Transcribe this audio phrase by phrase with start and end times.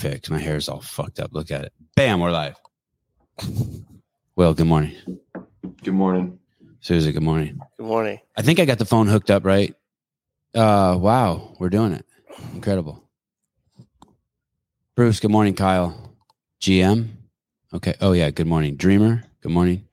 [0.00, 0.30] fixed.
[0.30, 1.32] My hair's all fucked up.
[1.32, 1.72] Look at it.
[1.94, 2.56] Bam, we're live.
[4.34, 4.94] Well, good morning.
[5.82, 6.38] Good morning.
[6.80, 7.60] Susie, good morning.
[7.76, 8.18] Good morning.
[8.36, 9.74] I think I got the phone hooked up right.
[10.54, 12.06] Uh wow, we're doing it.
[12.54, 13.04] Incredible.
[14.96, 16.16] Bruce, good morning, Kyle.
[16.60, 17.08] GM.
[17.74, 17.94] Okay.
[18.00, 18.76] Oh yeah, good morning.
[18.76, 19.86] Dreamer, good morning.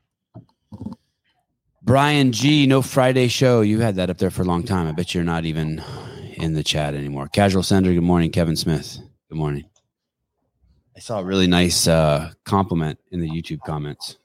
[1.84, 3.62] Brian G, no Friday show.
[3.62, 4.88] You had that up there for a long time.
[4.88, 5.84] I bet you're not even
[6.36, 7.28] in the chat anymore.
[7.28, 8.32] Casual Sender, good morning.
[8.32, 8.98] Kevin Smith,
[9.30, 9.66] good morning.
[10.98, 14.18] I saw a really nice uh, compliment in the YouTube comments.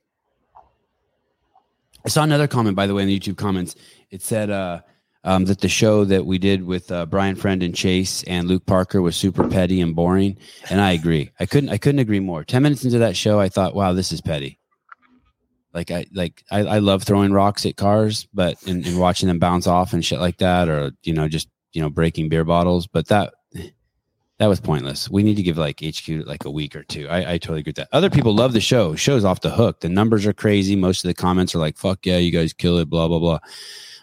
[2.07, 3.77] I saw another comment, by the way, in the YouTube comments.
[4.11, 4.81] It said uh,
[5.23, 8.65] um, that the show that we did with uh, Brian Friend and Chase and Luke
[8.65, 10.39] Parker was super petty and boring,
[10.71, 11.31] and I agree.
[11.39, 11.69] I couldn't.
[11.69, 12.43] I couldn't agree more.
[12.43, 14.59] Ten minutes into that show, I thought, "Wow, this is petty."
[15.75, 19.39] Like I like I, I love throwing rocks at cars, but and, and watching them
[19.39, 22.87] bounce off and shit like that, or you know, just you know, breaking beer bottles.
[22.87, 23.35] But that
[24.43, 25.09] that was pointless.
[25.09, 27.09] We need to give like HQ like a week or two.
[27.09, 27.89] I, I totally agree with that.
[27.93, 28.97] Other people love the show.
[28.97, 29.79] Show's off the hook.
[29.79, 30.75] The numbers are crazy.
[30.75, 33.39] Most of the comments are like, "Fuck yeah, you guys kill it." Blah blah blah.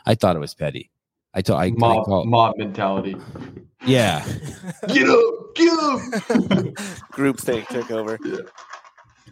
[0.05, 0.91] I thought it was petty.
[1.33, 3.17] I told I, Mob, I call, mob mentality.
[3.85, 4.25] yeah.
[4.87, 6.73] Get up, get up.
[7.11, 8.17] Group think took over.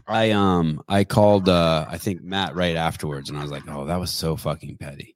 [0.09, 3.85] I um I called uh I think Matt right afterwards and I was like, "Oh,
[3.85, 5.15] that was so fucking petty."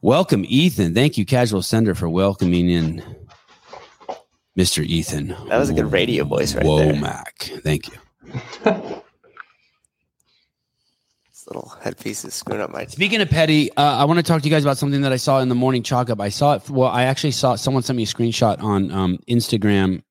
[0.00, 0.94] Welcome Ethan.
[0.94, 3.04] Thank you Casual Sender for welcoming in
[4.60, 4.84] Mr.
[4.84, 5.28] Ethan.
[5.48, 6.92] That was a good radio voice right there.
[6.92, 7.62] Womack.
[7.62, 7.94] Thank you.
[11.30, 12.84] This little headpiece is screwing up my.
[12.84, 15.16] Speaking of petty, uh, I want to talk to you guys about something that I
[15.16, 16.20] saw in the morning chalk up.
[16.20, 16.68] I saw it.
[16.68, 20.02] Well, I actually saw someone sent me a screenshot on um, Instagram.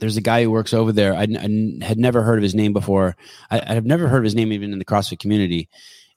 [0.00, 1.12] There's a guy who works over there.
[1.12, 3.14] I, I had never heard of his name before.
[3.50, 5.68] I, I have never heard of his name even in the CrossFit community.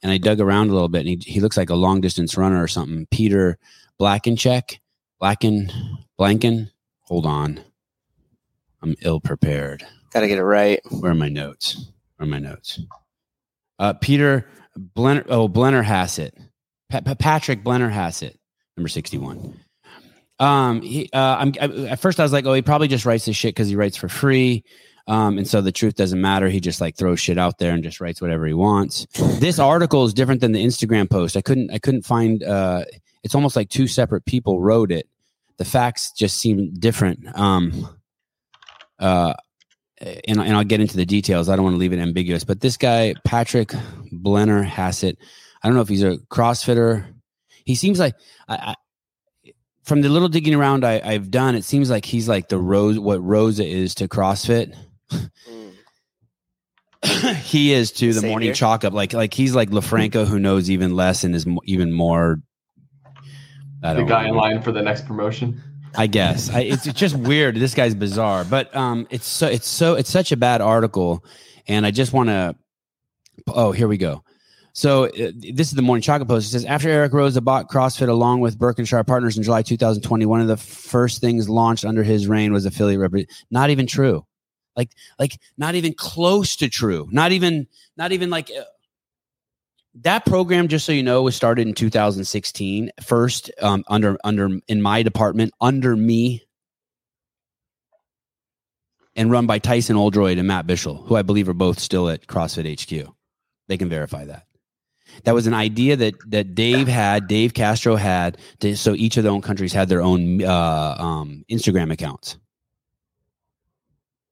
[0.02, 2.37] And I dug around a little bit, and he, he looks like a long distance
[2.37, 3.05] runner or something.
[3.11, 3.57] Peter
[3.99, 4.80] Blackencheck,
[5.19, 5.69] Blacken,
[6.17, 6.69] Blanken.
[7.09, 7.59] Hold on,
[8.81, 9.83] I'm ill prepared.
[10.13, 10.79] Got to get it right.
[10.89, 11.91] Where are my notes?
[12.15, 12.79] Where are my notes?
[13.77, 14.47] Uh, Peter
[14.95, 15.25] Blenner.
[15.27, 16.31] Oh, Blennerhassett.
[16.89, 18.36] Pa- Pa- Patrick Blennerhassett,
[18.77, 19.59] number sixty-one.
[20.39, 23.26] Um, he, uh, I'm I, at first I was like, oh, he probably just writes
[23.26, 24.64] this shit because he writes for free.
[25.08, 26.49] Um, and so the truth doesn't matter.
[26.49, 29.08] He just like throws shit out there and just writes whatever he wants.
[29.39, 31.36] This article is different than the Instagram post.
[31.36, 32.43] I couldn't I couldn't find.
[32.43, 32.86] Uh,
[33.23, 35.09] it's almost like two separate people wrote it.
[35.59, 37.27] The facts just seem different.
[37.37, 37.87] Um,
[38.97, 39.36] uh,
[40.02, 41.49] and, and I'll get into the details.
[41.49, 43.70] I don't want to leave it ambiguous, but this guy, Patrick
[44.11, 45.17] Blennerhassett,
[45.61, 47.05] I don't know if he's a CrossFitter.
[47.65, 48.15] He seems like,
[48.47, 48.75] I, I,
[49.83, 52.97] from the little digging around I, I've done, it seems like he's like the Rose,
[52.97, 54.76] what Roza is to CrossFit.
[55.11, 55.73] Mm.
[57.43, 58.93] he is to the morning chalk up.
[58.93, 62.41] Like, like he's like LoFranco who knows even less and is even more.
[63.81, 65.61] The guy in line for the next promotion.
[65.97, 67.55] I guess I, it's, it's just weird.
[67.55, 71.23] This guy's bizarre, but um, it's so it's so it's such a bad article,
[71.67, 72.55] and I just want to.
[73.47, 74.23] Oh, here we go.
[74.73, 76.47] So uh, this is the morning chocolate post.
[76.47, 80.41] It says after Eric Roza bought CrossFit along with Berkshire Partners in July 2020, one
[80.41, 83.25] of the first things launched under his reign was affiliate rep.
[83.49, 84.25] Not even true,
[84.75, 87.07] like like not even close to true.
[87.11, 87.67] Not even
[87.97, 88.51] not even like.
[89.95, 92.92] That program, just so you know, was started in 2016.
[93.04, 96.44] First, um, under under in my department, under me,
[99.16, 102.27] and run by Tyson Oldroyd and Matt Bishel, who I believe are both still at
[102.27, 103.14] CrossFit HQ.
[103.67, 104.45] They can verify that.
[105.23, 109.23] That was an idea that that Dave had, Dave Castro had, to, so each of
[109.23, 112.38] their own countries had their own uh, um, Instagram accounts,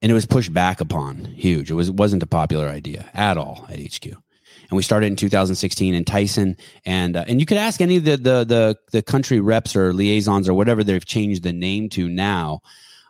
[0.04, 1.72] and it was pushed back upon huge.
[1.72, 4.18] It was it wasn't a popular idea at all at HQ
[4.70, 8.04] and we started in 2016 and tyson and uh, and you could ask any of
[8.04, 12.08] the, the the the country reps or liaisons or whatever they've changed the name to
[12.08, 12.62] now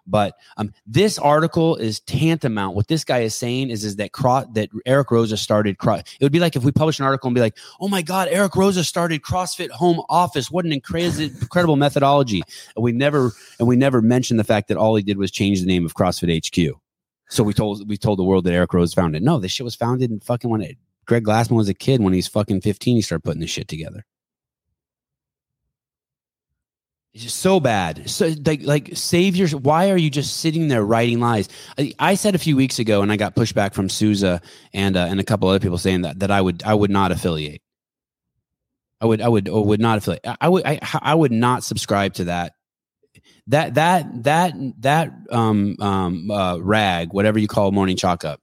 [0.07, 2.75] but um, this article is tantamount.
[2.75, 4.12] What this guy is saying is, is that
[4.53, 5.75] that Eric Roza started.
[5.81, 8.29] It would be like if we published an article and be like, "Oh my God,
[8.31, 10.50] Eric Roza started CrossFit Home Office.
[10.50, 12.41] What an incredible methodology!"
[12.75, 15.59] And we never and we never mentioned the fact that all he did was change
[15.59, 16.79] the name of CrossFit HQ.
[17.29, 19.22] So we told we told the world that Eric Rose founded.
[19.22, 22.01] No, this shit was founded in fucking when it, Greg Glassman was a kid.
[22.01, 24.05] When he's fucking fifteen, he started putting this shit together.
[27.17, 28.07] It's just so bad.
[28.07, 29.47] So like like save your.
[29.49, 31.49] Why are you just sitting there writing lies?
[31.75, 34.39] I, I said a few weeks ago, and I got pushback from Souza
[34.71, 37.11] and uh, and a couple other people saying that that I would I would not
[37.11, 37.63] affiliate.
[39.01, 40.27] I would I would or would not affiliate.
[40.27, 42.53] I, I would I, I would not subscribe to that.
[43.47, 48.41] That that that that um um uh, rag whatever you call morning chalk up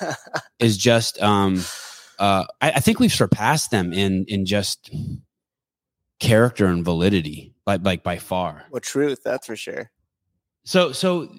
[0.58, 1.64] is just um
[2.20, 4.90] uh I, I think we've surpassed them in in just
[6.20, 8.64] character and validity by like by far.
[8.70, 9.90] well, truth, that's for sure.
[10.64, 11.32] So so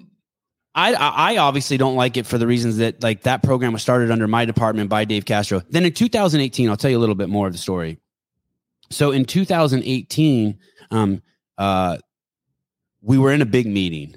[0.74, 3.82] I, I I obviously don't like it for the reasons that like that program was
[3.82, 5.62] started under my department by Dave Castro.
[5.70, 7.98] Then in 2018, I'll tell you a little bit more of the story.
[8.90, 10.58] So in 2018,
[10.90, 11.22] um,
[11.56, 11.98] uh,
[13.00, 14.16] we were in a big meeting.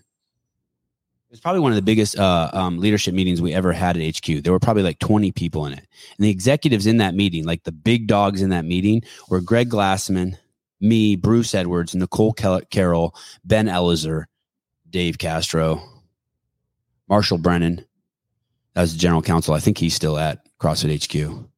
[1.35, 4.15] It was probably one of the biggest uh, um, leadership meetings we ever had at
[4.15, 4.41] HQ.
[4.41, 5.79] There were probably like 20 people in it.
[6.17, 9.69] And the executives in that meeting, like the big dogs in that meeting, were Greg
[9.69, 10.37] Glassman,
[10.79, 14.27] me, Bruce Edwards, Nicole Carroll, Ben Elizer,
[14.89, 15.81] Dave Castro,
[17.09, 17.83] Marshall Brennan.
[18.73, 19.53] That was the general counsel.
[19.53, 21.49] I think he's still at CrossFit HQ.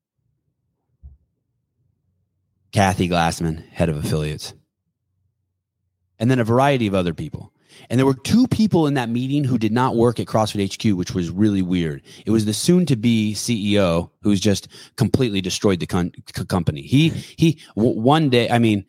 [2.72, 4.56] Kathy Glassman, head of affiliates.
[6.18, 7.54] And then a variety of other people.
[7.90, 10.98] And there were two people in that meeting who did not work at CrossFit HQ,
[10.98, 12.02] which was really weird.
[12.26, 16.12] It was the soon to be CEO who's just completely destroyed the con-
[16.48, 16.82] company.
[16.82, 18.86] He, he, w- one day, I mean,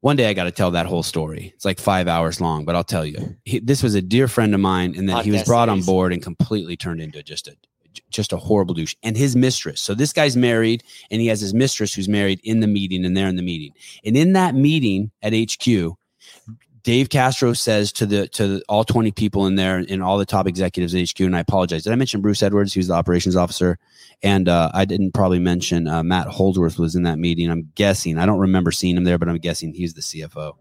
[0.00, 1.52] one day I got to tell that whole story.
[1.54, 3.36] It's like five hours long, but I'll tell you.
[3.44, 6.12] He, this was a dear friend of mine, and then he was brought on board
[6.12, 7.56] and completely turned into just a
[8.10, 8.94] just a horrible douche.
[9.02, 9.80] And his mistress.
[9.80, 13.16] So this guy's married, and he has his mistress who's married in the meeting, and
[13.16, 13.72] they're in the meeting.
[14.04, 15.96] And in that meeting at HQ,
[16.88, 20.46] Dave Castro says to the to all twenty people in there and all the top
[20.46, 21.82] executives at HQ, and I apologize.
[21.82, 22.72] Did I mention Bruce Edwards?
[22.72, 23.78] He was the operations officer,
[24.22, 27.50] and uh, I didn't probably mention uh, Matt Holdsworth was in that meeting.
[27.50, 28.16] I'm guessing.
[28.16, 30.54] I don't remember seeing him there, but I'm guessing he's the CFO.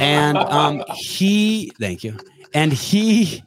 [0.00, 2.16] And um, he, thank you.
[2.54, 3.44] And he,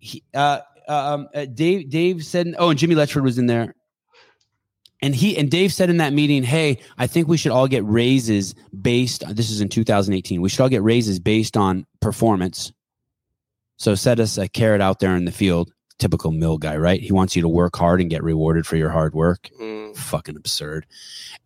[0.00, 3.76] he uh, um, uh, Dave, Dave said, oh, and Jimmy Letchford was in there.
[5.00, 7.84] And he and Dave said in that meeting, "Hey, I think we should all get
[7.84, 9.22] raises based.
[9.34, 10.40] This is in 2018.
[10.40, 12.72] We should all get raises based on performance.
[13.76, 15.70] So set us a carrot out there in the field.
[16.00, 17.00] Typical mill guy, right?
[17.00, 19.50] He wants you to work hard and get rewarded for your hard work.
[19.60, 20.86] Mm, Fucking absurd.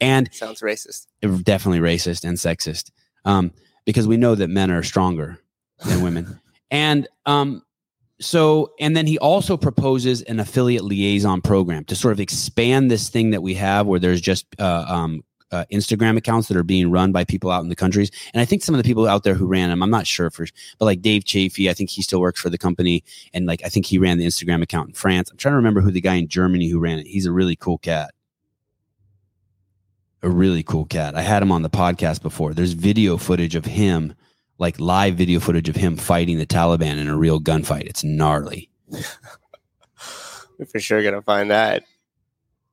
[0.01, 1.07] And sounds racist.
[1.21, 2.91] definitely racist and sexist
[3.25, 3.53] um,
[3.85, 5.39] because we know that men are stronger
[5.87, 6.41] than women
[6.71, 7.63] and um,
[8.23, 13.09] so and then he also proposes an affiliate liaison program to sort of expand this
[13.09, 16.91] thing that we have where there's just uh, um, uh, instagram accounts that are being
[16.91, 18.11] run by people out in the countries.
[18.33, 20.31] And i think some of the people out there who ran them i'm not sure
[20.31, 20.47] for
[20.79, 23.05] but like dave chafee i think he still works for the company.
[23.35, 25.31] And like i think he ran the instagram account in france.
[25.31, 27.07] I'm trying to remember who the guy in germany who ran it.
[27.07, 28.15] He's a really cool cat.
[30.23, 31.17] A really cool cat.
[31.17, 32.55] I had him on the podcast before.
[32.55, 34.15] There's video footage of him,
[34.63, 37.83] like live video footage of him fighting the Taliban in a real gunfight.
[37.83, 38.71] It's gnarly.
[38.89, 41.83] We're for sure gonna find that.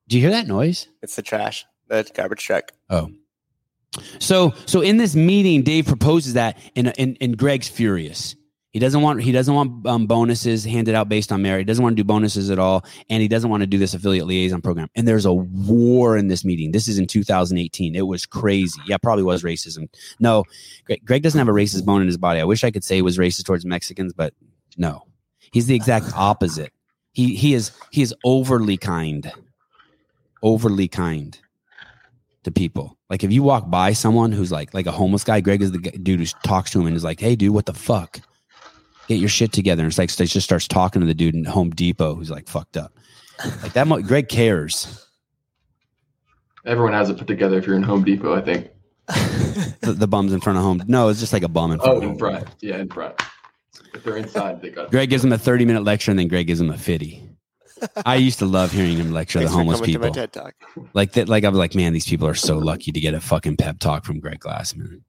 [0.07, 0.87] Do you hear that noise?
[1.01, 1.65] It's the trash.
[1.87, 2.71] The garbage truck.
[2.89, 3.09] Oh.
[4.19, 8.35] So so in this meeting, Dave proposes that and and, and Greg's furious.
[8.71, 11.59] He doesn't want he doesn't want um, bonuses handed out based on merit.
[11.59, 13.95] He doesn't want to do bonuses at all, and he doesn't want to do this
[13.95, 14.89] affiliate liaison program.
[14.93, 16.71] And there's a war in this meeting.
[16.71, 17.95] This is in 2018.
[17.95, 18.79] It was crazy.
[18.85, 19.89] Yeah, probably was racism.
[20.19, 20.43] No,
[20.85, 22.39] Greg, Greg doesn't have a racist bone in his body.
[22.39, 24.35] I wish I could say he was racist towards Mexicans, but
[24.77, 25.07] no,
[25.51, 26.71] he's the exact opposite.
[27.13, 29.31] He he is he is overly kind,
[30.43, 31.39] overly kind
[32.43, 32.99] to people.
[33.09, 35.79] Like if you walk by someone who's like like a homeless guy, Greg is the
[35.79, 38.21] dude who talks to him and is like, "Hey, dude, what the fuck?
[39.09, 41.35] Get your shit together." And it's like so he just starts talking to the dude
[41.35, 42.93] in Home Depot who's like fucked up.
[43.61, 43.87] Like that.
[43.87, 45.05] Mo- Greg cares.
[46.65, 48.69] Everyone has it put together if you're in Home Depot, I think.
[49.81, 50.83] The, the bums in front of home.
[50.87, 51.93] No, it's just like a bum in front.
[51.93, 52.47] Oh, of in front.
[52.61, 53.15] Yeah, in front.
[53.93, 56.47] If they're inside, they got Greg gives him a thirty minute lecture, and then Greg
[56.47, 57.23] gives him a fitty.
[58.05, 60.11] I used to love hearing him lecture Thanks the homeless coming people.
[60.11, 60.53] To my TED talk.
[60.93, 61.29] Like that.
[61.29, 63.79] Like I was like, man, these people are so lucky to get a fucking pep
[63.79, 65.01] talk from Greg Glassman.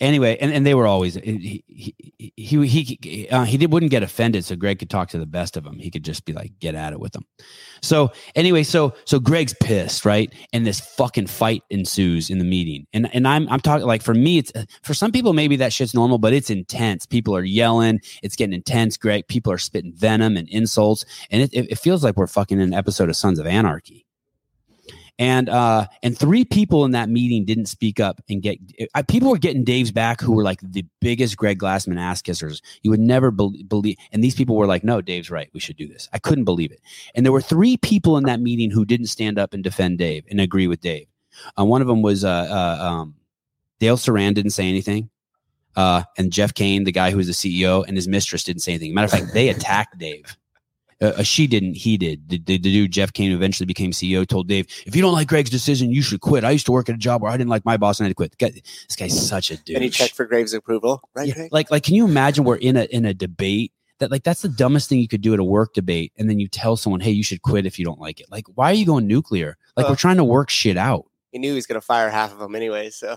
[0.00, 1.94] Anyway, and, and they were always he he
[2.36, 5.56] he he, uh, he did, wouldn't get offended, so Greg could talk to the best
[5.56, 5.78] of them.
[5.78, 7.24] He could just be like, get at it with them.
[7.82, 10.32] So anyway, so so Greg's pissed, right?
[10.52, 14.14] And this fucking fight ensues in the meeting, and and I'm I'm talking like for
[14.14, 17.06] me, it's for some people maybe that shit's normal, but it's intense.
[17.06, 18.96] People are yelling, it's getting intense.
[18.96, 22.58] Greg, people are spitting venom and insults, and it it, it feels like we're fucking
[22.58, 24.03] in an episode of Sons of Anarchy
[25.18, 28.58] and uh and three people in that meeting didn't speak up and get
[29.08, 32.60] people were getting dave's back who were like the biggest greg glassman ass kissers.
[32.82, 35.48] You would never be- believe and these people were like no dave's right.
[35.52, 36.08] We should do this.
[36.12, 36.80] I couldn't believe it.
[37.14, 40.24] And there were three people in that meeting who didn't stand up and defend dave
[40.28, 41.06] and agree with dave.
[41.58, 43.14] Uh, one of them was uh, uh um
[43.78, 45.10] dale saran didn't say anything.
[45.76, 48.72] Uh and jeff cain the guy who was the ceo and his mistress didn't say
[48.72, 48.94] anything.
[48.94, 50.36] Matter of fact they attacked dave
[51.02, 51.74] uh, uh, she didn't.
[51.74, 52.28] He did.
[52.28, 55.12] The, the, the dude Jeff Cain who eventually became CEO told Dave, "If you don't
[55.12, 57.36] like Greg's decision, you should quit." I used to work at a job where I
[57.36, 58.30] didn't like my boss and I had to quit.
[58.32, 59.76] The guy- this guy's such a dude.
[59.76, 61.28] And he checked for Graves' approval, right?
[61.28, 64.42] Yeah, like, like, can you imagine we're in a in a debate that like that's
[64.42, 67.00] the dumbest thing you could do at a work debate, and then you tell someone,
[67.00, 69.56] "Hey, you should quit if you don't like it." Like, why are you going nuclear?
[69.76, 71.04] Like, we're trying to work shit out.
[71.32, 72.90] he knew he was gonna fire half of them anyway.
[72.90, 73.16] So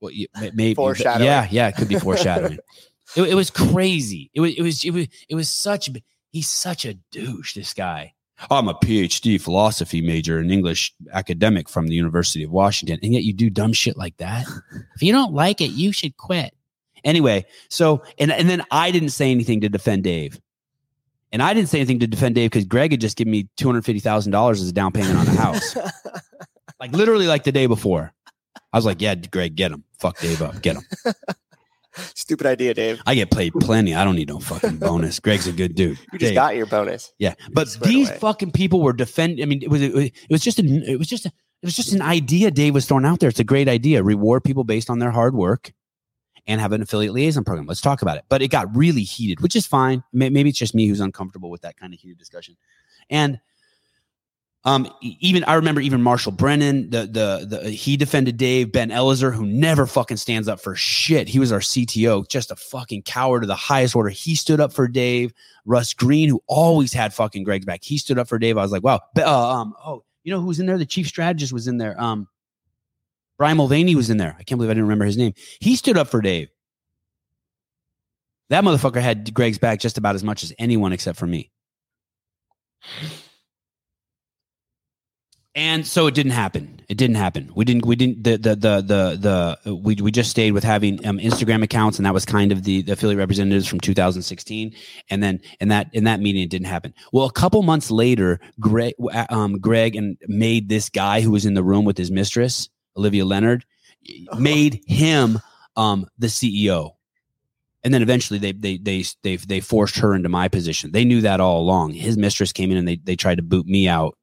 [0.00, 0.74] Well, may- maybe.
[0.74, 1.24] Foreshadowing.
[1.26, 2.58] Yeah, yeah, it could be foreshadowing.
[3.16, 4.30] it, it was crazy.
[4.34, 5.90] It was, it was, it was, it was such.
[6.34, 7.54] He's such a douche.
[7.54, 8.12] This guy.
[8.50, 13.22] I'm a PhD philosophy major an English academic from the University of Washington, and yet
[13.22, 14.44] you do dumb shit like that.
[14.96, 16.52] if you don't like it, you should quit.
[17.04, 20.40] Anyway, so and and then I didn't say anything to defend Dave.
[21.30, 23.68] And I didn't say anything to defend Dave because Greg had just given me two
[23.68, 25.76] hundred fifty thousand dollars as a down payment on the house,
[26.80, 28.12] like literally like the day before.
[28.72, 29.84] I was like, "Yeah, Greg, get him.
[30.00, 30.82] Fuck Dave up, get him."
[32.14, 33.00] Stupid idea, Dave.
[33.06, 33.94] I get paid plenty.
[33.94, 35.20] I don't need no fucking bonus.
[35.20, 35.98] Greg's a good dude.
[36.12, 37.12] You just Dave, got your bonus.
[37.18, 38.18] yeah, but these away.
[38.18, 39.42] fucking people were defending.
[39.42, 41.92] I mean, it was it was, just an it was just a, it was just
[41.92, 43.28] an idea Dave was throwing out there.
[43.28, 44.02] It's a great idea.
[44.02, 45.72] Reward people based on their hard work,
[46.46, 47.66] and have an affiliate liaison program.
[47.66, 48.24] Let's talk about it.
[48.28, 50.02] But it got really heated, which is fine.
[50.12, 52.56] Maybe it's just me who's uncomfortable with that kind of heated discussion.
[53.10, 53.40] And
[54.66, 59.34] um, even I remember even Marshall Brennan, the the the he defended Dave Ben Elizer,
[59.34, 61.28] who never fucking stands up for shit.
[61.28, 64.08] He was our CTO, just a fucking coward of the highest order.
[64.08, 65.34] He stood up for Dave.
[65.66, 68.58] Russ Greene, who always had fucking Greg's back, he stood up for Dave.
[68.58, 69.00] I was like, wow.
[69.14, 70.78] But, uh, um, oh, you know who was in there?
[70.78, 71.98] The chief strategist was in there.
[72.00, 72.28] Um,
[73.38, 74.36] Brian Mulvaney was in there.
[74.38, 75.34] I can't believe I didn't remember his name.
[75.60, 76.48] He stood up for Dave.
[78.50, 81.50] That motherfucker had Greg's back just about as much as anyone except for me.
[85.56, 86.80] And so it didn't happen.
[86.88, 87.50] It didn't happen.
[87.54, 87.86] We didn't.
[87.86, 88.24] We didn't.
[88.24, 92.04] The the the the, the we we just stayed with having um, Instagram accounts, and
[92.06, 94.74] that was kind of the, the affiliate representatives from 2016.
[95.10, 96.92] And then in that in that meeting, it didn't happen.
[97.12, 98.94] Well, a couple months later, Greg
[99.30, 103.24] um, Greg and made this guy who was in the room with his mistress, Olivia
[103.24, 103.64] Leonard,
[104.36, 105.38] made him
[105.76, 106.94] um, the CEO.
[107.84, 110.90] And then eventually they they they they they forced her into my position.
[110.90, 111.92] They knew that all along.
[111.92, 114.18] His mistress came in and they they tried to boot me out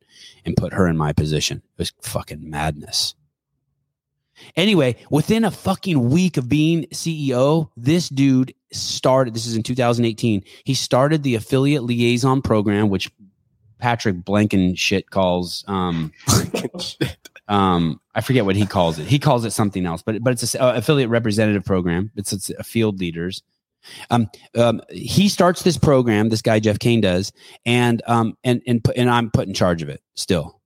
[0.45, 1.57] and put her in my position.
[1.57, 3.15] It was fucking madness.
[4.55, 10.43] Anyway, within a fucking week of being CEO, this dude started, this is in 2018,
[10.63, 13.11] he started the affiliate liaison program, which
[13.77, 16.11] Patrick Blanken shit calls, um,
[17.47, 19.07] um, I forget what he calls it.
[19.07, 22.11] He calls it something else, but, but it's a uh, affiliate representative program.
[22.15, 23.43] It's, it's a field leaders.
[24.09, 26.29] Um, um, he starts this program.
[26.29, 27.31] This guy Jeff Cain does,
[27.65, 30.59] and um, and and and I'm put in charge of it still.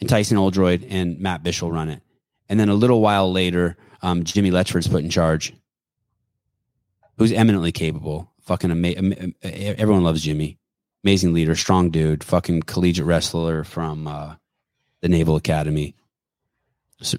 [0.00, 2.02] And Tyson Oldroyd and Matt Bishel run it,
[2.48, 5.52] and then a little while later, um, Jimmy Letchford's put in charge,
[7.16, 8.32] who's eminently capable.
[8.42, 9.34] Fucking amazing.
[9.42, 10.58] Everyone loves Jimmy.
[11.04, 12.24] Amazing leader, strong dude.
[12.24, 14.34] Fucking collegiate wrestler from uh,
[15.00, 15.94] the Naval Academy,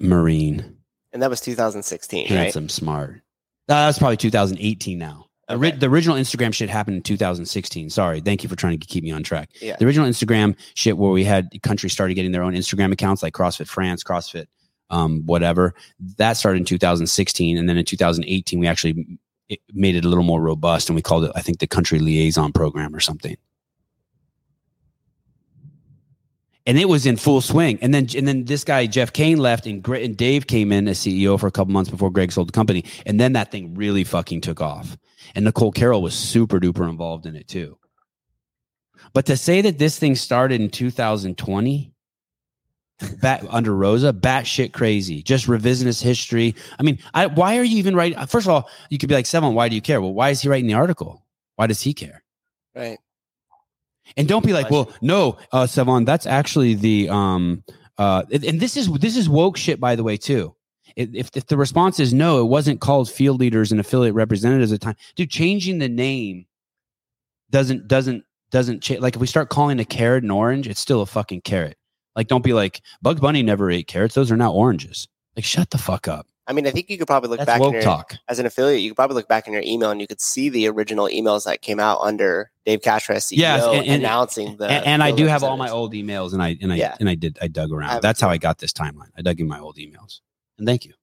[0.01, 0.78] Marine
[1.11, 2.29] And that was 2016, right?
[2.29, 3.21] handsome, smart.
[3.67, 5.25] Uh, that's probably 2018 now.
[5.47, 5.71] The Okay.
[5.71, 7.89] The original Instagram shit happened in 2016.
[7.89, 8.21] Sorry.
[8.21, 9.49] Thank you for trying to keep me on track.
[9.59, 9.75] Yeah.
[9.79, 13.33] The original Instagram shit where we had countries started getting their own Instagram accounts like
[13.33, 14.45] CrossFit France, CrossFit,
[14.91, 15.73] um, whatever.
[16.17, 17.57] That started in 2016.
[17.57, 21.01] And then in 2018, we actually it made it a little more robust and we
[21.01, 23.35] called it, I think, the country liaison program or something.
[26.65, 27.79] And it was in full swing.
[27.81, 30.99] And then and then this guy Jeff Cain left, and and Dave came in as
[30.99, 34.03] CEO for a couple months before Greg sold the company, and then that thing really
[34.03, 34.97] fucking took off.
[35.35, 37.77] And Nicole Carroll was super duper involved in it too.
[39.13, 41.93] But to say that this thing started in 2020,
[43.21, 46.55] bat under Roza, batshit crazy, just revisionist history.
[46.77, 48.19] I mean, I, why are you even writing?
[48.27, 50.01] First of all, you could be like, Seven, why do you care?
[50.01, 51.25] Well, why is he writing the article?
[51.55, 52.23] Why does he care?
[52.75, 52.99] Right.
[54.17, 57.63] And don't be like, well, no, uh, Sevan, that's actually the um
[57.97, 60.55] uh and this is this is woke shit by the way too.
[60.95, 64.71] If, if if the response is no, it wasn't called field leaders and affiliate representatives
[64.71, 64.95] at the time.
[65.15, 66.45] Dude, changing the name
[67.51, 69.01] doesn't doesn't doesn't change.
[69.01, 71.77] Like if we start calling a carrot an orange, it's still a fucking carrot.
[72.15, 75.07] Like don't be like Bugs Bunny never ate carrots; those are not oranges.
[75.35, 76.27] Like shut the fuck up.
[76.49, 78.15] I mean, I think you could probably look That's back woke your, talk.
[78.27, 78.81] as an affiliate.
[78.81, 81.45] You could probably look back in your email and you could see the original emails
[81.45, 84.65] that came out under Dave Castro CEO Yes, and- and- announcing the.
[84.65, 86.95] and, and I do have all my old emails, and I and I Yeah.
[86.99, 87.89] and I did I dug around.
[87.91, 88.29] have That's how.
[88.29, 89.09] I got this timeline.
[89.15, 90.21] I dug in my old emails,
[90.57, 90.93] and thank you.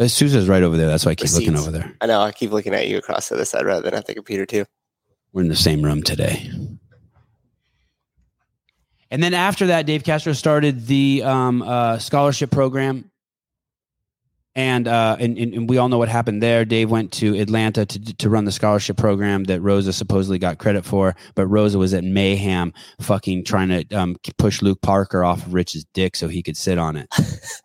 [0.00, 0.88] Uh, Sousa's right over there.
[0.88, 1.94] That's why I keep looking over there.
[2.00, 2.20] I know.
[2.20, 4.64] I keep looking at you across the other side rather than at the computer too.
[5.32, 6.50] We're in the same room today.
[9.12, 13.08] And then after that, Dave Castro started the um, uh, scholarship program.
[14.56, 16.64] And, uh, and, and and we all know what happened there.
[16.64, 20.84] Dave went to Atlanta to, to run the scholarship program that Roza supposedly got credit
[20.84, 25.54] for, but Roza was at Mayhem, fucking trying to um, push Luke Parker off of
[25.54, 27.12] Rich's dick so he could sit on it,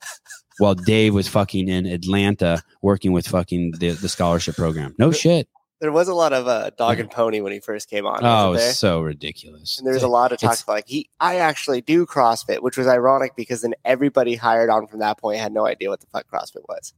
[0.58, 4.96] while Dave was fucking in Atlanta working with fucking the, the scholarship program.
[4.98, 5.48] No shit.
[5.79, 8.19] There was a lot of uh, dog and pony when he first came on.
[8.24, 8.74] Oh, there?
[8.74, 9.77] so ridiculous.
[9.77, 12.86] And there's a lot of talk It's- like he, I actually do CrossFit, which was
[12.88, 16.25] ironic because then everybody hired on from that point had no idea what the fuck
[16.29, 16.93] CrossFit was.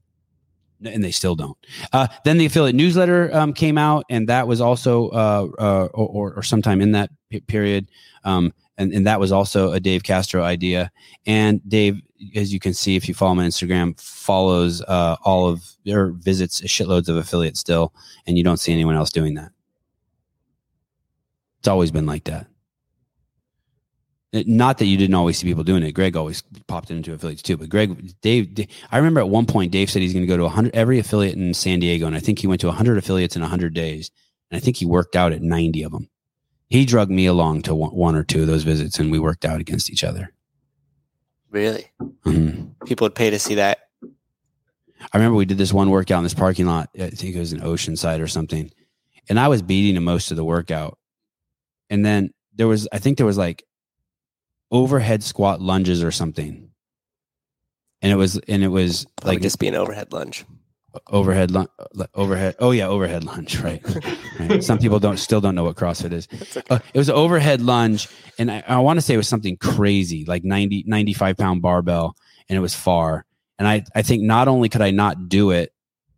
[0.83, 1.57] and they still don't.
[1.93, 6.07] Uh, then the affiliate newsletter um, came out, and that was also, uh, uh, or,
[6.07, 7.11] or, or sometime in that
[7.45, 7.87] period,
[8.23, 10.91] um, and, and that was also a Dave Castro idea.
[11.25, 12.01] And Dave,
[12.35, 16.11] as you can see, if you follow him on Instagram, follows uh, all of or
[16.11, 17.93] visits shitloads of affiliates still,
[18.25, 19.51] and you don't see anyone else doing that.
[21.59, 22.47] It's always been like that.
[24.31, 25.91] It- Not that you didn't always see people doing it.
[25.91, 27.57] Greg always popped into affiliates too.
[27.57, 30.37] But Greg, Dave, Dave- I remember at one point Dave said he's going to go
[30.37, 33.35] to 100 every affiliate in San Diego, and I think he went to 100 affiliates
[33.35, 34.09] in 100 days,
[34.49, 36.09] and I think he worked out at 90 of them.
[36.71, 39.59] He drug me along to one, or two of those visits, and we worked out
[39.59, 40.31] against each other.
[41.49, 41.87] Really,
[42.25, 42.75] Mhm.
[42.85, 43.89] people would pay to see that.
[44.01, 46.89] I remember we did this one workout in this parking lot.
[46.97, 48.71] I think it was in Oceanside or something.
[49.27, 50.97] And I was beating him most of the workout.
[51.89, 53.65] And then there was, I think there was like
[54.71, 56.69] overhead squat lunges or something.
[58.01, 60.45] And it was, and it was Like like just be an overhead lunge.
[61.07, 61.67] Overhead, lun-
[62.15, 62.55] overhead.
[62.59, 63.59] Oh yeah, overhead lunge.
[63.61, 63.81] Right.
[64.39, 64.63] right.
[64.63, 66.27] Some people don't, still don't know what CrossFit is.
[66.57, 66.61] Okay.
[66.69, 68.07] Uh, it was an overhead lunge.
[68.39, 72.15] And I, I want to say it was something crazy, like 90, 95 pound barbell.
[72.49, 73.25] And it was far.
[73.59, 75.71] And I, I think not only could I not do it,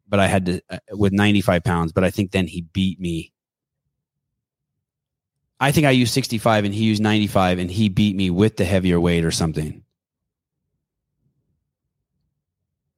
[0.07, 3.33] but I had to uh, with 95 pounds, but I think then he beat me.
[5.59, 8.65] I think I used 65 and he used 95 and he beat me with the
[8.65, 9.82] heavier weight or something.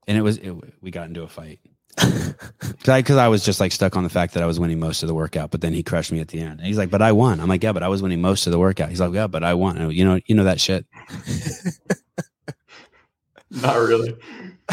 [0.08, 1.60] And it was, it, we got into a fight
[1.98, 4.80] because I, 'cause I was just like stuck on the fact that I was winning
[4.80, 6.60] most of the workout, but then he crushed me at the end.
[6.60, 7.40] And he's like, but I won.
[7.40, 8.90] I'm like, yeah, but I was winning most of the workout.
[8.90, 9.78] He's like, yeah, but I won.
[9.78, 10.86] And, You know, you know that shit.
[13.52, 14.16] Not really.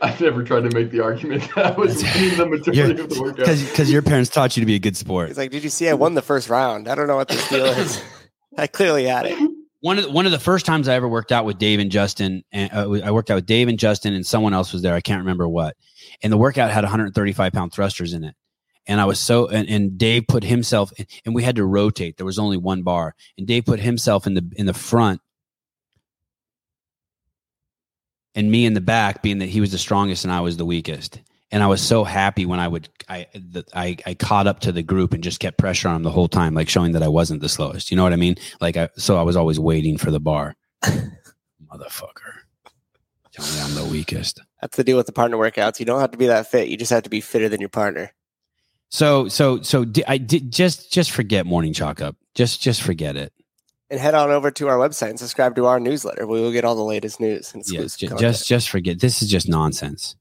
[0.00, 3.20] I've never tried to make the argument that I was winning the majority of the
[3.20, 3.36] workout.
[3.38, 5.28] Because because your parents taught you to be a good sport.
[5.28, 5.88] He's like, "Did you see?
[5.88, 6.88] I won the first round.
[6.88, 8.00] I don't know what this deal is.
[8.56, 9.38] I clearly had it."
[9.82, 11.90] One of the, one of the first times I ever worked out with Dave and
[11.90, 14.94] Justin, and uh, I worked out with Dave and Justin, and someone else was there.
[14.94, 15.76] I can't remember what.
[16.22, 18.36] And the workout had 135 pound thrusters in it,
[18.86, 20.92] and I was so and, and Dave put himself,
[21.26, 22.16] and we had to rotate.
[22.16, 25.20] There was only one bar, and Dave put himself in the in the front,
[28.36, 30.64] and me in the back, being that he was the strongest and I was the
[30.64, 31.20] weakest.
[31.52, 34.72] And I was so happy when I would I the, I I caught up to
[34.72, 37.08] the group and just kept pressure on him the whole time, like showing that I
[37.08, 37.90] wasn't the slowest.
[37.90, 38.36] You know what I mean?
[38.60, 40.56] Like I so I was always waiting for the bar.
[40.84, 42.38] Motherfucker.
[43.32, 44.40] Tell me I'm the weakest.
[44.60, 45.78] That's the deal with the partner workouts.
[45.78, 46.68] You don't have to be that fit.
[46.68, 48.12] You just have to be fitter than your partner.
[48.90, 52.16] So so so di- I did just just forget morning chalk up.
[52.34, 53.32] Just just forget it.
[53.90, 56.26] And head on over to our website and subscribe to our newsletter.
[56.26, 58.20] We will get all the latest news and Yeah, exclusive ju- content.
[58.32, 59.00] just just forget.
[59.00, 60.16] This is just nonsense.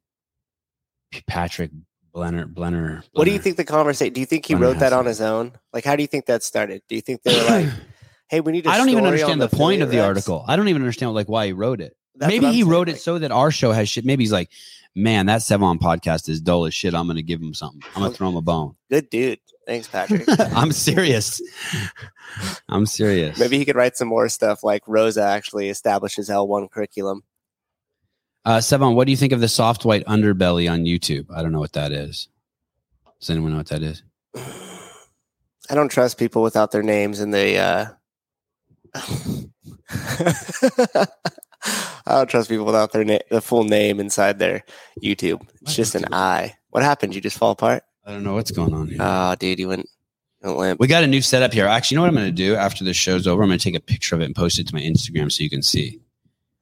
[1.27, 1.71] Patrick
[2.13, 3.03] Blenner Blenner.
[3.13, 4.13] what do you think the conversation?
[4.13, 5.53] Do you think he Brennan wrote that on his own?
[5.73, 6.81] Like, how do you think that started?
[6.89, 7.69] Do you think they were like,
[8.29, 8.67] "Hey, we need"?
[8.67, 10.43] I I don't even understand the point of the article.
[10.47, 11.95] I don't even understand like why he wrote it.
[12.15, 14.05] Maybe he wrote it so that our show has shit.
[14.05, 14.49] Maybe he's like,
[14.95, 16.93] man, that Sevan podcast is dull as shit.
[16.93, 17.81] I'm gonna give him something.
[17.95, 18.75] I'm gonna throw him a bone.
[18.89, 19.39] Good dude.
[19.65, 20.23] Thanks, Patrick.
[20.39, 21.41] I'm serious.
[22.69, 23.39] I'm serious.
[23.39, 27.23] Maybe he could write some more stuff like Roza actually establishes L1 curriculum.
[28.43, 31.27] Uh, Sevan, what do you think of the soft white underbelly on YouTube?
[31.31, 32.27] I don't know what that is.
[33.19, 34.01] Does anyone know what that is?
[34.35, 37.57] I don't trust people without their names in the.
[37.57, 37.85] Uh...
[42.05, 44.63] I don't trust people without their na- the full name inside their
[45.01, 45.47] YouTube.
[45.61, 46.55] It's just an I.
[46.71, 47.13] What happened?
[47.13, 47.83] You just fall apart?
[48.05, 48.97] I don't know what's going on here.
[48.99, 49.87] Oh, dude, you went,
[50.43, 50.79] you went limp.
[50.79, 51.67] we got a new setup here.
[51.67, 53.43] Actually, you know what I'm going to do after this show's over?
[53.43, 55.43] I'm going to take a picture of it and post it to my Instagram so
[55.43, 56.01] you can see.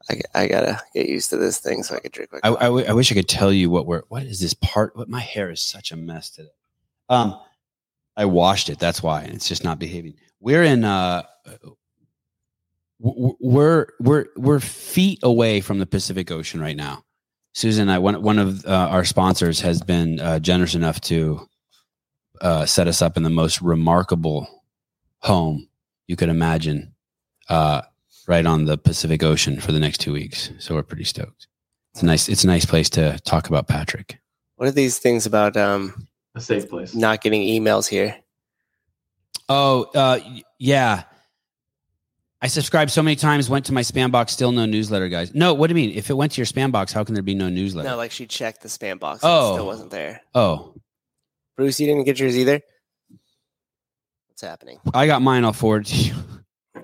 [0.09, 2.39] I, I gotta get used to this thing so I can drink my.
[2.43, 4.03] I, I, w- I wish I could tell you what we're.
[4.09, 4.95] What is this part?
[4.95, 6.49] What my hair is such a mess today.
[7.09, 7.39] Um,
[8.17, 8.79] I washed it.
[8.79, 10.15] That's why, and it's just not behaving.
[10.39, 10.83] We're in.
[10.83, 11.23] Uh,
[12.99, 17.03] we're we're we're feet away from the Pacific Ocean right now.
[17.53, 21.47] Susan, and I one one of uh, our sponsors has been uh, generous enough to
[22.41, 24.47] uh, set us up in the most remarkable
[25.19, 25.67] home
[26.07, 26.93] you could imagine,
[27.49, 27.81] uh,
[28.29, 30.51] right on the Pacific Ocean for the next two weeks.
[30.59, 31.47] So we're pretty stoked.
[31.93, 32.29] It's a nice.
[32.29, 34.19] It's a nice place to talk about Patrick.
[34.55, 36.93] what are these things about um A safe place.
[36.95, 38.15] not getting emails here?
[39.49, 40.19] Oh, uh,
[40.59, 41.03] yeah.
[42.41, 45.33] I subscribed so many times, went to my spam box, still no newsletter, guys.
[45.33, 45.97] No, what do you mean?
[45.97, 47.89] If it went to your spam box, how can there be no newsletter?
[47.89, 49.23] No, like she checked the spam box.
[49.23, 49.49] And Oh.
[49.51, 50.21] it still wasn't there.
[50.35, 50.75] oh,
[51.57, 52.61] Bruce, you didn't get yours either.
[54.27, 54.79] What's happening?
[54.93, 55.43] I got mine.
[55.43, 56.13] I'll forward to you.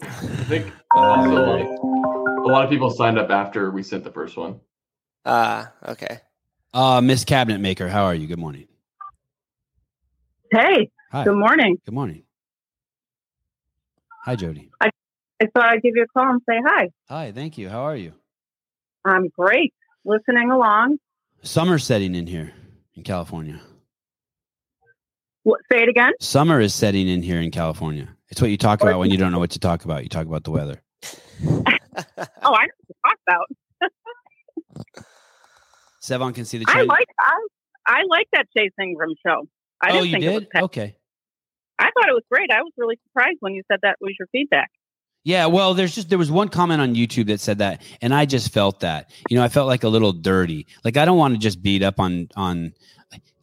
[0.03, 4.37] I think also like a lot of people signed up after we sent the first
[4.37, 4.59] one.
[5.25, 6.19] Ah, okay.
[6.73, 8.27] Uh, Miss Cabinet Maker, how are you?
[8.27, 8.67] Good morning.
[10.51, 11.23] Hey, Hi.
[11.23, 11.77] good morning.
[11.85, 12.23] Good morning.
[14.23, 14.69] Hi, Jody.
[14.81, 14.89] I
[15.41, 16.89] I thought I'd give you a call and say hi.
[17.09, 17.31] Hi.
[17.31, 17.69] Thank you.
[17.69, 18.13] How are you?
[19.03, 19.73] I'm great.
[20.03, 20.97] Listening along.
[21.43, 22.53] Summer setting in here
[22.95, 23.59] in California.
[25.43, 26.13] What, say it again.
[26.19, 28.07] Summer is setting in here in California.
[28.35, 30.03] It's what you talk about when you don't know what to talk about.
[30.03, 30.81] You talk about the weather.
[31.41, 33.45] Oh, I know what to talk about.
[36.03, 37.47] Sevan can see the I like I,
[37.87, 39.47] I like that Chase Ingraham show.
[39.81, 40.63] I oh, didn't you think it was did?
[40.63, 40.97] Okay.
[41.79, 42.51] I thought it was great.
[42.51, 44.69] I was really surprised when you said that was your feedback.
[45.23, 48.25] Yeah, well, there's just there was one comment on YouTube that said that, and I
[48.25, 49.11] just felt that.
[49.29, 50.67] You know, I felt like a little dirty.
[50.83, 52.73] Like I don't want to just beat up on on.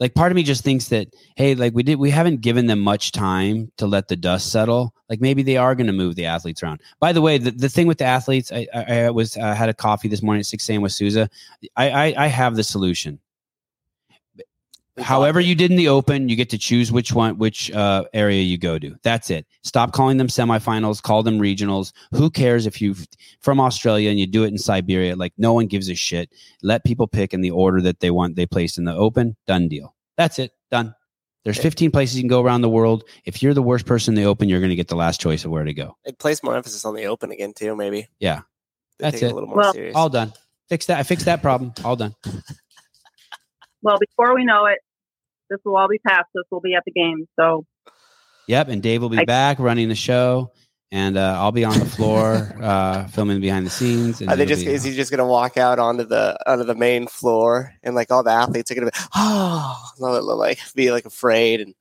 [0.02, 2.80] Like part of me just thinks that hey, like we did, we haven't given them
[2.80, 4.96] much time to let the dust settle.
[5.08, 6.80] Like maybe they are going to move the athletes around.
[6.98, 9.68] By the way, the, the thing with the athletes, I, I, I was uh, had
[9.68, 10.82] a coffee this morning at six a.m.
[10.82, 11.30] with Souza.
[11.76, 13.20] I, I I have the solution.
[14.98, 18.42] However you did in the open, you get to choose which one, which uh, area
[18.42, 18.94] you go to.
[19.02, 19.46] That's it.
[19.62, 21.02] Stop calling them semifinals.
[21.02, 21.92] Call them regionals.
[22.12, 22.94] Who cares if you
[23.40, 25.16] from Australia and you do it in Siberia?
[25.16, 26.30] Like no one gives a shit.
[26.62, 28.36] Let people pick in the order that they want.
[28.36, 29.34] They placed in the open.
[29.46, 29.94] Done deal.
[30.18, 30.52] That's it.
[30.70, 30.94] Done.
[31.44, 33.04] There's 15 places you can go around the world.
[33.24, 35.44] If you're the worst person in the open, you're going to get the last choice
[35.44, 35.96] of where to go.
[36.04, 37.74] It place more emphasis on the open again too.
[37.74, 38.08] Maybe.
[38.20, 38.42] Yeah.
[38.98, 39.32] They That's take it.
[39.32, 39.96] A little more Well, serious.
[39.96, 40.32] All done.
[40.68, 40.98] Fix that.
[40.98, 41.72] I fixed that problem.
[41.84, 42.14] All done.
[43.82, 44.78] Well, before we know it,
[45.50, 46.26] this will all be past.
[46.34, 47.26] This will be at the game.
[47.38, 47.66] So
[48.48, 48.68] Yep.
[48.68, 50.52] And Dave will be I- back running the show,
[50.90, 54.20] and uh, I'll be on the floor uh, filming behind the scenes.
[54.20, 56.74] And Are they just be- is he just gonna walk out onto the onto the
[56.74, 60.90] main floor and like all the athletes are gonna be oh they'll, they'll, like be
[60.92, 61.74] like afraid and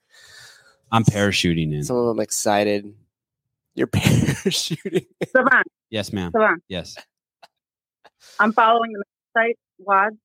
[0.92, 1.84] I'm parachuting in.
[1.84, 2.94] some of them excited.
[3.74, 5.06] You're parachuting.
[5.32, 6.32] Savant, Yes, ma'am.
[6.32, 6.96] Savant, Yes.
[8.40, 10.18] I'm following the site WOD.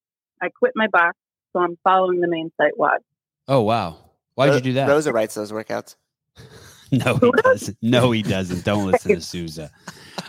[0.42, 1.16] I quit my box,
[1.56, 3.00] so I'm following the main site WOD.
[3.48, 3.96] Oh wow.
[4.34, 4.88] Why'd Ro- you do that?
[4.88, 5.96] Roza writes those workouts.
[6.92, 7.76] No, he doesn't.
[7.82, 8.64] No, he doesn't.
[8.64, 9.72] Don't listen to Souza.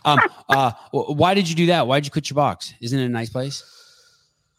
[0.03, 1.85] Um, uh, why did you do that?
[1.85, 2.73] Why'd you quit your box?
[2.81, 3.63] Isn't it a nice place?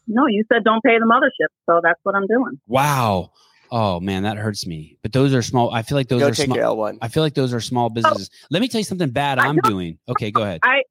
[0.07, 2.57] No, you said don't pay the mothership, so that's what I'm doing.
[2.67, 3.31] Wow.
[3.69, 4.97] Oh man, that hurts me.
[5.01, 5.73] But those are small.
[5.73, 6.55] I feel like those Go are take small.
[6.55, 6.99] your L one.
[7.01, 8.29] I feel like those are small businesses.
[8.49, 9.99] Let me tell you something bad I I'm doing.
[10.07, 10.61] Okay, go ahead.
[10.63, 10.83] I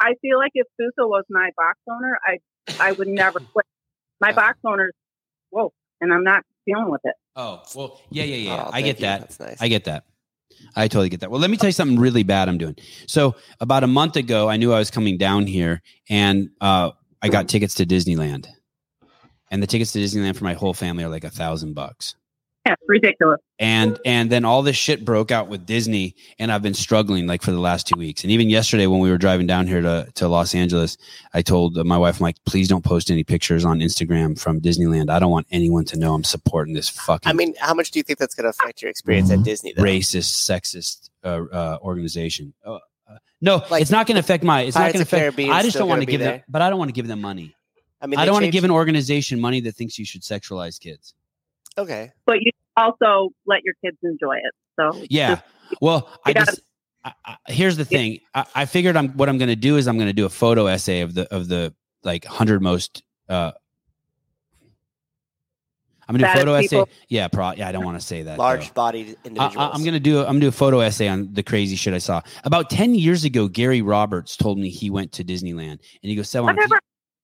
[0.00, 2.38] I feel like if Sousa was my box owner, I
[2.80, 3.66] I would never quit.
[4.18, 4.34] My Yeah.
[4.34, 4.94] box owner's
[5.54, 7.14] whoa, and I'm not dealing with it.
[7.36, 8.64] Oh well, yeah, yeah, yeah.
[8.66, 9.02] Oh, I get you.
[9.02, 9.20] that.
[9.20, 9.62] That's nice.
[9.62, 10.04] I get that.
[10.76, 11.30] I totally get that.
[11.30, 12.76] Well, let me tell you something really bad I'm doing.
[13.06, 16.90] So about a month ago, I knew I was coming down here, and uh,
[17.22, 18.46] I got tickets to Disneyland.
[19.50, 22.16] And the tickets to Disneyland for my whole family are like a thousand bucks.
[22.66, 23.40] Yeah, it's ridiculous.
[23.58, 27.42] And and then all this shit broke out with Disney, and I've been struggling like
[27.42, 28.22] for the last two weeks.
[28.22, 30.96] And even yesterday, when we were driving down here to to Los Angeles,
[31.34, 35.10] I told my wife, "I'm like, please don't post any pictures on Instagram from Disneyland.
[35.10, 37.98] I don't want anyone to know I'm supporting this fucking I mean, how much do
[37.98, 39.74] you think that's going to affect your experience at Disney?
[39.74, 39.82] Though?
[39.82, 42.54] racist, sexist uh, uh, organization.
[42.64, 44.62] Uh, uh, no, Like, it's not going to affect my.
[44.62, 45.38] It's not going to affect.
[45.38, 47.20] I just don't want to gonna give them, but I don't want to give them
[47.20, 47.54] money.
[48.00, 50.80] I mean, I don't want to give an organization money that thinks you should sexualize
[50.80, 51.14] kids.
[51.78, 52.12] Okay.
[52.26, 54.52] But you also let your kids enjoy it.
[54.78, 55.36] So Yeah.
[55.36, 55.42] just-
[55.80, 56.60] Well, I gotta- just
[57.04, 58.20] I, I, here's the thing.
[58.34, 60.30] I, I figured I'm what I'm going to do is I'm going to do a
[60.30, 63.02] photo essay of the of the like hundred most.
[63.28, 63.52] uh
[66.06, 66.92] I'm gonna do a Fattest photo essay.
[67.08, 67.52] Yeah, pro.
[67.52, 68.36] Yeah, I don't want to say that.
[68.36, 68.42] though.
[68.42, 69.56] Large-bodied I, individuals.
[69.56, 70.18] I- I'm gonna do.
[70.20, 72.20] I'm gonna do a photo essay on the crazy shit I saw.
[72.44, 76.28] About ten years ago, Gary Roberts told me he went to Disneyland, and he goes,
[76.28, 76.78] "Sevan, whatever.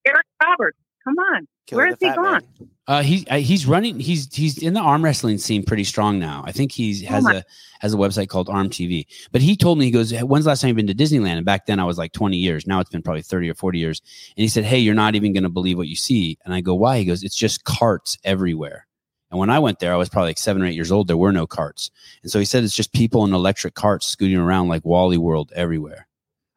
[0.07, 0.79] Eric Roberts,
[1.17, 1.49] come on.
[1.67, 2.25] Killing Where has he fat man.
[2.59, 2.71] gone?
[2.87, 4.01] Uh, he uh, he's running.
[4.01, 6.43] He's he's in the arm wrestling scene pretty strong now.
[6.45, 7.43] I think he has my- a
[7.81, 9.07] has a website called Arm TV.
[9.31, 11.45] But he told me he goes, "When's the last time you've been to Disneyland?" And
[11.47, 12.67] back then I was like 20 years.
[12.67, 14.03] Now it's been probably 30 or 40 years.
[14.37, 16.61] And he said, "Hey, you're not even going to believe what you see." And I
[16.61, 18.87] go, "Why?" He goes, "It's just carts everywhere."
[19.31, 21.07] And when I went there, I was probably like seven or eight years old.
[21.07, 21.93] There were no carts,
[22.25, 25.53] and so he said it's just people in electric carts scooting around like Wally World
[25.55, 26.09] everywhere.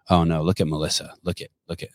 [0.10, 0.42] Oh no!
[0.42, 1.14] Look at Melissa.
[1.22, 1.90] Look at look at.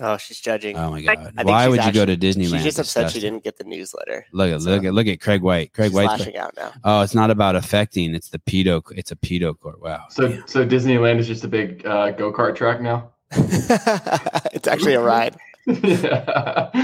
[0.00, 0.76] Oh, she's judging.
[0.76, 1.18] Oh my god!
[1.18, 2.50] I think Why she's would you go to Disneyland?
[2.62, 4.26] she's just upset she didn't get the newsletter.
[4.32, 5.72] Look at So- look at look at Craig White.
[5.72, 6.06] Craig White.
[6.08, 6.72] lashing out now.
[6.84, 8.14] Oh, it's not about affecting.
[8.14, 8.82] It's the pedo.
[8.96, 9.80] It's a pedo court.
[9.80, 10.04] Wow.
[10.10, 13.10] So, so Disneyland is just a big uh, go kart track now.
[13.32, 15.36] it's actually a ride.
[15.66, 16.70] yeah.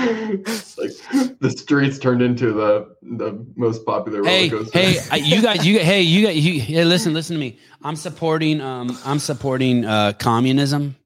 [0.79, 4.79] Like the streets turned into the the most popular Hey, roller coaster.
[4.79, 6.61] hey, I- you guys, you hey, you got you.
[6.61, 7.59] Hey, listen, listen to me.
[7.83, 8.61] I'm supporting.
[8.61, 10.97] Um, I'm supporting uh, communism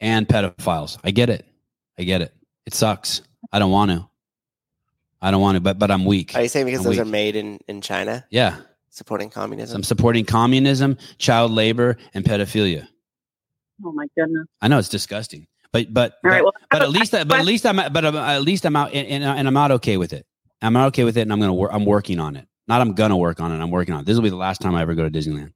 [0.00, 0.98] and pedophiles.
[1.04, 1.46] I get it.
[1.98, 2.34] I get it.
[2.66, 3.22] It sucks.
[3.52, 4.08] I don't want to.
[5.22, 6.34] I don't want to, but but I'm weak.
[6.34, 8.58] Are you saying because I'm those are made in, in China, Yeah,
[8.90, 9.76] supporting so communism?
[9.76, 12.86] I'm supporting communism, child labor, and pedophilia.
[13.84, 14.46] Oh my goodness.
[14.60, 16.42] I know it's disgusting, but but All right.
[16.42, 18.76] but, Well, but at least I, but at least I'm but I'm- at least I'm
[18.76, 20.26] out and, and, and I'm not okay with it.
[20.62, 21.70] I'm not okay with it, and I'm gonna work.
[21.72, 22.46] I'm working on it.
[22.68, 23.62] Not I'm gonna work on it.
[23.62, 24.06] I'm working on it.
[24.06, 25.52] This will be the last time I ever go to Disneyland.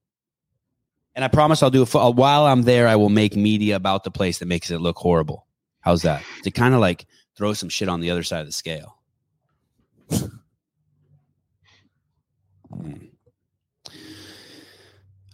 [1.21, 2.89] And I promise I'll do it for, while I'm there.
[2.89, 5.47] I will make media about the place that makes it look horrible.
[5.81, 6.23] How's that?
[6.45, 7.05] To kind of like
[7.37, 8.97] throw some shit on the other side of the scale.
[10.09, 10.29] Hmm.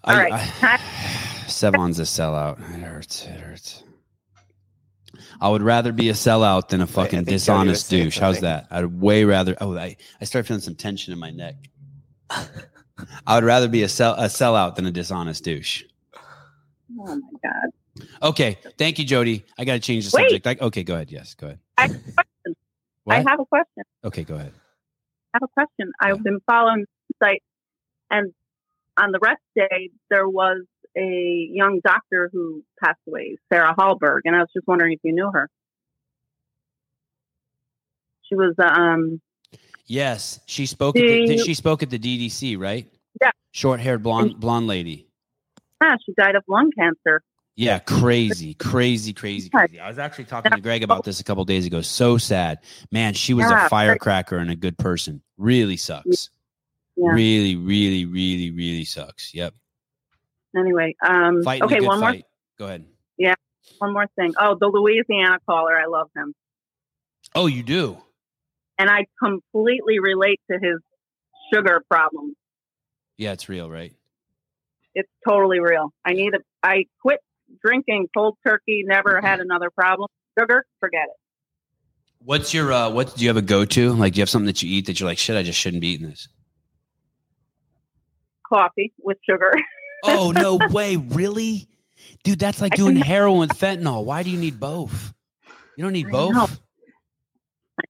[0.03, 0.33] All right.
[0.33, 0.77] I,
[1.46, 2.59] Sevan's a sellout.
[2.59, 3.25] It hurts.
[3.25, 3.85] It hurts.
[5.40, 8.18] I would rather be a sellout than a fucking think Jody was dishonest douche.
[8.18, 8.66] How's that?
[8.72, 9.57] I'd way rather.
[9.61, 11.55] Oh, I, I start feeling some tension in my neck.
[13.26, 15.85] I would rather be a sell a sellout than a dishonest douche.
[16.98, 18.06] Oh my god.
[18.22, 19.44] Okay, thank you, Jody.
[19.59, 20.30] I got to change the Wait.
[20.30, 20.46] subject.
[20.46, 21.11] I, okay, go ahead.
[21.11, 21.61] Yes, go ahead.
[21.78, 22.56] I have a question.
[23.09, 23.85] I have a question.
[24.04, 24.52] okay, go ahead.
[25.35, 25.92] I have a question.
[26.00, 27.42] I've been following the site,
[28.11, 28.32] and
[28.96, 30.62] on the rest day, there was
[30.96, 35.12] a young doctor who passed away, Sarah Hallberg, and I was just wondering if you
[35.12, 35.48] knew her.
[38.22, 39.20] She was, um,
[39.87, 40.96] Yes, she spoke.
[40.96, 42.87] At the, Do did you- she spoke at the DDC, right?
[43.20, 43.31] Yeah.
[43.53, 45.07] Short-haired blonde blonde lady.
[45.81, 47.22] ah, she died of lung cancer.
[47.59, 49.81] Yeah, crazy, crazy, crazy, crazy.
[49.81, 51.81] I was actually talking to Greg about this a couple days ago.
[51.81, 52.59] So sad,
[52.92, 53.14] man.
[53.14, 55.22] She was Yeah, a firecracker and a good person.
[55.38, 56.29] Really sucks.
[56.96, 57.11] Yeah.
[57.12, 59.33] Really, really, really, really sucks.
[59.35, 59.55] Yep.
[60.55, 62.14] Anyway, um, Fighting okay, one more.
[62.59, 62.85] Go ahead.
[63.16, 63.35] Yeah,
[63.79, 64.35] one more thing.
[64.38, 66.35] Oh, the Louisiana caller, I love him,
[67.35, 67.99] Oh, you do.
[68.79, 70.79] And I completely relate to his
[71.53, 72.35] sugar problem.
[73.17, 73.95] Yeah, it's real, right?
[74.95, 75.93] It's totally real.
[76.05, 76.39] I need a.
[76.62, 77.21] I quit
[77.65, 78.83] drinking cold turkey.
[78.85, 80.09] Never had another problem.
[80.39, 81.17] Sugar, forget it.
[82.25, 83.93] What's your uh what do you have a go to?
[83.93, 85.81] Like do you have something that you eat that you're like, shit, I just shouldn't
[85.81, 86.29] be eating this?
[88.49, 89.53] Coffee with sugar.
[90.03, 91.69] Oh no way, really?
[92.25, 94.05] Dude, that's like doing heroin with fentanyl.
[94.05, 95.15] Why do you need both?
[95.77, 96.35] You don't need I both?
[96.35, 96.49] know.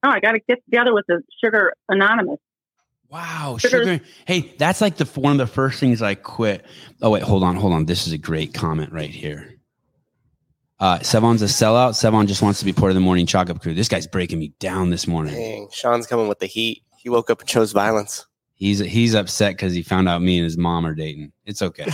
[0.05, 2.39] No, I got to get together with the Sugar Anonymous.
[3.09, 4.05] Wow, Sugar- sugar.
[4.27, 6.65] Hey, that's like the one of the first things I quit.
[7.03, 7.87] Oh wait, hold on, hold on.
[7.87, 9.55] This is a great comment right here.
[10.79, 11.91] Uh, Sevan's a sellout.
[11.93, 13.75] Sevan just wants to be part of the morning chalk up crew.
[13.75, 15.35] This guy's breaking me down this morning.
[15.35, 16.83] Dang, Sean's coming with the heat.
[16.99, 18.27] He woke up and chose violence.
[18.55, 21.33] He's he's upset because he found out me and his mom are dating.
[21.45, 21.87] It's okay.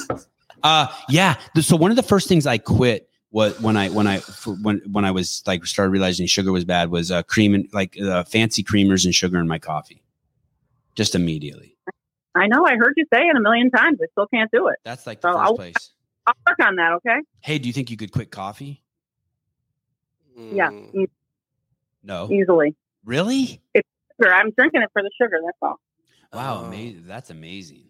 [0.62, 1.36] uh, yeah.
[1.60, 4.18] So one of the first things I quit was when I when I
[4.62, 7.96] when when I was like started realizing sugar was bad was uh, cream and like
[8.00, 10.02] uh, fancy creamers and sugar in my coffee,
[10.94, 11.76] just immediately.
[12.34, 12.64] I know.
[12.66, 13.98] I heard you say it a million times.
[14.02, 14.76] I still can't do it.
[14.84, 15.90] That's like the So 1st I'll- place.
[16.26, 16.92] I'll work on that.
[16.92, 17.16] Okay.
[17.40, 18.82] Hey, do you think you could quit coffee?
[20.36, 20.68] Yeah.
[20.70, 21.06] Mm, e-
[22.04, 22.28] No.
[22.30, 22.76] Easily.
[23.04, 23.60] Really?
[23.74, 23.88] It's
[24.20, 24.32] Sugar.
[24.32, 25.38] I'm drinking it for the sugar.
[25.44, 25.80] That's all.
[26.32, 26.66] Wow, Oh.
[26.66, 27.04] amazing.
[27.06, 27.84] That's amazing.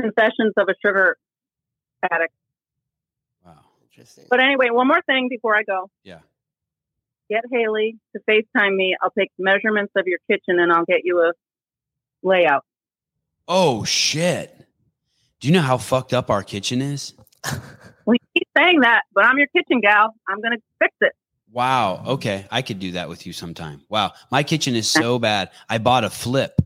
[0.00, 1.18] Confessions of a sugar
[2.10, 2.32] addict.
[3.96, 4.24] Interesting.
[4.28, 5.90] But anyway, one more thing before I go.
[6.04, 6.18] Yeah.
[7.30, 8.94] Get Haley to FaceTime me.
[9.02, 11.32] I'll take measurements of your kitchen and I'll get you a
[12.22, 12.64] layout.
[13.48, 14.54] Oh shit.
[15.40, 17.14] Do you know how fucked up our kitchen is?
[18.06, 20.14] we keep saying that, but I'm your kitchen gal.
[20.28, 21.12] I'm going to fix it.
[21.50, 22.02] Wow.
[22.06, 22.46] Okay.
[22.50, 23.82] I could do that with you sometime.
[23.88, 24.12] Wow.
[24.30, 25.50] My kitchen is so bad.
[25.68, 26.60] I bought a flip.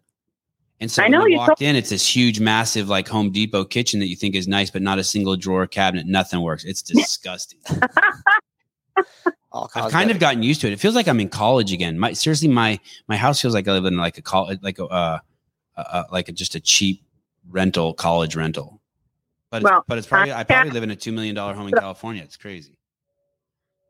[0.81, 3.31] And so I when know, we you walked in, it's this huge, massive, like Home
[3.31, 6.07] Depot kitchen that you think is nice, but not a single drawer cabinet.
[6.07, 6.65] Nothing works.
[6.65, 7.61] It's disgusting.
[9.53, 10.73] I've kind of gotten used to it.
[10.73, 11.99] It feels like I'm in college again.
[11.99, 14.87] My seriously, my my house feels like I live in like a college, like a
[14.87, 15.19] uh,
[15.77, 17.03] uh, uh, like a, just a cheap
[17.51, 18.81] rental, college rental.
[19.51, 21.67] But it's, but it's probably I I- probably live in a two million dollar home
[21.69, 22.23] in California.
[22.23, 22.77] It's crazy.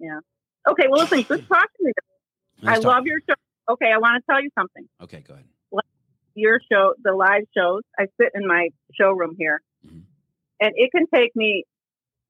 [0.00, 0.18] Yeah.
[0.68, 1.92] Okay, well, listen, good talking to you.
[2.62, 3.35] I Nice talk- love your show.
[3.68, 4.88] Okay, I want to tell you something.
[5.03, 5.44] Okay, go ahead.
[6.35, 10.03] Your show, the live shows, I sit in my showroom here, Mhm.
[10.61, 11.64] and it can take me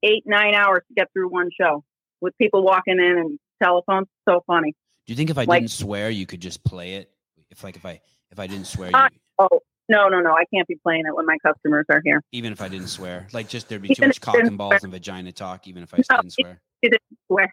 [0.03, 1.83] eight, nine hours to get through one show
[2.19, 4.07] with people walking in and telephones.
[4.27, 4.73] So funny.
[5.05, 7.11] Do you think if I Like- didn't swear, you could just play it?
[7.49, 9.59] If like if I if I didn't swear, Uh, you, Oh,
[9.89, 10.33] no, no, no.
[10.33, 12.21] I can't be playing it when my customers are here.
[12.31, 14.57] even if I didn't swear, like just there'd be too Even much cock and didn't
[14.57, 16.61] balls and vagina talk, even if I No, didn't swear.
[17.27, 17.51] Swear.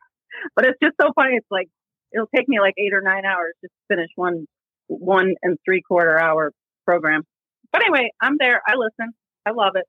[0.54, 1.34] But it's just so funny.
[1.36, 1.68] It's like,
[2.12, 4.46] it'll take me like eight or nine hours to finish one,
[4.88, 6.52] one and three quarter hour
[6.84, 7.22] program.
[7.72, 8.60] But anyway, I'm there.
[8.66, 9.12] I listen.
[9.46, 9.86] I love it.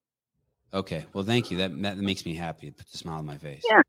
[0.73, 1.57] Okay, well, thank you.
[1.57, 2.67] That that makes me happy.
[2.67, 3.63] It puts a smile on my face.
[3.69, 3.81] Yeah.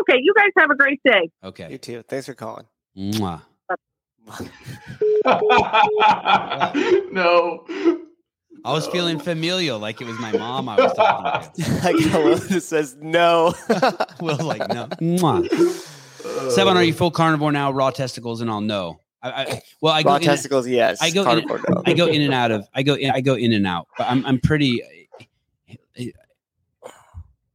[0.00, 1.30] Okay, you guys have a great day.
[1.42, 1.70] Okay.
[1.70, 2.02] You too.
[2.02, 2.66] Thanks for calling.
[2.96, 3.42] Mwah.
[7.12, 7.64] no.
[8.64, 11.72] I was feeling familial, like it was my mom I was talking to.
[11.84, 13.52] like hello just says no.
[14.20, 14.86] Will like no.
[15.00, 16.50] Mwah.
[16.50, 17.70] Seven, are you full carnivore now?
[17.70, 18.62] Raw testicles and all?
[18.62, 19.00] No.
[19.24, 21.00] I, I well, I go Raw in, testicles, yes.
[21.00, 21.82] I go in- no.
[21.86, 22.68] I go in and out of.
[22.74, 23.10] I go in.
[23.10, 23.88] I go in and out.
[23.96, 24.82] But I'm I'm pretty.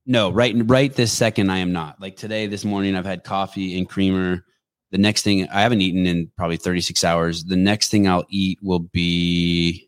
[0.06, 2.02] No, right right this second I am not.
[2.02, 4.44] Like today, this morning, I've had coffee and creamer.
[4.92, 7.44] The next thing I haven't eaten in probably 36 hours.
[7.44, 9.88] The next thing I'll eat will be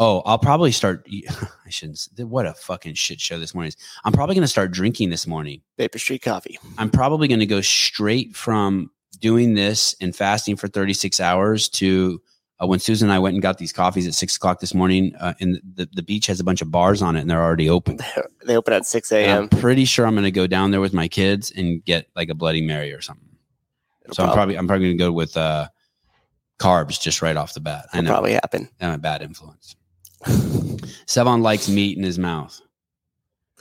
[0.00, 1.06] Oh, I'll probably start.
[1.66, 2.08] I shouldn't.
[2.18, 3.76] What a fucking shit show this morning is.
[4.04, 5.62] I'm probably going to start drinking this morning.
[5.78, 6.58] Paper Street Coffee.
[6.76, 12.20] I'm probably going to go straight from doing this and fasting for 36 hours to
[12.62, 15.14] uh, when Susan and I went and got these coffees at six o'clock this morning.
[15.18, 17.68] Uh, and the, the beach has a bunch of bars on it and they're already
[17.68, 17.98] open.
[18.44, 20.92] They open at 6 And I'm pretty sure I'm going to go down there with
[20.92, 23.28] my kids and get like a Bloody Mary or something.
[24.02, 25.68] It'll so I'm probably I'm probably going to go with uh,
[26.58, 27.86] carbs just right off the bat.
[27.92, 28.68] I know probably happen.
[28.80, 29.76] I'm a bad influence.
[30.24, 32.60] Sevan likes meat in his mouth.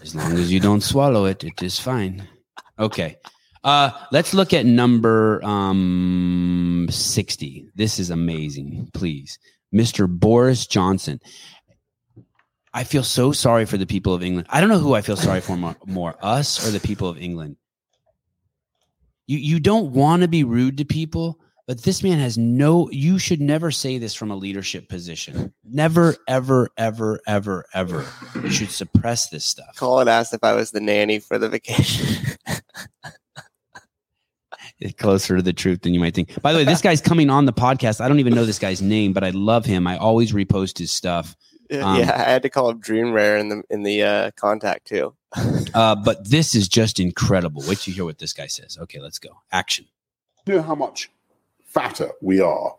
[0.02, 2.28] As long as you don't swallow it, it is fine.
[2.80, 3.18] Okay.
[3.64, 7.70] Uh, let's look at number um, 60.
[7.76, 8.90] This is amazing.
[8.94, 9.38] Please.
[9.74, 10.08] Mr.
[10.08, 11.20] Boris Johnson.
[12.74, 14.48] I feel so sorry for the people of England.
[14.50, 17.18] I don't know who I feel sorry for more, more us or the people of
[17.18, 17.58] England.
[19.28, 23.20] You, you don't want to be rude to people, but this man has no, you
[23.20, 25.54] should never say this from a leadership position.
[25.64, 28.06] Never, ever, ever, ever, ever.
[28.42, 29.76] You should suppress this stuff.
[29.78, 32.38] Colin asked if I was the nanny for the vacation.
[34.82, 36.42] It's closer to the truth than you might think.
[36.42, 38.02] By the way, this guy's coming on the podcast.
[38.02, 39.86] I don't even know this guy's name, but I love him.
[39.88, 41.36] I always repost his stuff.
[41.72, 44.88] Um, yeah, I had to call him Dream Rare in the in the uh, contact
[44.88, 45.14] too.
[45.74, 47.64] Uh, but this is just incredible.
[47.66, 48.78] Wait till you hear what this guy says.
[48.82, 49.30] Okay, let's go.
[49.54, 49.86] Action.
[50.46, 51.10] You know how much
[51.64, 52.76] fatter we are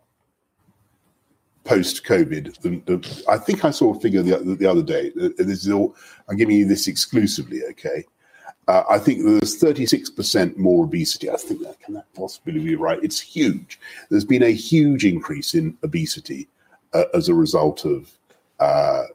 [1.63, 2.59] post COVID?
[2.61, 5.11] than- than- I think I saw a figure the, the, the other day.
[5.19, 5.95] Uh, This is all.
[6.29, 7.61] I'm giving you this exclusively.
[7.71, 8.03] Okay.
[8.67, 11.29] Uh, I think there's 36% more obesity.
[11.29, 12.99] I think that can that possibly be right?
[13.03, 13.79] It's huge.
[14.09, 16.47] There's been a huge increase in obesity
[16.93, 18.11] uh, as a result of,
[18.63, 19.07] uh,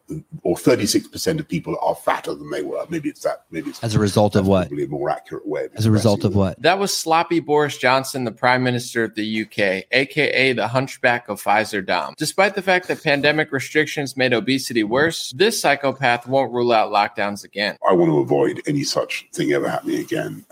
[0.42, 2.84] or 36% of people are fatter than they were.
[2.90, 3.44] Maybe it's that.
[3.50, 4.68] Maybe it's As a result of what?
[4.68, 5.64] Probably a more accurate way.
[5.66, 6.60] Of As a result of what?
[6.60, 11.42] That was sloppy Boris Johnson, the Prime Minister of the UK, aka the hunchback of
[11.42, 12.14] Pfizer Dom.
[12.18, 17.42] Despite the fact that pandemic restrictions made obesity worse, this psychopath won't rule out lockdowns
[17.42, 17.78] again.
[17.88, 20.44] I want to avoid any such thing ever happening again.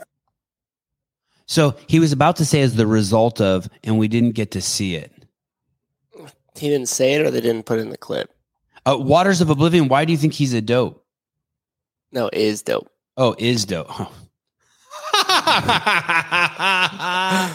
[1.47, 4.63] So he was about to say as the result of, and we didn't get to
[4.63, 5.13] see it.
[6.57, 8.33] He didn't say it, or they didn't put it in the clip.
[8.87, 9.89] Uh, Waters of Oblivion.
[9.89, 11.05] Why do you think he's a dope?
[12.13, 12.89] No, is dope.
[13.17, 13.89] Oh, is dope.
[15.13, 15.67] That's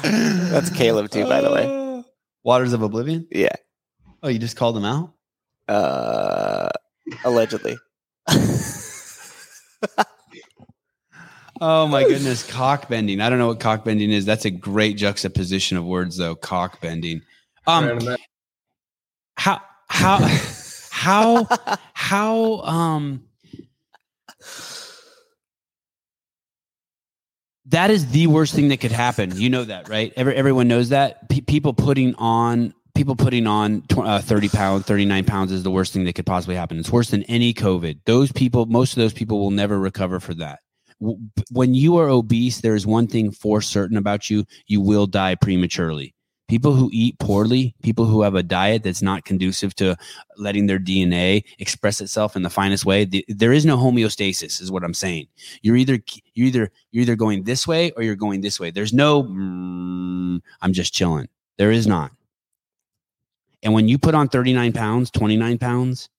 [0.51, 2.03] That's Caleb too, by the way.
[2.43, 3.27] Waters of Oblivion.
[3.31, 3.55] Yeah,
[4.23, 5.13] Oh, you just called him out.
[5.67, 6.69] uh,
[7.23, 7.77] allegedly.
[11.63, 13.21] Oh my goodness, cock bending.
[13.21, 14.25] I don't know what cock bending is.
[14.25, 16.33] That's a great juxtaposition of words, though.
[16.33, 17.21] Cock bending.
[17.67, 17.99] Um,
[19.37, 20.17] how how
[21.01, 21.47] how
[21.93, 23.23] how um
[27.65, 29.31] that is the worst thing that could happen.
[29.35, 30.13] You know that right?
[30.15, 31.27] Every, everyone knows that.
[31.29, 35.71] Pe- people putting on people putting on tw- uh, 30 pounds 39 pounds is the
[35.71, 36.77] worst thing that could possibly happen.
[36.77, 37.99] It's worse than any covid.
[38.05, 40.59] Those people most of those people will never recover for that.
[40.99, 41.17] W-
[41.51, 44.45] when you are obese there is one thing for certain about you.
[44.67, 46.13] You will die prematurely
[46.51, 49.95] people who eat poorly people who have a diet that's not conducive to
[50.37, 54.71] letting their dna express itself in the finest way the, there is no homeostasis is
[54.71, 55.27] what i'm saying.
[55.61, 55.99] You're either
[56.33, 58.71] you're either you're either going this way or you're going this way.
[58.71, 61.27] There's no mm, i'm just chilling.
[61.57, 62.11] There is not.
[63.63, 66.09] And when you put on 39 pounds 29 pounds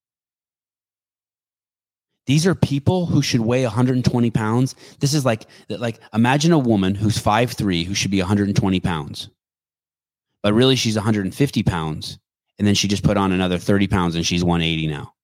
[2.27, 4.77] these are people who should weigh 120 pounds.
[5.01, 9.29] This is like like imagine a woman who's 5'3 who should be 120 pounds
[10.43, 12.19] but really she's 150 pounds
[12.59, 15.15] and then she just put on another 30 pounds and she's 180 now.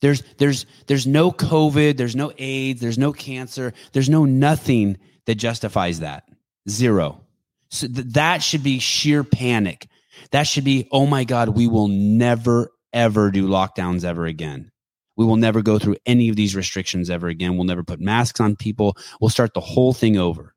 [0.00, 5.36] There's there's there's no covid there's no aids there's no cancer there's no nothing that
[5.36, 6.24] justifies that.
[6.68, 7.24] Zero.
[7.70, 9.88] So th- that should be sheer panic.
[10.30, 14.70] That should be oh my god we will never ever do lockdowns ever again.
[15.16, 17.56] We will never go through any of these restrictions ever again.
[17.56, 18.96] We'll never put masks on people.
[19.20, 20.53] We'll start the whole thing over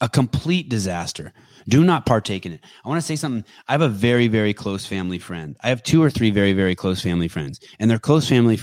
[0.00, 1.32] a complete disaster.
[1.68, 2.60] Do not partake in it.
[2.84, 3.44] I want to say something.
[3.66, 5.56] I have a very, very close family friend.
[5.62, 8.58] I have two or three very, very close family friends, and they're close family.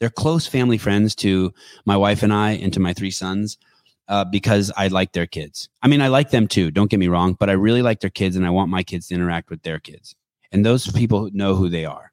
[0.00, 1.52] They're close family friends to
[1.84, 3.58] my wife and I, and to my three sons,
[4.06, 5.68] uh, because I like their kids.
[5.82, 6.70] I mean, I like them too.
[6.70, 9.08] Don't get me wrong, but I really like their kids, and I want my kids
[9.08, 10.14] to interact with their kids.
[10.52, 12.12] And those people know who they are.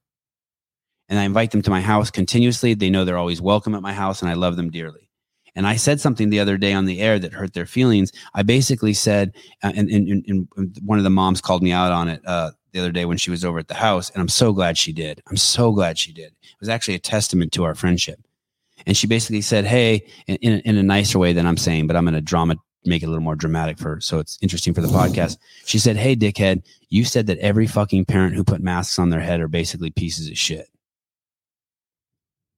[1.07, 2.73] And I invite them to my house continuously.
[2.73, 5.04] They know they're always welcome at my house, and I love them dearly.
[5.55, 8.11] And I said something the other day on the air that hurt their feelings.
[8.33, 9.33] I basically said,
[9.63, 12.79] uh, and, and, and, one of the moms called me out on it uh, the
[12.79, 14.09] other day when she was over at the house.
[14.09, 15.21] And I'm so glad she did.
[15.29, 16.27] I'm so glad she did.
[16.27, 18.19] It was actually a testament to our friendship.
[18.85, 21.95] And she basically said, Hey, in, in, in a nicer way than I'm saying, but
[21.95, 24.81] I'm going to drama, make it a little more dramatic for so it's interesting for
[24.81, 25.37] the podcast.
[25.65, 29.21] She said, "Hey, dickhead, you said that every fucking parent who put masks on their
[29.21, 30.69] head are basically pieces of shit."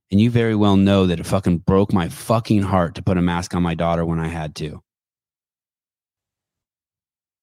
[0.09, 3.21] And you very well know that it fucking broke my fucking heart to put a
[3.21, 4.81] mask on my daughter when I had to.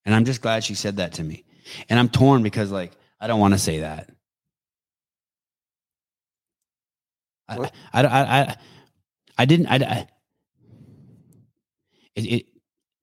[0.07, 1.45] And I'm just glad she said that to me.
[1.89, 4.11] And I'm torn because, like, I don't want to say that.
[7.49, 7.71] I?
[7.93, 8.57] I, I, I,
[9.37, 10.09] I didn't, I, I
[12.15, 12.47] it, it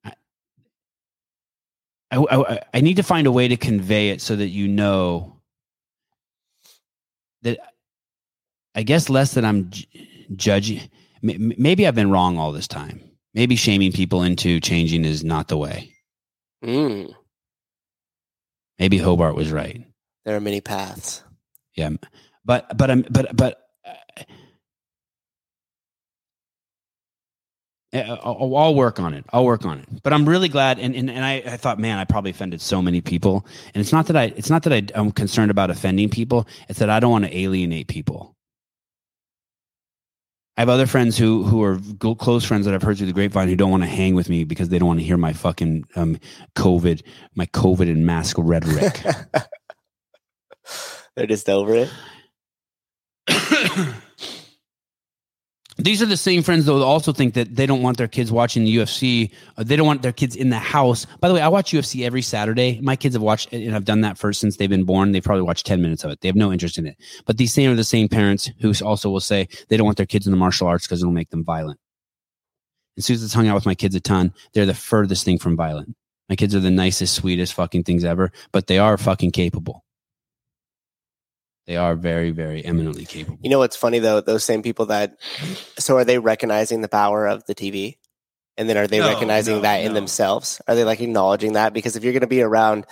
[0.03, 0.13] I,
[2.11, 5.39] I, I, I need to find a way to convey it so that you know
[7.43, 7.59] that
[8.75, 9.87] I guess less that I'm j-
[10.35, 10.81] judging.
[11.21, 13.01] Maybe I've been wrong all this time.
[13.33, 15.93] Maybe shaming people into changing is not the way.
[16.63, 17.13] Mm,
[18.79, 19.85] Maybe Hobart was right.
[20.25, 21.23] there are many paths.
[21.75, 21.89] Yeah,
[22.45, 23.57] but but I'm but but.
[23.85, 23.93] Uh,
[27.97, 29.25] uh, I'll, I'll work on it.
[29.33, 29.85] I'll work on it.
[30.03, 32.81] But I'm really glad, and and, and I, I thought, man, I probably offended so
[32.81, 33.45] many people.
[33.73, 36.47] And it's not that I, it's not that I, I'm concerned about offending people.
[36.69, 38.35] It's that I don't want to alienate people.
[40.57, 41.79] I have other friends who who are
[42.15, 44.43] close friends that I've heard through the grapevine who don't want to hang with me
[44.43, 46.19] because they don't want to hear my fucking um,
[46.55, 47.03] COVID,
[47.35, 49.01] my COVID and mask rhetoric.
[51.15, 51.89] They're just over it.
[55.83, 58.31] These are the same friends though that also think that they don't want their kids
[58.31, 59.31] watching the UFC.
[59.57, 61.07] Uh, they don't want their kids in the house.
[61.19, 62.79] By the way, I watch UFC every Saturday.
[62.81, 65.11] My kids have watched it and I've done that for since they've been born.
[65.11, 66.21] They've probably watched 10 minutes of it.
[66.21, 66.97] They have no interest in it.
[67.25, 70.05] But these same are the same parents who also will say they don't want their
[70.05, 71.79] kids in the martial arts because it'll make them violent.
[72.95, 74.33] And Susan's hung out with my kids a ton.
[74.53, 75.95] They're the furthest thing from violent.
[76.29, 79.83] My kids are the nicest, sweetest fucking things ever, but they are fucking capable.
[81.71, 83.39] They are very, very eminently capable.
[83.41, 84.19] You know what's funny though?
[84.19, 85.15] Those same people that,
[85.79, 87.95] so are they recognizing the power of the TV?
[88.57, 90.59] And then are they No, recognizing no, that in themselves?
[90.67, 91.71] Are they like acknowledging that?
[91.71, 92.87] Because if you're going to be around,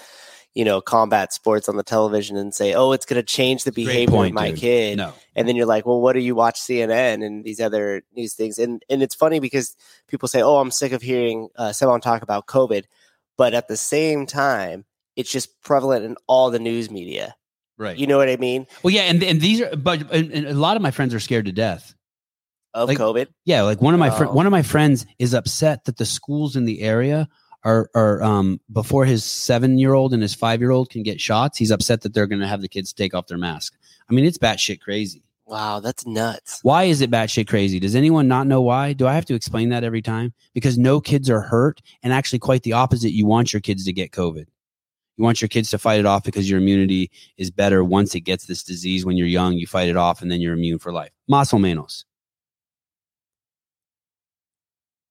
[0.53, 3.73] you know, combat sports on the television and say, oh, it's going to change the
[3.73, 4.59] behavior point, of my dude.
[4.59, 4.97] kid.
[4.97, 5.11] no.
[5.35, 8.57] And then you're like, well, what do you watch CNN and these other news things?
[8.57, 9.75] And and it's funny because
[10.07, 12.85] people say, oh, I'm sick of hearing uh, someone talk about COVID.
[13.37, 14.85] But at the same time,
[15.17, 17.35] it's just prevalent in all the news media.
[17.79, 17.97] Right.
[17.97, 18.67] You know what I mean?
[18.83, 21.19] Well, yeah, and and these are, but and, and a lot of my friends are
[21.19, 21.95] scared to death.
[22.75, 23.27] Of Like- COVID.
[23.45, 24.33] Yeah, like one of my fri Oh.
[24.33, 27.27] one of my friends is upset that the schools in the area
[27.63, 31.19] are are um before his seven year old and his five year old can get
[31.21, 31.57] shots.
[31.57, 33.73] He's upset that they're going to have the kids take off their mask.
[34.09, 35.23] I mean, it's batshit crazy.
[35.45, 36.59] Wow, that's nuts.
[36.61, 37.79] Why is it batshit crazy?
[37.79, 38.93] Does anyone not know why?
[38.93, 40.31] Do I have to explain that every time?
[40.53, 43.13] Because no kids are hurt, and actually, quite the opposite.
[43.13, 44.45] You want your kids to get COVID.
[45.19, 48.21] You want your kids to fight it off because your immunity is better once it
[48.21, 49.05] gets this disease.
[49.05, 51.11] When you're young, you fight it off, and then you're immune for life.
[51.29, 52.05] Más o menos.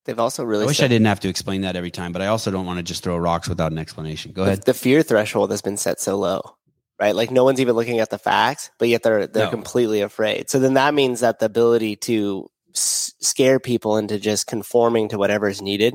[0.05, 2.23] They've also really I wish said I didn't have to explain that every time, but
[2.23, 4.31] I also don't want to just throw rocks without an explanation.
[4.31, 4.65] Go the, ahead.
[4.65, 6.41] the fear threshold has been set so low,
[6.99, 7.13] right?
[7.15, 9.51] Like no one's even looking at the facts, but yet they're they're No.
[9.51, 10.49] completely afraid.
[10.49, 15.19] So then that means that the ability to s- scare people into just conforming to
[15.19, 15.93] whatever is needed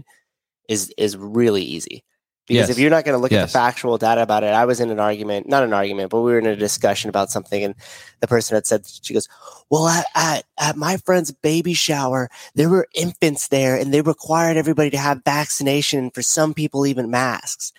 [0.69, 2.05] is is really easy.
[2.47, 2.77] Because Yes.
[2.77, 4.91] if you're not going to look at the factual data about it, I was in
[4.91, 7.75] an argument, not an argument, but we were in a discussion about something, and
[8.21, 9.29] the person had said, she goes,
[9.71, 14.59] "Well, at at, at my friend's baby shower, there were infants there, and they required
[14.59, 17.73] everybody to have vaccination, for some people, even masks."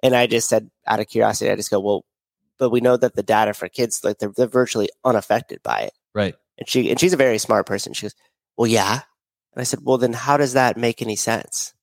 [0.00, 2.04] And I just said, out of curiosity, I just go, "Well,
[2.56, 5.92] but we know that the data for kids, like they're, they're virtually unaffected by it."
[6.14, 6.36] Right.
[6.56, 7.92] And she and she's a very smart person.
[7.94, 8.14] She goes,
[8.56, 9.00] "Well, yeah."
[9.54, 11.73] And I said, "Well, then how does that make any sense?"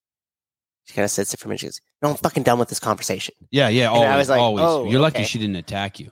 [0.92, 1.56] She kind of sits it for me.
[1.56, 3.94] She goes, "No, I'm fucking done with this conversation." Yeah, yeah.
[3.94, 4.66] And I Always, was like, always.
[4.66, 6.12] oh, You're lucky she didn't attack you.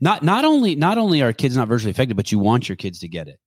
[0.00, 3.00] Not not only not only are kids not virtually affected, but you want your kids
[3.00, 3.40] to get it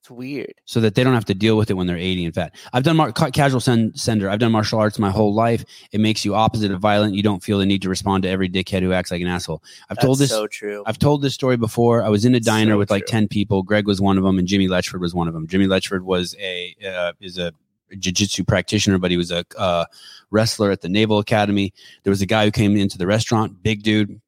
[0.00, 0.54] It's weird.
[0.64, 2.54] so that they don't have to deal with it when they're 80 and fat.
[2.72, 4.30] I've done mar- casual sen- sender.
[4.30, 5.64] I've done martial arts my whole life.
[5.92, 7.14] It makes you opposite of violent.
[7.14, 9.60] You don't feel the need to respond to every dickhead who acts like an asshole.
[9.90, 10.30] I've told this.
[10.30, 10.82] so true.
[10.86, 12.02] I've told this story before.
[12.04, 13.10] I was in a diner So with like true.
[13.18, 13.62] 10 people.
[13.64, 15.46] Greg was one of them and Jimmy Letchford was one of them.
[15.48, 17.52] Jimmy Letchford was a uh, is a
[17.98, 19.84] jiu-jitsu practitioner, but he was a uh,
[20.30, 21.72] wrestler at the Naval Academy.
[22.02, 24.20] There was a guy who came into the restaurant, big dude,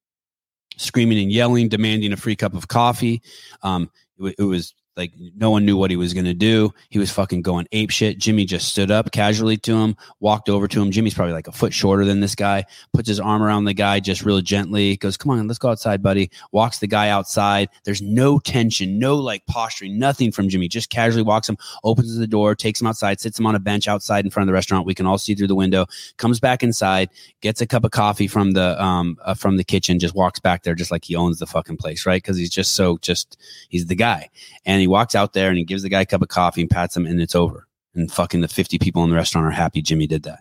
[0.77, 3.23] screaming and yelling, demanding a free cup of coffee.
[3.63, 6.75] Um, it, it was like no one knew what he was going to do.
[6.91, 8.19] He was fucking going ape shit.
[8.19, 10.91] Jimmy just stood up casually to him, walked over to him.
[10.91, 14.01] Jimmy's probably like a foot shorter than this guy, puts his arm around the guy
[14.01, 16.31] just real gently, goes, Come on, let's go outside, buddy.
[16.51, 17.69] Walks the guy outside.
[17.85, 20.69] There's no tension, no like posturing, nothing from Jimmy.
[20.69, 23.87] Just casually walks him, opens the door, takes him outside, sits him on a bench
[23.87, 24.85] outside in front of the restaurant.
[24.85, 25.87] We can all see through the window,
[26.17, 27.09] comes back inside,
[27.41, 30.65] gets a cup of coffee from the um uh, from the kitchen, just walks back
[30.65, 32.21] there just like he owns the fucking place, right?
[32.21, 33.39] Because he's just so just
[33.69, 34.29] he's the guy.
[34.67, 36.71] And he walks out there and he gives the guy a cup of coffee and
[36.71, 37.67] pats him and it's over.
[37.95, 40.41] And fucking the 50 people in the restaurant are happy Jimmy did that.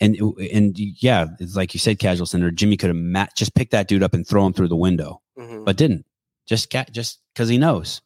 [0.00, 0.16] And
[0.52, 2.50] and yeah, it's like you said, casual center.
[2.50, 5.22] Jimmy could have mat- just picked that dude up and throw him through the window,
[5.38, 5.64] Mhm.
[5.64, 6.04] but didn't.
[6.46, 8.02] Just ca- just because he knows,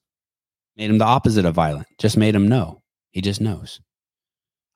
[0.77, 1.89] made him the opposite of violent.
[1.99, 2.83] Just made him know.
[3.11, 3.81] He just knows.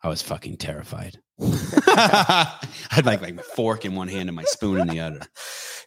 [0.03, 1.19] I was fucking terrified.
[1.41, 2.59] I
[2.91, 5.21] had like like my fork in one hand and my spoon in the other.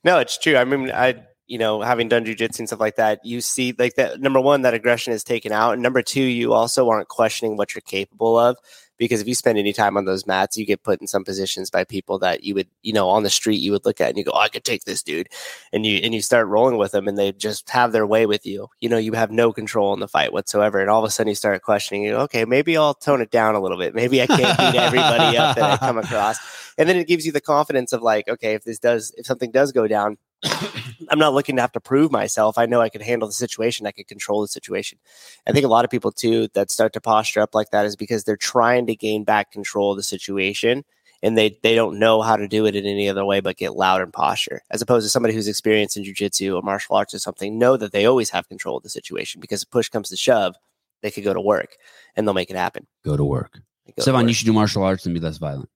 [0.06, 0.56] no, it's true.
[0.56, 3.96] I mean, I you know, having done jujitsu and stuff like that, you see like
[3.96, 4.20] that.
[4.20, 7.74] Number one, that aggression is taken out, and number two, you also aren't questioning what
[7.74, 8.58] you're capable of.
[8.98, 11.70] Because if you spend any time on those mats, you get put in some positions
[11.70, 14.18] by people that you would, you know, on the street you would look at and
[14.18, 15.30] you go, oh, "I could take this dude,"
[15.72, 18.46] and you and you start rolling with them, and they just have their way with
[18.46, 18.70] you.
[18.80, 21.30] You know, you have no control in the fight whatsoever, and all of a sudden
[21.30, 22.04] you start questioning.
[22.04, 23.94] You okay, maybe I'll tone it down a little bit.
[23.94, 26.40] Maybe I can't beat everybody up that I come across,
[26.78, 29.52] and then it gives you the confidence of like, okay, if this does, if something
[29.52, 30.18] does go down,
[31.10, 32.58] I'm not looking to have to prove myself.
[32.58, 33.88] I know I can handle the situation.
[33.88, 35.00] I can control the situation.
[35.48, 37.96] I think a lot of people too that start to posture up like that is
[37.96, 40.84] because they're trying to gain back control of the situation
[41.24, 43.76] and they they don't know how to do it in any other way but get
[43.76, 44.62] loud and posture.
[44.70, 47.92] As opposed to somebody who's experienced in jujitsu or martial arts or something, know that
[47.92, 50.56] they always have control of the situation because if push comes to shove,
[51.02, 51.78] they could go to work
[52.16, 52.88] and they'll make it happen.
[53.04, 53.60] Go to work.
[53.96, 55.70] Go to Sevan, you should do martial arts and be less violent.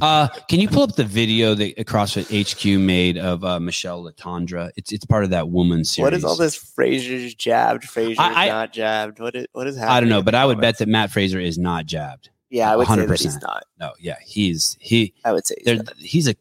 [0.00, 4.70] Uh, can you pull up the video that CrossFit HQ made of uh, Michelle Letendre?
[4.76, 6.04] It's it's part of that woman series.
[6.04, 9.18] what is all this Fraser's jabbed, Fraser's I- I- not jabbed?
[9.20, 9.96] What is what is happening?
[9.96, 12.30] I don't know, but I would bet that Mat Fraser is not jabbed.
[12.50, 13.22] Yeah, I would say that 100%.
[13.22, 13.64] he's not.
[13.80, 15.14] No, yeah, he's he.
[15.24, 16.36] I would say he's he's a.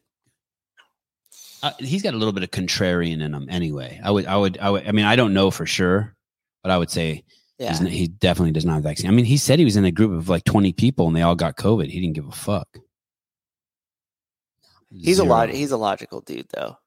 [1.63, 3.99] Uh, he's got a little bit of contrarian in him, anyway.
[4.03, 4.87] I would, I would, I would.
[4.87, 6.13] I mean, I don't know for sure,
[6.61, 7.23] but I would say
[7.57, 7.69] Yeah.
[7.69, 9.09] he's, n- he definitely does not have vaccine.
[9.09, 11.21] I mean, he said he was in a group of like twenty people and they
[11.21, 11.89] all got COVID.
[11.89, 12.67] He didn't give a fuck.
[14.91, 15.27] He's a Zero.
[15.29, 15.49] lot.
[15.49, 16.77] He's a logical dude, though.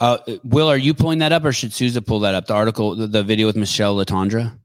[0.00, 2.46] Uh, Will, are you pulling that up, or should Souza pull that up?
[2.46, 4.58] The article, the, the video with Michelle Letendre.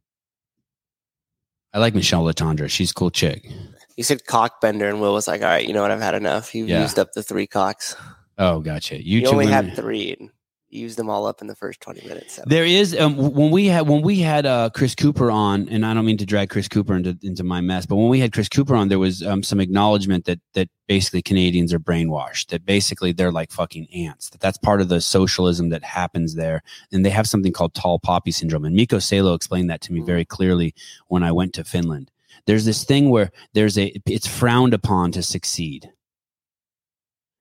[1.73, 2.69] I like Michelle Letendre.
[2.69, 3.47] She's a cool chick.
[3.95, 5.91] He said cockbender, and Will was like, "All right, you know what?
[5.91, 6.55] I've had enough.
[6.55, 6.81] You Yeah.
[6.81, 7.95] used up the three cocks.
[8.39, 9.03] Oh, gotcha.
[9.03, 10.29] You YouTube only women- had three,
[10.69, 12.35] used them all up in the first twenty minutes.
[12.35, 12.43] So.
[12.45, 15.93] There is um, when we had when we had uh, Chris Cooper on, and I
[15.93, 18.49] don't mean to drag Chris Cooper into into my mess, but when we had Chris
[18.49, 22.47] Cooper on, there was um, some acknowledgement that that basically Canadians are brainwashed.
[22.47, 24.29] That basically they're like fucking ants.
[24.29, 26.61] That that's part of the socialism that happens there,
[26.91, 28.65] and they have something called tall poppy syndrome.
[28.65, 30.73] And Mikko Salo explained that to me very clearly
[31.07, 32.11] when I went to Finland.
[32.45, 35.91] There's this thing where there's a it's frowned upon to succeed.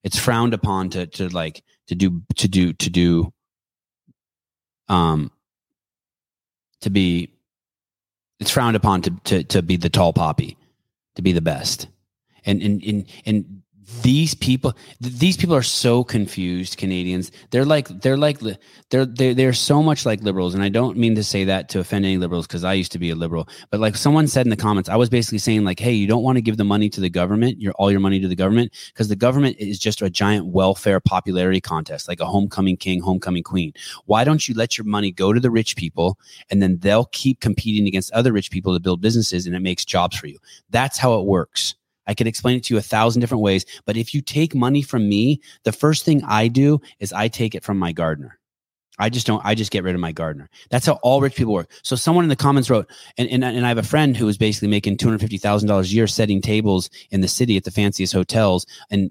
[0.03, 3.33] It's frowned upon to to like to do to do to do
[4.89, 5.31] um
[6.81, 7.33] to be
[8.39, 10.57] it's frowned upon to to to be the tall poppy
[11.17, 11.89] to be the best.
[12.45, 13.63] And and and, and
[14.03, 14.73] these people
[15.03, 17.31] th- these people are so confused canadians.
[17.51, 18.59] They're like they're like li-
[18.91, 21.81] they're they're, they're so much like liberals and i don't mean to say that to
[21.81, 24.51] offend any liberals because i used to be a liberal but like someone said in
[24.51, 26.89] the comments i was basically saying like hey you don't want to give the money
[26.89, 30.03] to the government your all your money to the government because the government is just
[30.03, 33.73] a giant welfare popularity contest like a homecoming king homecoming queen.
[34.07, 36.19] Why don't you let your money go to the rich people
[36.51, 39.85] and then they'll keep competing against other rich people to build businesses and it makes
[39.85, 40.39] jobs for you
[40.71, 41.75] that's how it works
[42.07, 44.83] I could explain it to you a thousand different ways, but if you take money
[44.83, 48.39] from me, the first thing I do is I take it from my gardener.
[48.99, 50.49] I just don't, I just get rid of my gardener.
[50.71, 51.71] That's how all rich people work.
[51.83, 54.39] So someone in the comments wrote, and, and, and I have a friend who was
[54.39, 58.65] basically making $250,000 a year setting tables in the city at the fanciest hotels.
[58.91, 59.11] And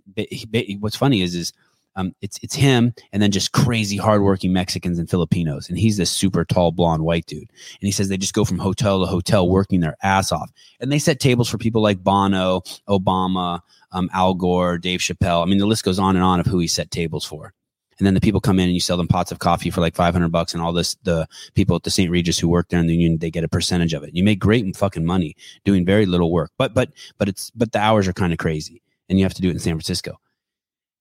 [0.79, 1.53] what's funny is, is
[1.95, 5.69] um, it's, it's him and then just crazy hardworking Mexicans and Filipinos.
[5.69, 7.49] And he's this super tall, blonde, white dude.
[7.49, 10.51] And he says they just go from hotel to hotel working their ass off.
[10.79, 15.41] And they set tables for people like Bono, Obama, um, Al Gore, Dave Chappelle.
[15.41, 17.53] I mean, the list goes on and on of who he set tables for.
[17.97, 19.95] And then the people come in and you sell them pots of coffee for like
[19.95, 22.11] 500 bucks and all this, the people at the St.
[22.11, 24.13] Regis who work there in the union, they get a percentage of it.
[24.13, 27.79] You make great fucking money doing very little work, but, but, but it's, but the
[27.79, 30.19] hours are kind of crazy and you have to do it in San Francisco.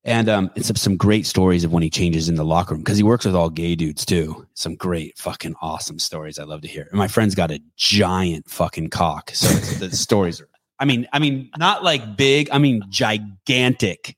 [0.06, 2.98] And um, it's some- great stories of when he changes in the locker room because
[2.98, 4.46] he works with all gay dudes too.
[4.54, 6.86] Some great fucking awesome stories I love to hear.
[6.90, 9.48] And my friend's got a giant fucking cock, so
[9.78, 10.48] the stories are.
[10.78, 12.50] I mean, I mean, not like big.
[12.52, 14.16] I mean, gigantic,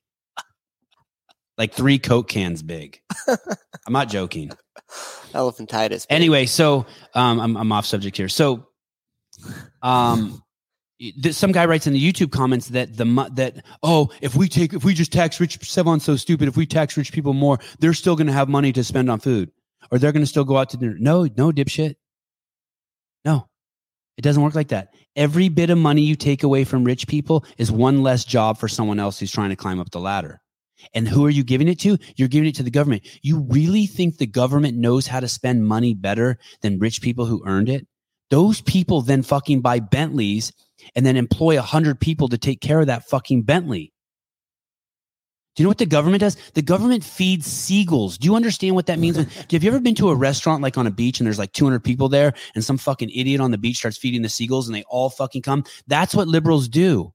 [1.56, 3.00] like three Coke cans big.
[3.28, 4.50] I'm not joking.
[5.32, 6.08] Elephantitis.
[6.08, 6.16] baby.
[6.16, 8.28] Anyway, so um, I'm I'm off subject here.
[8.28, 8.66] So,
[9.82, 10.42] um,
[11.30, 14.84] some guy writes in the YouTube comments that the that oh if we take if
[14.84, 18.16] we just tax rich Sevan's so stupid if we tax rich people more they're still
[18.16, 19.50] going to have money to spend on food
[19.90, 20.96] or they're going to still go out to dinner.
[20.98, 21.96] No, no, dipshit.
[23.24, 23.48] No,
[24.16, 24.94] it doesn't work like that.
[25.14, 28.68] Every bit of money you take away from rich people is one less job for
[28.68, 30.40] someone else who's trying to climb up the ladder.
[30.94, 31.96] And who are you giving it to?
[32.16, 33.06] You're giving it to the government.
[33.22, 37.42] You really think the government knows how to spend money better than rich people who
[37.46, 37.86] earned it?
[38.30, 40.52] Those people then fucking buy Bentleys
[40.94, 43.92] and then employ a hundred people to take care of that fucking Bentley.
[45.54, 46.36] Do you know what the government does?
[46.52, 48.18] The government feeds seagulls.
[48.18, 49.16] Do you understand what that means?
[49.50, 51.82] Have you ever been to a restaurant like on a beach and there's like 200
[51.82, 54.82] people there and some fucking idiot on the beach starts feeding the seagulls and they
[54.82, 55.64] all fucking come?
[55.86, 57.14] That's what liberals do.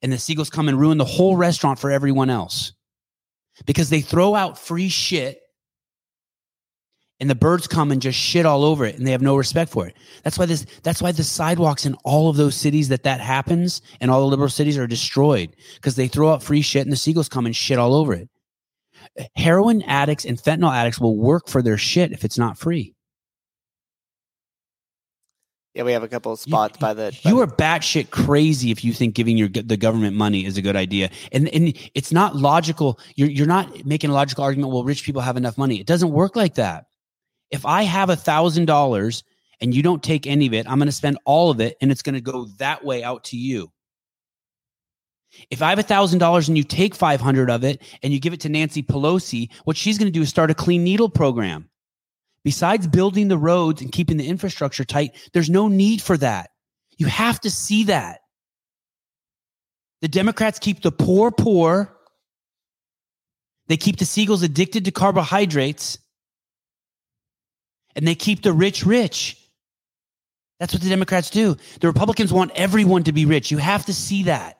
[0.00, 2.72] And the seagulls come and ruin the whole restaurant for everyone else
[3.66, 5.40] because they throw out free shit
[7.20, 9.70] and the birds come and just shit all over it and they have no respect
[9.70, 13.02] for it that's why this that's why the sidewalks in all of those cities that
[13.02, 16.82] that happens and all the liberal cities are destroyed because they throw out free shit
[16.82, 18.28] and the seagulls come and shit all over it
[19.36, 22.94] heroin addicts and fentanyl addicts will work for their shit if it's not free
[25.74, 27.16] Yeah, we have a couple of spots by the.
[27.22, 30.56] by you the- are batshit crazy if you think giving your the government money is
[30.56, 32.98] a good idea, and and it's not logical.
[33.14, 34.72] You're you're not making a logical argument.
[34.72, 35.78] Well, rich people have enough money.
[35.78, 36.86] It doesn't work like that.
[37.50, 39.24] If I have a thousand dollars
[39.60, 41.90] and you don't take any of it, I'm going to spend all of it, and
[41.90, 43.70] it's going to go that way out to you.
[45.50, 48.18] If I have a thousand dollars and you take five hundred of it and you
[48.18, 51.08] give it to Nancy Pelosi, what she's going to do is start a clean needle
[51.08, 51.68] program.
[52.42, 56.50] Besides building the roads and keeping the infrastructure tight, there's no need for that.
[56.96, 58.20] You have to see that.
[60.00, 61.96] The Democrats keep the poor poor.
[63.68, 65.98] They keep the seagulls addicted to carbohydrates.
[67.96, 69.36] And they keep the rich rich.
[70.58, 71.56] That's what the Democrats do.
[71.80, 73.50] The Republicans want everyone to be rich.
[73.50, 74.58] You have to see that.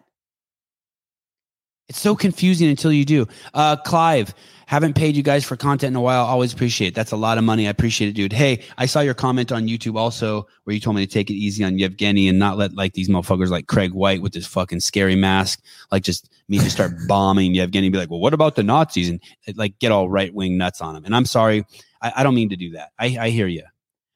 [1.91, 3.27] It's so confusing until you do.
[3.53, 4.33] Uh, Clive,
[4.67, 6.25] haven't paid you guys for content in a while.
[6.25, 6.95] Always appreciate it.
[6.95, 7.67] That's a lot of money.
[7.67, 8.33] I appreciate it, dude.
[8.33, 11.35] Hey, I saw your comment on YouTube also where you told me to take it
[11.35, 14.79] easy on Yevgeny and not let like these motherfuckers like Craig White with this fucking
[14.79, 15.61] scary mask,
[15.91, 19.09] like just me just start bombing Yevgeny be like, well, what about the Nazis?
[19.09, 19.21] And
[19.57, 21.05] like get all right wing nuts on him.
[21.05, 21.65] And I'm sorry,
[22.03, 22.91] I, I don't mean to do that.
[22.99, 23.65] I, I hear you.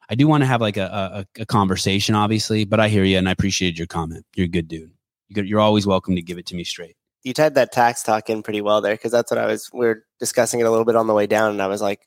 [0.08, 3.16] I do want to have like a, a, a conversation, obviously, but I hear you
[3.16, 4.26] and I appreciated your comment.
[4.36, 4.90] You're a good dude.
[5.28, 6.96] You're, you're always welcome to give it to me straight.
[7.22, 9.70] you tied that tax talk in pretty well there because that's what I was.
[9.72, 12.06] We are discussing it a little bit on the way down, and I was like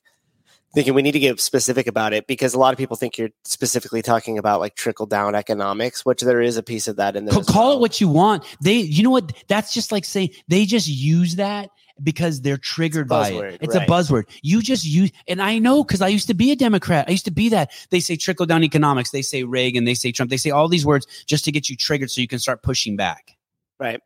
[0.74, 3.30] thinking we need to get specific about it because a lot of people think you're
[3.44, 7.24] specifically talking about like trickle down economics, which there is a piece of that in
[7.24, 7.34] there.
[7.34, 7.76] Ca- call well.
[7.78, 8.44] it what you want.
[8.62, 9.32] They, you know what?
[9.48, 11.70] That's just like saying they just use that
[12.02, 13.58] because they're triggered by buzzword, it.
[13.62, 13.88] It's right.
[13.88, 14.24] a buzzword.
[14.42, 17.06] You just use, and I know because I used to be a Democrat.
[17.08, 17.70] I used to be that.
[17.90, 19.10] They say trickle down economics.
[19.10, 19.84] They say Reagan.
[19.84, 20.30] They say Trump.
[20.30, 22.96] They say all these words just to get you triggered so you can start pushing
[22.96, 23.36] back.
[23.78, 24.00] right.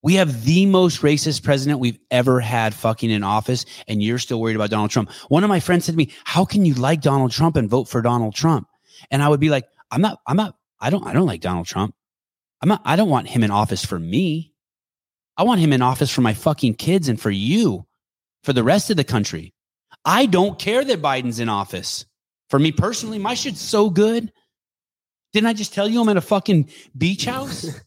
[0.00, 4.40] We have the most racist president we've ever had fucking in office, and you're still
[4.40, 5.10] worried about Donald Trump.
[5.28, 7.88] One of my friends said to me, How can you like Donald Trump and vote
[7.88, 8.68] for Donald Trump?
[9.10, 11.66] And I would be like, I'm not, I'm not, I don't, I don't like Donald
[11.66, 11.94] Trump.
[12.62, 14.52] I'm not, I don't want him in office for me.
[15.38, 17.86] I want him in office for my fucking kids and for you,
[18.42, 19.54] for the rest of the country.
[20.04, 22.04] I don't care that Biden's in office.
[22.50, 24.32] For me personally, my shit's so good.
[25.32, 27.66] Didn't I just tell you I'm at a fucking beach house?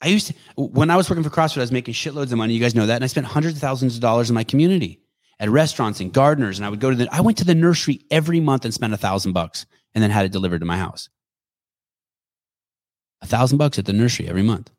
[0.00, 2.54] I used to, when I was working for CrossFit, I was making shitloads of money.
[2.54, 2.94] You guys know that.
[2.94, 5.00] And I spent hundreds of thousands of dollars in my community
[5.40, 6.58] at restaurants and gardeners.
[6.58, 8.94] And I would go to the, I went to the nursery every month and spent
[8.94, 11.08] a thousand bucks and then had it delivered to my house.
[13.22, 14.70] A thousand bucks at the nursery every month.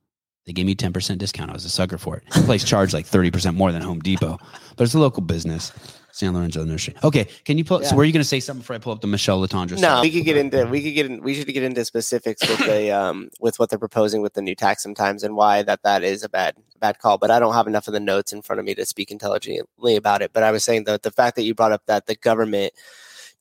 [0.45, 1.51] They gave me 10% discount.
[1.51, 2.23] I was a sucker for it.
[2.33, 4.39] The place charged like 30% more than Home Depot,
[4.77, 5.71] but it's a local business.
[6.11, 6.95] San Lorenzo Nursery.
[7.03, 7.27] Okay.
[7.45, 7.89] Can you pull, Yeah.
[7.89, 9.73] so were you going to say something before I pull up the Michelle Letendre?
[9.73, 10.01] No, stuff?
[10.01, 12.89] we could get into we could get in we should get into specifics with the
[12.91, 16.23] um with what they're proposing with the new tax sometimes and why that that is
[16.23, 17.19] a bad bad call.
[17.19, 19.95] But I don't have enough of the notes in front of me to speak intelligently
[19.95, 20.33] about it.
[20.33, 22.73] But I was saying that the fact that you brought up that the government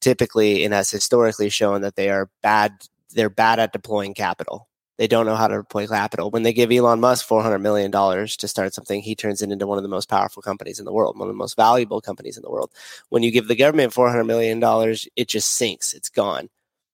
[0.00, 2.72] typically and has historically shown that they are bad
[3.14, 4.67] they're bad at deploying capital.
[4.98, 6.30] They don't know how to deploy capital.
[6.30, 9.50] When they give Elon Musk four hundred million dollars to start something, he turns it
[9.50, 12.00] into one of the most powerful companies in the world, one of the most valuable
[12.00, 12.70] companies in the world
[13.08, 15.94] when you give the government four hundred million dollars, it just sinks.
[15.94, 16.48] It's gone.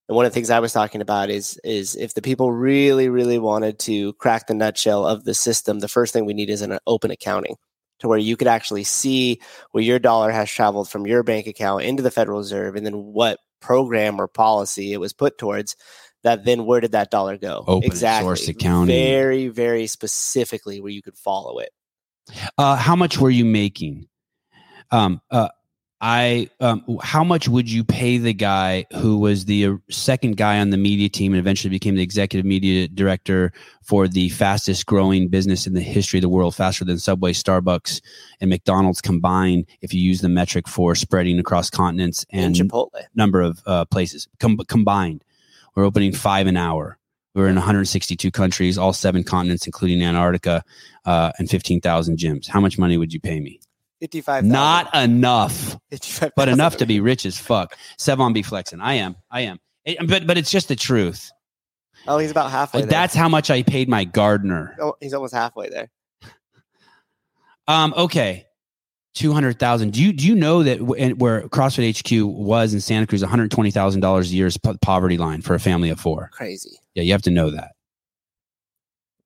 [0.08, 3.08] And one of the things I was talking about is is if the people really,
[3.08, 6.62] really wanted to crack the nutshell of the system, the first thing we need is
[6.62, 7.56] an open accounting
[8.00, 9.40] to where you could actually see
[9.70, 12.94] where your dollar has traveled from your bank account into the Federal Reserve and then
[12.94, 15.76] what program or policy it was put towards
[16.24, 17.64] that then where did that dollar go?
[17.66, 18.96] Open source accounting.
[18.96, 21.70] Very, very specifically where you could follow it.
[22.58, 24.08] Uh, how much were you making?
[24.90, 25.48] Um, uh,
[26.00, 30.58] I, um, how much would you pay the guy who was the uh, second guy
[30.58, 33.52] on the media team and eventually became the executive media director
[33.82, 38.02] for the fastest growing business in the history of the world, faster than Subway, Starbucks,
[38.40, 39.66] and McDonald's combined?
[39.80, 42.90] If you use the metric for spreading across continents And and Chipotle.
[43.14, 45.23] number of uh, places com- combined.
[45.74, 46.98] We're opening five an hour.
[47.34, 50.62] We're in 162 countries, all seven continents, including Antarctica,
[51.04, 52.46] uh, and 15,000 gyms.
[52.48, 53.60] How much money would you pay me?
[54.00, 57.76] Fifty five Not enough, 55, but enough to be rich as fuck.
[57.98, 58.80] Sevan be flexing.
[58.80, 59.16] I am.
[59.30, 59.58] I am.
[59.84, 61.30] It- but but it's just the truth.
[62.06, 62.80] Oh, he's about halfway.
[62.80, 62.90] There.
[62.90, 64.76] that's how much I paid my gardener.
[64.80, 65.90] Oh, he's almost halfway there.
[67.66, 68.46] Um, okay.
[69.14, 69.92] 200,000.
[69.92, 74.20] Do you do you know that w- where CrossFit HQ was in Santa Cruz, $120,000
[74.22, 76.30] a year is po- poverty line for a family of four?
[76.32, 76.78] Crazy.
[76.94, 77.72] Yeah, you have to know that.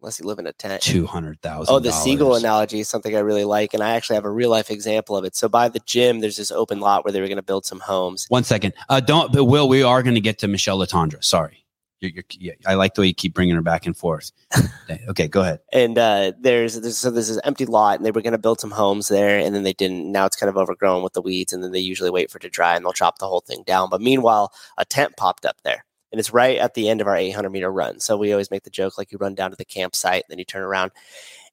[0.01, 0.81] Unless you live in a tent.
[0.83, 1.75] 200,000.
[1.75, 4.49] Oh, the seagull analogy is something I really like, and I actually have a real
[4.51, 5.35] life example of it.
[5.35, 7.81] So by the gym, there's this open lot where they were going to build some
[7.81, 8.27] homes.
[8.29, 8.75] One second.
[8.89, 11.23] Uh, don't, but Will, we are going to get to Michelle Letendre.
[11.25, 11.65] Sorry.
[12.01, 14.31] You're, you're, yeah, I like the way you keep bringing her back and forth.
[15.09, 15.61] okay, go ahead.
[15.73, 18.61] And uh, there's, there's so there's this empty lot, and they were going to build
[18.61, 20.11] some homes there, and then they didn't.
[20.11, 22.43] Now it's kind of overgrown with the weeds, and then they usually wait for it
[22.43, 23.91] to dry, and they'll chop the whole thing down.
[23.91, 27.17] But meanwhile, a tent popped up there, and it's right at the end of our
[27.17, 28.01] 800 meter run.
[28.01, 30.39] So we always make the joke like you run down to the campsite, and then
[30.39, 30.93] you turn around.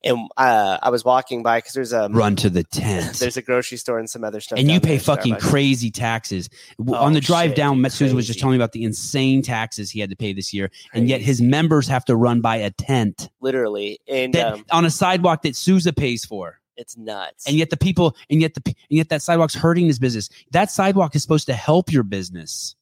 [0.06, 3.16] And uh, I was walking by because there's a Run to the tent.
[3.20, 6.48] there's a grocery store and some other stuff, and you pay fucking crazy taxes.
[6.88, 9.42] Oh, On the drive shit, down, Matt Souza was just telling me about the insane
[9.42, 10.70] taxes he had to pay this year.
[10.94, 14.86] And yet his members have to run by a tent literally, and that, um, on
[14.86, 16.60] a sidewalk that Souza pays for.
[16.78, 17.48] it's nuts.
[17.48, 20.30] And yet the people, and yet the, and yet that sidewalk's hurting his business.
[20.52, 22.76] That sidewalk is supposed to help your business.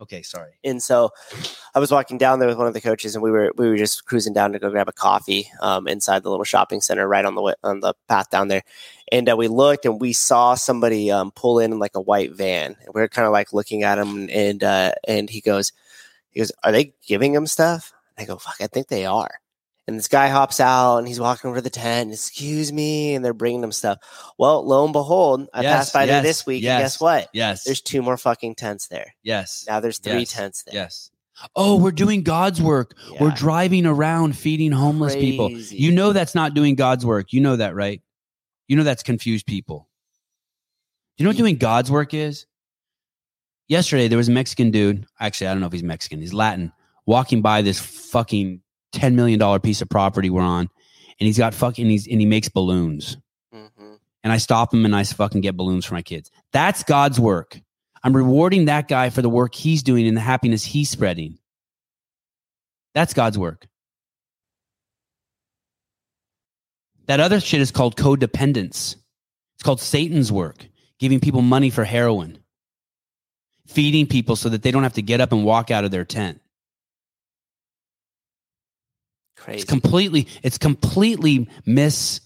[0.00, 0.52] Okay, sorry.
[0.64, 1.10] and so
[1.74, 3.76] I was walking down there with one of the coaches, and we were we were
[3.76, 7.24] just cruising down to go grab a coffee um, inside the little shopping center right
[7.24, 8.62] on the way, on the path down there.
[9.12, 12.76] And uh, we looked, and we saw somebody um, pull in like a white van,
[12.84, 15.72] and we are kind of like looking at him, and uh, and he goes,
[16.30, 19.40] he goes, "Are they giving him stuff?" And I go, "Fuck, I think they are."
[19.86, 22.10] And this guy hops out, and he's walking over to the tent.
[22.12, 23.98] Excuse me, and they're bringing him stuff.
[24.38, 26.72] Well, lo and behold, I Yes, passed by there this week, yes.
[26.72, 27.28] and guess what?
[27.34, 27.64] Yes.
[27.64, 29.14] There's two more fucking tents there.
[29.22, 29.64] yes.
[29.68, 30.32] Now there's three Yes.
[30.32, 30.74] tents there.
[30.74, 31.10] Yes.
[31.56, 32.94] Oh, we're doing God's work.
[33.20, 35.50] We're driving around feeding homeless people.
[35.50, 37.32] You know that's not doing God's work.
[37.32, 38.00] You know that, right?
[38.68, 39.88] You know that's confused people.
[41.18, 42.46] You know what doing God's work is?
[43.68, 45.06] Yesterday there was a Mexican dude.
[45.20, 46.20] Actually, I don't know if he's Mexican.
[46.20, 46.72] He's Latin.
[47.06, 48.60] Walking by this fucking
[48.94, 50.68] ten million dollar piece of property we're on,
[51.20, 53.16] and he's got fucking he's and he makes balloons.
[53.54, 53.98] Mhm.
[54.22, 56.30] And I stop him and I fucking get balloons for my kids.
[56.52, 57.60] That's God's work.
[58.02, 61.38] I'm rewarding that guy for the work he's doing and the happiness he's spreading.
[62.94, 63.66] That's God's work.
[67.06, 68.96] That other shit is called codependence.
[69.54, 70.66] It's called Satan's work,
[70.98, 72.38] giving people money for heroin,
[73.66, 76.04] feeding people so that they don't have to get up and walk out of their
[76.04, 76.40] tent.
[79.44, 79.60] Crazy.
[79.60, 82.22] It's completely, it's completely miss.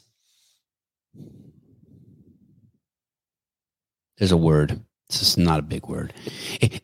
[4.19, 4.81] There's a word.
[5.09, 6.13] It's just not a big word.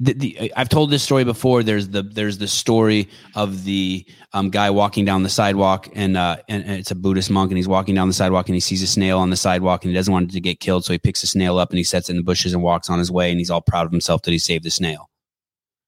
[0.00, 1.62] The- the- I've told this story before.
[1.62, 6.38] There's the there's the story of the um, guy walking down the sidewalk, and, uh,
[6.48, 8.82] and and it's a Buddhist monk, and he's walking down the sidewalk, and he sees
[8.82, 10.98] a snail on the sidewalk, and he doesn't want it to get killed, so he
[10.98, 13.10] picks a snail up and he sets it in the bushes and walks on his
[13.12, 15.10] way, and he's all proud of himself that he saved the snail,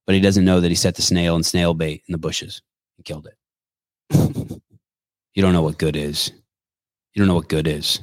[0.06, 2.60] but he doesn't know that he set the snail and snail bait in the bushes
[2.98, 3.35] and killed it.
[4.10, 6.32] You don't know what good is.
[7.14, 8.00] You don't know what good is.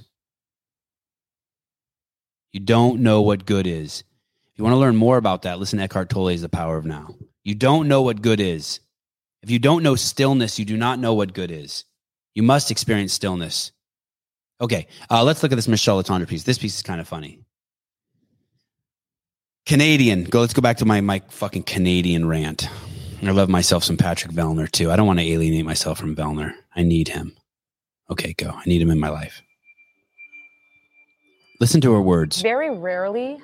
[2.52, 4.04] You don't know what good is.
[4.54, 6.86] If you want to learn more about that, listen to Eckhart Tolle's The Power of
[6.86, 7.16] Now.
[7.44, 8.80] You don't know what good is.
[9.42, 11.86] If you don't know stillness, you do not know what good is.
[12.36, 13.72] You must experience stillness.
[14.62, 16.44] Okay, uh, let's look at this Michelle Letendre piece.
[16.44, 17.40] This piece is kind of funny.
[19.66, 20.26] Canadian.
[20.26, 20.42] Go.
[20.42, 22.68] Let's go back to my my fucking Canadian rant.
[23.28, 24.92] I love myself some Patrick Vellner too.
[24.92, 26.54] I don't want to alienate myself from Vellner.
[26.76, 27.36] I need him.
[28.10, 28.50] Okay, go.
[28.50, 29.42] I need him in my life.
[31.60, 32.42] Listen to her words.
[32.42, 33.40] Very rarely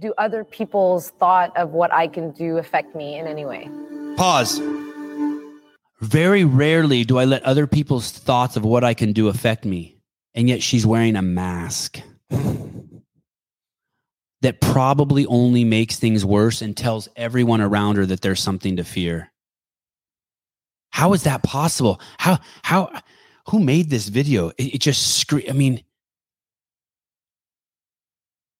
[0.00, 3.68] do other people's thought of what I can do affect me in any way.
[4.16, 4.60] Pause.
[6.00, 9.96] Very rarely do I let other people's thoughts of what I can do affect me.
[10.34, 12.00] And yet she's wearing a mask
[14.42, 18.84] that probably only makes things worse and tells everyone around her that there's something to
[18.84, 19.32] fear.
[20.90, 22.00] How is that possible?
[22.18, 22.90] How, how,
[23.48, 24.50] who made this video?
[24.58, 25.46] It, it just scream.
[25.48, 25.82] I mean,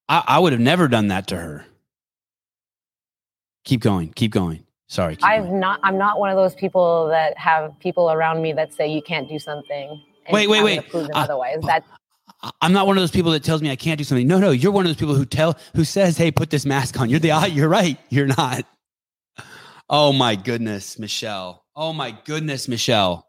[0.07, 1.65] I, I would have never done that to her.
[3.65, 4.11] Keep going.
[4.13, 4.63] Keep going.
[4.87, 5.15] Sorry.
[5.15, 5.59] Keep I've going.
[5.59, 5.79] not.
[5.83, 9.29] I'm not one of those people that have people around me that say you can't
[9.29, 10.01] do something.
[10.31, 10.75] Wait, wait, wait.
[10.77, 11.59] gonna Prove them Uh, otherwise.
[11.63, 11.83] That
[12.61, 14.27] I'm not one of those people that tells me I can't do something.
[14.27, 16.99] No, no, you're one of those people who tell who says, "Hey, put this mask
[16.99, 17.97] on." You're the you're right.
[18.09, 18.65] You're not.
[19.89, 21.65] Oh my goodness, Michelle.
[21.75, 23.27] Oh my goodness, Michelle.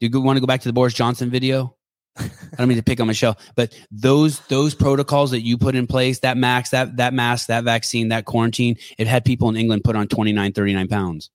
[0.00, 1.76] Do you want to go back to the Boris Johnson video?
[2.18, 2.28] I
[2.58, 6.20] don't mean to pick on Michelle, but those those protocols that you put in place,
[6.20, 9.96] that max, that that mask, that vaccine, that quarantine, it had people in England put
[9.96, 11.30] on 29, 39 pounds.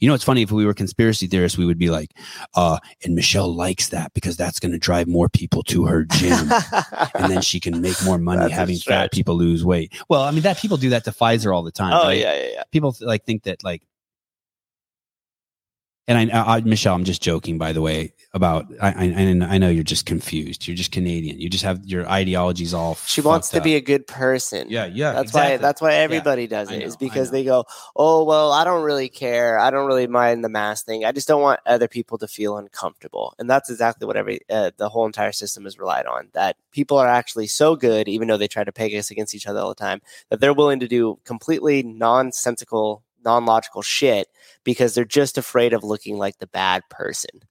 [0.00, 2.12] You know, it's funny if we were conspiracy theorists, we would be like,
[2.54, 6.50] uh, and Michelle likes that because that's going to drive more people to her gym.
[7.14, 9.92] and then she can make more money That's having fat people lose weight.
[10.08, 11.92] Well, I mean, that people do that to Pfizer all the time.
[11.92, 12.18] oh right?
[12.18, 12.62] yeah, yeah, yeah.
[12.72, 13.82] People like think that like
[16.06, 19.70] And I, I, Michelle, I'm just joking, by the way, about I, I, I know
[19.70, 20.66] you're just confused.
[20.66, 21.40] You're just Canadian.
[21.40, 22.96] You just have your ideologies all.
[23.06, 24.66] She wants to fucked be a good person.
[24.68, 25.12] Yeah, yeah.
[25.12, 25.52] That's exactly.
[25.52, 25.56] why.
[25.58, 26.82] That's why everybody does I it.
[26.82, 27.64] Is know, I because they go,
[27.94, 29.58] "Oh well, I don't really care.
[29.58, 31.04] I don't really mind the mask thing.
[31.04, 34.72] I just don't want other people to feel uncomfortable." And that's exactly what every uh,
[34.76, 36.28] the whole entire system is relied on.
[36.32, 39.46] That people are actually so good, even though they try to peg us against each
[39.46, 44.26] other all the time, that they're willing to do completely nonsensical, non-logical shit
[44.64, 47.42] because they're just afraid of looking like the bad person.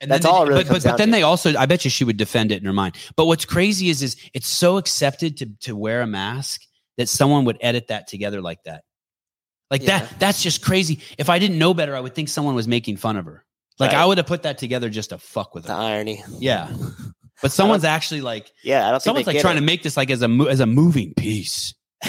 [0.00, 1.12] And That's then all it really but, but, but then to.
[1.12, 2.96] they also, I bet you she would defend it in her mind.
[3.16, 6.62] But what's crazy is, is it's so accepted to to wear a mask
[6.96, 8.84] that someone would edit that together like that.
[9.70, 10.00] Like Yeah.
[10.00, 11.00] that, that's just crazy.
[11.18, 13.44] If I didn't know better, I would think someone was making fun of her.
[13.78, 14.00] Like Right.
[14.00, 15.82] I would have put that together just to fuck with The her.
[15.82, 16.24] irony.
[16.38, 16.70] Yeah.
[17.42, 19.96] But someone's actually like, Yeah, I don't someone's think like trying get to make this
[19.96, 21.72] like as a as a moving piece.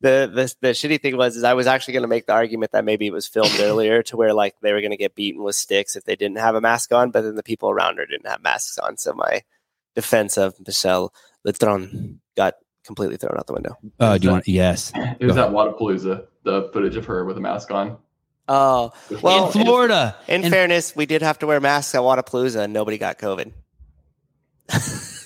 [0.00, 2.72] the, the the shitty thing was is I was actually going to make the argument
[2.72, 5.42] that maybe it was filmed earlier to where like they were going to get beaten
[5.42, 8.06] with sticks if they didn't have a mask on, but then the people around her
[8.06, 8.96] didn't have masks on.
[8.96, 9.42] So my
[9.94, 11.12] defense of Michelle
[11.46, 13.76] Letron got completely thrown out the window.
[13.98, 14.48] Uh, do you want?
[14.48, 14.92] Yes.
[14.94, 17.98] It was at Wodapalooza, the footage of her with a mask on.
[18.48, 18.92] Oh,
[19.22, 20.16] well, in Florida.
[20.26, 23.52] in, in- fairness, we did have to wear masks at Wodapalooza and nobody got COVID.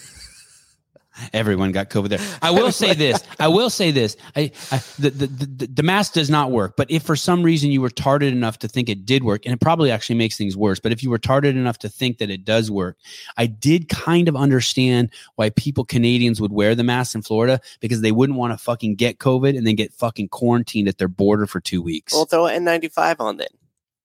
[1.32, 2.38] Everyone got COVID there.
[2.42, 3.22] I will say this.
[3.38, 4.16] I will say this.
[4.34, 6.74] I, I the, the, the the mask does not work.
[6.76, 9.54] But if for some reason you were retarded enough to think it did work, and
[9.54, 10.80] it probably actually makes things worse.
[10.80, 12.96] But if you were retarded enough to think that it does work,
[13.36, 18.00] I did kind of understand why people Canadians would wear the mask in Florida because
[18.00, 21.46] they wouldn't want to fucking get COVID and then get fucking quarantined at their border
[21.46, 22.12] for two weeks.
[22.12, 23.48] Well, throw an N95 on then.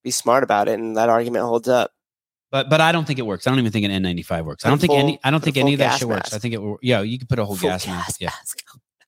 [0.04, 1.92] Be smart about it, and that argument holds up.
[2.52, 3.46] But but I don't think it works.
[3.46, 4.66] I don't even think an N95 works.
[4.66, 5.20] I don't a think any.
[5.24, 6.34] I don't think any of that gas shit works.
[6.34, 6.62] I think it.
[6.62, 8.20] will- Yeah, you could put a whole Full gas mask.
[8.20, 8.30] Yeah.
[8.30, 8.64] mask.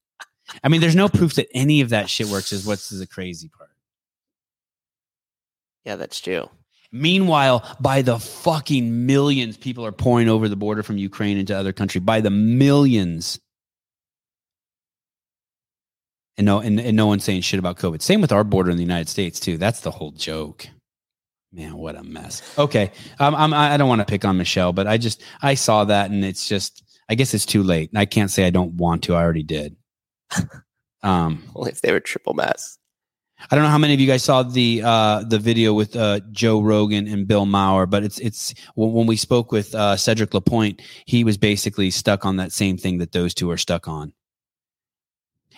[0.64, 2.52] I mean, there's no proof that any of that shit works.
[2.52, 3.70] Is what's the crazy part.
[5.86, 6.50] Yeah, that's true.
[6.92, 11.72] Meanwhile, by the fucking millions, people are pouring over the border from Ukraine into other
[11.74, 12.02] country.
[12.02, 13.40] By the millions.
[16.38, 18.02] And no, and, and no one's saying shit about COVID.
[18.02, 19.58] Same with our border in the United States too.
[19.58, 20.68] That's the whole joke.
[21.54, 22.42] Man, what a mess.
[22.58, 25.84] Okay, um, I'm, I don't want to pick on Michelle, but I just I saw
[25.86, 27.90] that and it's just I guess it's too late.
[27.94, 29.16] I can't say I don't want to.
[29.16, 29.76] I already did.
[31.04, 32.78] Um, Only if they were triple mess.
[33.50, 36.20] I don't know how many of you guys saw the uh, the video with uh,
[36.32, 40.34] Joe Rogan and Bill Maher, but it's it's when, when we spoke with uh, Cedric
[40.34, 44.14] Lapointe, he was basically stuck on that same thing that those two are stuck on.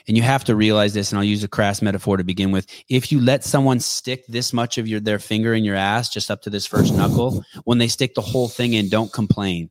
[0.07, 2.67] And you have to realize this, and I'll use a crass metaphor to begin with.
[2.89, 6.29] If you let someone stick this much of your their finger in your ass, just
[6.29, 9.69] up to this first knuckle, when they stick the whole thing in, don't complain.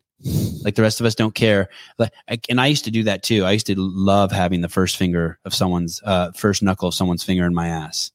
[0.64, 1.68] Like the rest of us don't care.
[1.99, 2.12] Like,
[2.49, 3.45] and I used to do that too.
[3.45, 7.24] I used to love having the first finger of someone's uh, first knuckle of someone's
[7.24, 8.12] finger in my ass.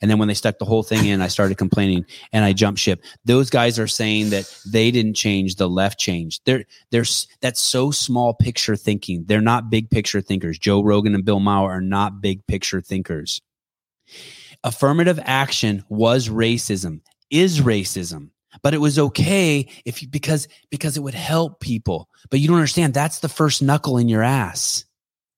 [0.00, 2.80] And then when they stuck the whole thing in, I started complaining and I jumped
[2.80, 3.02] ship.
[3.24, 6.42] Those guys are saying that they didn't change, the left changed.
[6.44, 7.04] They're, they're,
[7.40, 9.24] that's so small picture thinking.
[9.26, 10.58] They're not big picture thinkers.
[10.58, 13.40] Joe Rogan and Bill Maher are not big picture thinkers.
[14.62, 18.30] Affirmative action was racism, is racism,
[18.62, 22.08] but it was okay if you, because, because it would help people.
[22.30, 22.94] But you don't understand.
[22.94, 24.84] That's the first knuckle in your ass.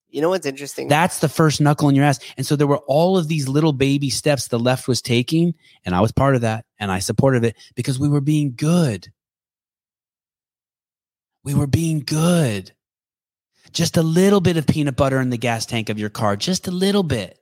[0.08, 0.88] You know what's interesting?
[0.88, 2.20] That's the first knuckle in your ass.
[2.36, 5.54] And so there were all of these little baby steps the left was taking.
[5.84, 6.64] And I was part of that.
[6.78, 9.08] And I supported it because we were being good.
[11.44, 12.72] We were being good.
[13.72, 16.66] Just a little bit of peanut butter in the gas tank of your car, just
[16.66, 17.38] a little bit.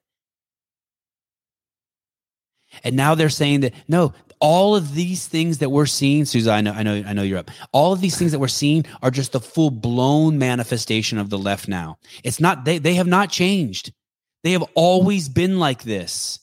[2.83, 6.61] And now they're saying that no, all of these things that we're seeing, Susan, I
[6.61, 7.51] know, I know, I know you're up.
[7.73, 11.39] All of these things that we're seeing are just the full blown manifestation of the
[11.39, 11.97] left now.
[12.23, 13.95] It's not they they have not changed.
[14.43, 16.41] They have always been like this.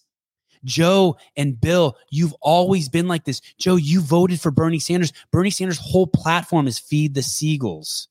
[0.66, 3.40] Joe and Bill, you've always been like this.
[3.60, 5.14] Joe, you voted for Bernie Sanders.
[5.32, 8.08] Bernie Sanders' whole platform is feed the seagulls.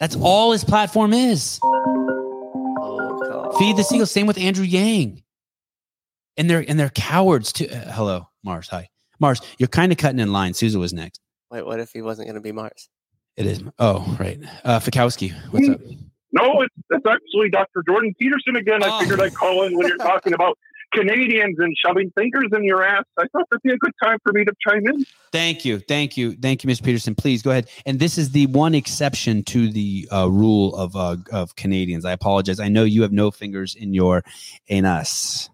[0.00, 1.60] That's all his platform is.
[1.62, 3.56] Oh, God.
[3.56, 4.10] Feed the seagulls.
[4.10, 5.23] Same with Andrew Yang.
[6.36, 7.68] And they're and they're cowards too.
[7.70, 8.68] Uh, hello, Mars.
[8.68, 8.88] Hi,
[9.20, 9.40] Mars.
[9.58, 10.54] You're kind of cutting in line.
[10.54, 11.20] Susan was next.
[11.50, 12.88] Wait, what if he wasn't going to be Mars?
[13.36, 13.62] It is.
[13.78, 14.38] Oh, right.
[14.64, 15.80] Uh, Fikowski, what's up?
[16.32, 17.84] No, it's, it's actually Dr.
[17.86, 18.82] Jordan Peterson again.
[18.82, 19.00] I Oh.
[19.00, 20.58] figured I'd call in when you're talking about
[20.92, 23.04] Canadians and shoving fingers in your ass.
[23.18, 25.04] I thought that'd be a good time for me to chime in.
[25.32, 26.82] Thank you, thank you, thank you, Mr.
[26.84, 27.14] Peterson.
[27.14, 27.68] Please go ahead.
[27.86, 32.04] And this is the one exception to the uh, rule of uh, of Canadians.
[32.04, 32.58] I apologize.
[32.60, 34.24] I know you have no fingers in your
[34.68, 35.50] anus.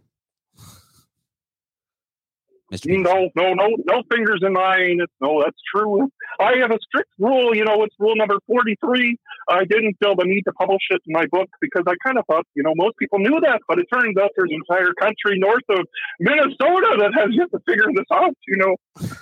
[2.72, 3.02] Mr.
[3.02, 5.08] No, no, no, no fingers in my anus.
[5.20, 6.08] No, that's true.
[6.38, 7.54] I have a strict rule.
[7.54, 9.16] You know, it's rule number 43.
[9.48, 12.24] I didn't feel the need to publish it in my book because I kind of
[12.26, 15.38] thought, you know, most people knew that, but it turns out there's an entire country
[15.38, 15.86] north of
[16.20, 18.76] Minnesota that has yet to figure this out, you know.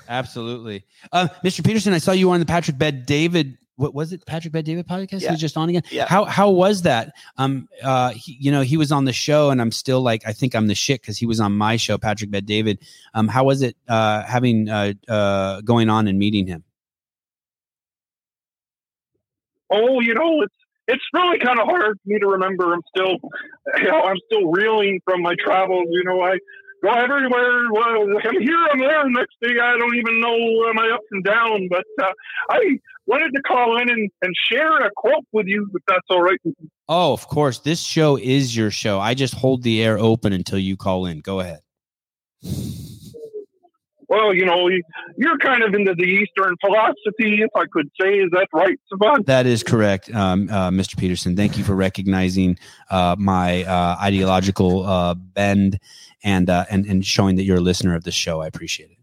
[0.08, 0.84] Absolutely.
[1.12, 1.64] Uh, Mr.
[1.64, 3.56] Peterson, I saw you on the Patrick Bet David.
[3.78, 4.26] What was it?
[4.26, 5.20] Patrick Bet David podcast?
[5.20, 5.30] Yeah.
[5.30, 5.82] He's just on again.
[5.90, 6.06] Yeah.
[6.08, 7.14] How how was that?
[7.36, 10.32] Um uh he, you know, he was on the show and I'm still like I
[10.32, 12.80] think I'm the shit because he was on my show, Patrick Bet David.
[13.14, 16.64] Um, how was it uh having uh uh going on and meeting him?
[19.70, 20.54] Oh, you know, it's
[20.88, 22.72] it's really kind of hard for me to remember.
[22.72, 23.18] I'm still,
[23.78, 25.86] you know, I'm still reeling from my travels.
[25.90, 26.38] You know, I
[26.82, 27.72] go everywhere.
[27.72, 29.08] Well, I'm here, I'm there.
[29.10, 31.68] Next thing I don't even know my ups and downs.
[31.70, 32.12] But uh,
[32.50, 36.22] I wanted to call in and, and share a quote with you, if that's all
[36.22, 36.38] right.
[36.88, 37.58] Oh, of course.
[37.60, 39.00] This show is your show.
[39.00, 41.20] I just hold the air open until you call in.
[41.20, 41.60] Go ahead.
[44.10, 44.82] Well, you know, you-
[45.18, 48.14] you're kind of into the Eastern philosophy, if I could say.
[48.20, 49.26] Is that right, Sevan?
[49.26, 50.96] That is correct, um, uh, Mr.
[50.96, 51.36] Peterson.
[51.36, 52.58] Thank you for recognizing
[52.90, 55.78] uh, my uh, ideological uh, bend
[56.24, 58.40] and uh, and and showing that you're a listener of the show.
[58.40, 58.98] I appreciate it.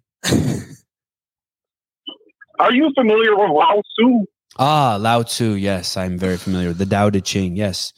[2.60, 4.26] Are you familiar with Lao Tzu?
[4.58, 5.54] Ah, Lao Tzu.
[5.54, 6.72] Yes, I'm very familiar.
[6.74, 7.56] The Tao Te Ching.
[7.58, 7.92] Yes.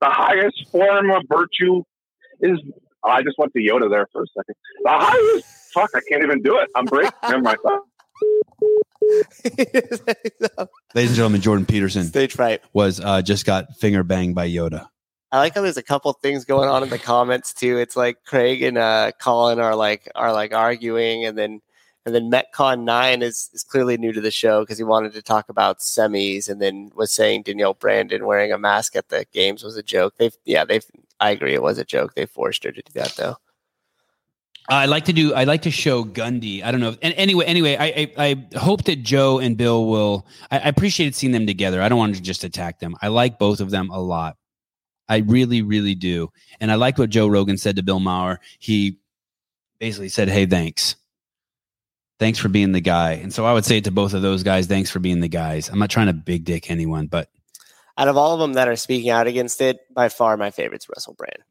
[0.00, 1.82] The highest form of virtue
[2.40, 2.58] is.
[3.02, 4.54] I just went to Yoda there for a second.
[4.84, 5.46] The highest.
[5.72, 6.68] Fuck, I can't even do it.
[6.74, 7.12] I'm breaking.
[7.22, 7.58] Never mind.
[10.94, 12.60] Ladies and gentlemen, Jordan Peterson Stage fright.
[12.72, 14.88] was uh, just got finger banged by Yoda.
[15.32, 17.78] I like how there's a couple things going on in the comments too.
[17.78, 21.60] It's like Craig and uh, Colin are like are like arguing, and then
[22.04, 25.22] and then Metcon Nine is is clearly new to the show because he wanted to
[25.22, 29.62] talk about semis, and then was saying Danielle Brandon wearing a mask at the games
[29.62, 30.14] was a joke.
[30.18, 30.84] They've yeah they've
[31.20, 32.14] I agree it was a joke.
[32.14, 33.36] They forced her to do that though.
[34.68, 35.34] I like to do.
[35.34, 36.62] I like to show Gundy.
[36.62, 36.96] I don't know.
[37.02, 40.26] And anyway, anyway, I I, I hope that Joe and Bill will.
[40.50, 41.82] I, I appreciated seeing them together.
[41.82, 42.96] I don't want to just attack them.
[43.00, 44.36] I like both of them a lot.
[45.10, 46.30] I really, really do.
[46.60, 48.40] And I like what Joe Rogan said to Bill Maher.
[48.58, 48.98] He
[49.78, 50.96] basically said, "Hey, thanks,
[52.18, 54.42] thanks for being the guy." And so I would say it to both of those
[54.42, 57.28] guys, "Thanks for being the guys." I'm not trying to big dick anyone, but
[57.98, 60.88] Out of all of them that are speaking out against it, by far my favorite's
[60.88, 61.42] Russell Brand.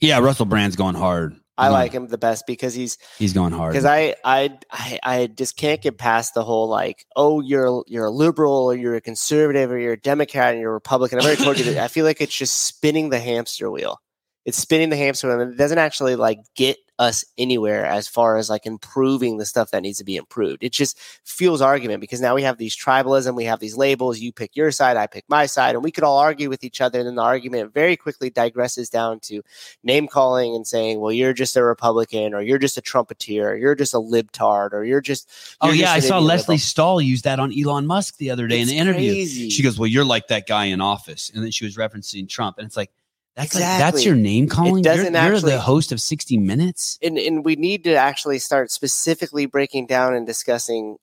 [0.00, 1.36] yeah, Russell Brand's going hard.
[1.62, 3.72] I going- like him the best because he's He's going hard.
[3.72, 8.06] because I, I I I just can't get past the whole like oh you're you're
[8.06, 11.18] a liberal or you're a conservative or you're a Democrat and you're a Republican.
[11.18, 14.00] I've already told you that I feel like it's just spinning the hamster wheel.
[14.44, 18.36] It's spinning the hamster wheel and it doesn't actually like get us anywhere as far
[18.36, 20.62] as like improving the stuff that needs to be improved.
[20.62, 24.20] It just fuels argument because now we have these tribalism, we have these labels.
[24.20, 26.80] You pick your side, I pick my side, and we could all argue with each
[26.80, 27.00] other.
[27.00, 29.42] And then the argument very quickly digresses down to
[29.82, 33.56] name calling and saying, well, you're just a Republican or you're just a trumpeter or
[33.56, 35.28] you're just a libtard or you're just.
[35.60, 38.18] Oh you're yeah, I just an saw Leslie liberal." Stahl use that on Elon Musk
[38.18, 39.12] the other day It's in an interview.
[39.12, 39.50] crazy.
[39.50, 42.58] She goes, "Well, you're like that guy in office," and then she was referencing Trump,
[42.58, 42.90] and it's like
[43.34, 44.84] that's like, that's your name calling.
[44.84, 46.98] You're, doesn't you're actually- the host of 60 Minutes.
[47.02, 50.96] and and we need to actually start specifically breaking down and discussing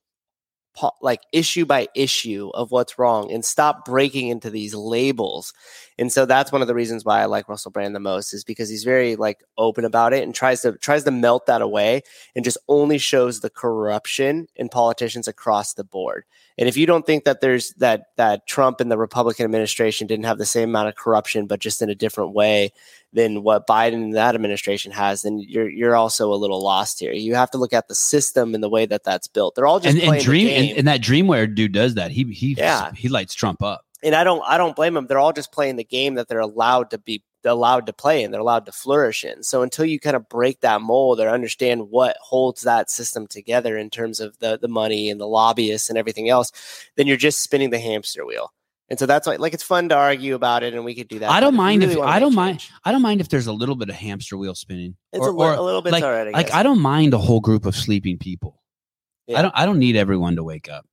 [0.76, 5.52] po- like issue by issue of what's wrong and stop breaking into these labels
[6.00, 8.42] and so that's one of the reasons why i like russell brand the most is
[8.42, 12.02] because he's very like open about it and tries to tries to melt that away
[12.34, 16.24] and just only shows the corruption in politicians across the board
[16.58, 20.24] and if you don't think that there's that that trump and the republican administration didn't
[20.24, 22.72] have the same amount of corruption but just in a different way
[23.12, 27.10] than what Biden and that administration has, then you're you're also a little lost here.
[27.12, 29.56] You have to look at the system and the way that that's built.
[29.56, 30.74] They're all just And, playing and Dream and, game.
[30.78, 32.12] and that Dreamwear dude does that.
[32.12, 32.92] He he Yeah.
[32.92, 33.84] he lights Trump up.
[34.02, 35.06] And I don't I don't blame them.
[35.06, 38.34] They're all just playing the game that they're allowed to be allowed to play and
[38.34, 39.42] they're allowed to flourish in.
[39.42, 43.78] So until you kind of break that mold or understand what holds that system together
[43.78, 46.52] in terms of the the money and the lobbyists and everything else,
[46.96, 48.52] then you're just spinning the hamster wheel.
[48.90, 51.20] And so that's why like it's fun to argue about it and we could do
[51.20, 51.30] that.
[51.30, 52.62] I don't mind really if I don't mind.
[52.84, 54.96] I don't mind if there's a little bit of hamster wheel spinning.
[55.12, 56.02] It's Or- a, li- a little bit like.
[56.04, 56.52] I like.
[56.52, 58.60] I don't mind a whole group of sleeping people.
[59.28, 59.38] Yeah.
[59.38, 60.84] I don't I don't need everyone to wake up.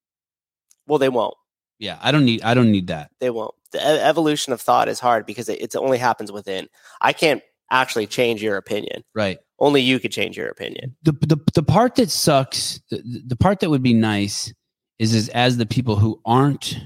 [0.85, 1.33] well, they won't.
[1.79, 3.11] Yeah, I don't need I don't need that.
[3.19, 3.53] they won't.
[3.71, 6.67] The evolution of thought is hard because it, it only happens within.
[7.01, 9.03] I can't actually change your opinion.
[9.13, 9.39] Right.
[9.59, 10.95] Only you could change your opinion.
[11.03, 14.53] the the the part that sucks, the, the part that would be nice
[14.99, 16.79] is is as the people who aren't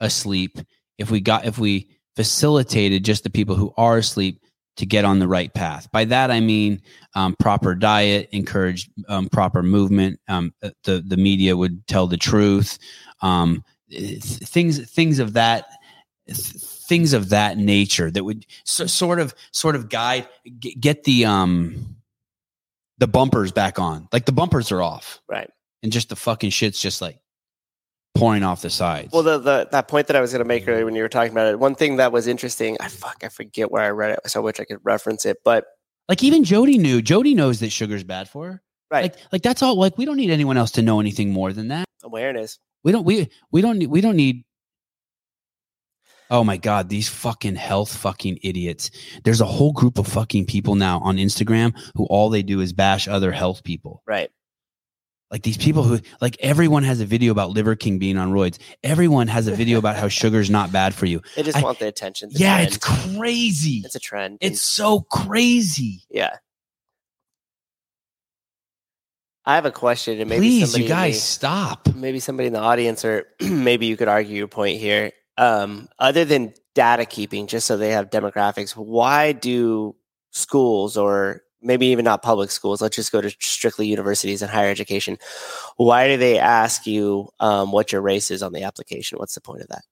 [0.00, 0.58] asleep,
[0.98, 4.40] if we got if we facilitated just the people who are asleep
[4.76, 5.90] to get on the right path.
[5.92, 6.82] By that I mean
[7.14, 10.20] um, proper diet, encourage um, proper movement.
[10.28, 12.78] Um, the the media would tell the truth.
[13.20, 15.66] Um, things things of that
[16.30, 20.26] things of that nature that would so, sort of sort of guide
[20.58, 21.96] g- get the um
[22.98, 24.08] the bumpers back on.
[24.12, 25.20] Like the bumpers are off.
[25.28, 25.50] Right.
[25.82, 27.18] And just the fucking shit's just like
[28.14, 29.12] pouring off the sides.
[29.12, 31.08] Well, the, the that point that I was going to make earlier when you were
[31.08, 34.12] talking about it, one thing that was interesting, I fuck, I forget where I read
[34.12, 35.64] it, so I wish I could reference it, but
[36.08, 37.02] like even Jody knew.
[37.02, 38.62] Jody knows that sugar's bad for her.
[38.90, 41.52] right, Like like that's all like we don't need anyone else to know anything more
[41.52, 41.84] than that.
[42.04, 42.58] awareness.
[42.84, 44.44] We don't we we don't need we don't need
[46.30, 48.90] Oh my god, these fucking health fucking idiots.
[49.24, 52.72] There's a whole group of fucking people now on Instagram who all they do is
[52.72, 54.02] bash other health people.
[54.06, 54.30] Right.
[55.30, 58.58] Like these people who like everyone has a video about Liver King being on roids.
[58.82, 61.20] Everyone has a video about how sugar's not bad for you.
[61.36, 62.30] They just I- want the attention.
[62.32, 63.82] the Yeah, it's crazy.
[63.84, 64.38] it's a trend.
[64.40, 66.04] It's so crazy.
[66.10, 66.36] yeah.
[69.46, 71.94] I have a question, and maybe Please, somebody you guys, stop.
[71.94, 75.12] maybe somebody in the audience or maybe you could argue your point here.
[75.36, 79.94] Um, other than data keeping just so they have demographics why do
[80.32, 84.70] schools or maybe even not public schools let's just go to strictly universities and higher
[84.70, 85.16] education
[85.76, 89.18] why do they ask you um, what your race is on the application?
[89.18, 89.82] What's the point of that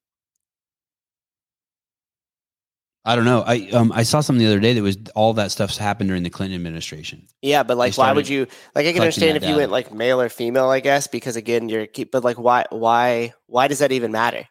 [3.04, 3.42] I don't know.
[3.44, 6.22] I um I saw something the other day that was all that stuff's happened during
[6.22, 7.26] the Clinton administration.
[7.42, 8.46] yeah but like why would you
[8.76, 9.58] like i can understand if you data.
[9.58, 13.32] went like male or female i guess because again you're keep but like why why
[13.46, 14.46] why does that even matter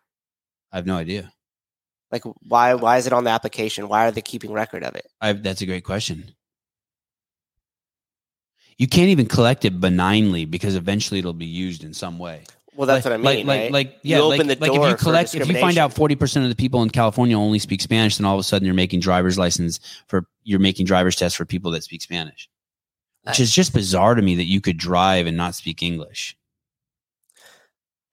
[0.72, 1.32] I have no idea.
[2.12, 5.08] like why why is it on the application why are they keeping record of it
[5.22, 6.36] I that's a great question.
[8.78, 12.43] You can't even collect it benignly because eventually it'll be used in some way.
[12.76, 13.47] Well, that's like, what I mean.
[13.47, 13.72] Like, right?
[13.72, 16.15] like, You yeah, open like, the like if you collect, if you find out forty
[16.15, 18.74] percent of the people in California only speak Spanish, then all of a sudden you're
[18.74, 22.49] making driver's license for you're making driver's tests for people that speak Spanish,
[23.24, 26.38] which is just bizarre to me that you could drive and not speak English.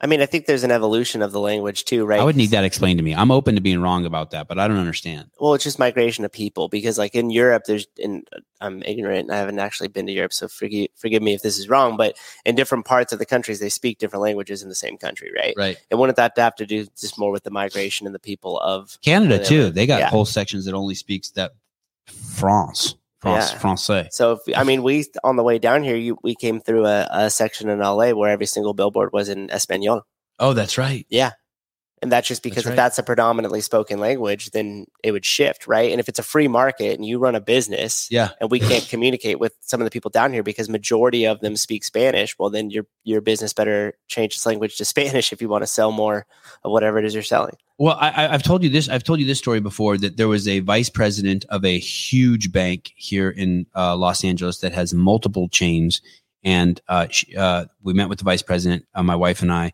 [0.00, 2.20] I mean, I think there's an evolution of the language too, right?
[2.20, 3.14] I would need that explained to me.
[3.14, 5.30] I'm open to being wrong about that, but I don't understand.
[5.40, 8.26] Well, it's just migration of people because, like in Europe, there's, and
[8.60, 9.22] I'm ignorant.
[9.22, 11.96] and I haven't actually been to Europe, so forgive forgive me if this is wrong.
[11.96, 15.32] But in different parts of the countries, they speak different languages in the same country,
[15.36, 15.54] right?
[15.56, 15.76] Right.
[15.90, 18.98] And wouldn't that have to do just more with the migration and the people of
[19.02, 19.70] Canada too.
[19.70, 20.10] They got Yeah.
[20.10, 21.52] whole sections that only speaks that
[22.06, 23.58] France, France, Yeah.
[23.58, 24.08] Francais.
[24.12, 27.08] So, if, I mean, we on the way down here, you, we came through a,
[27.10, 30.02] a section in LA where every single billboard was in Espanol.
[30.38, 31.04] Oh, that's right.
[31.08, 31.32] Yeah.
[32.00, 32.72] And that's just because right.
[32.72, 35.90] if that's a predominantly spoken language, then it would shift, right?
[35.90, 38.30] And if it's a free market and you run a business Yeah.
[38.40, 41.56] and we can't communicate with some of the people down here because majority of them
[41.56, 45.48] speak Spanish, well then your your business better change its language to Spanish if you
[45.48, 46.26] want to sell more
[46.64, 47.54] of whatever it is you're selling.
[47.78, 48.88] Well, I, I- I've told you this.
[48.88, 52.50] I've told you this story before that there was a vice president of a huge
[52.52, 56.02] bank here in uh, Los Angeles that has multiple chains,
[56.42, 58.84] and uh, she, uh, we met with the vice president.
[58.94, 59.72] Uh, my wife and I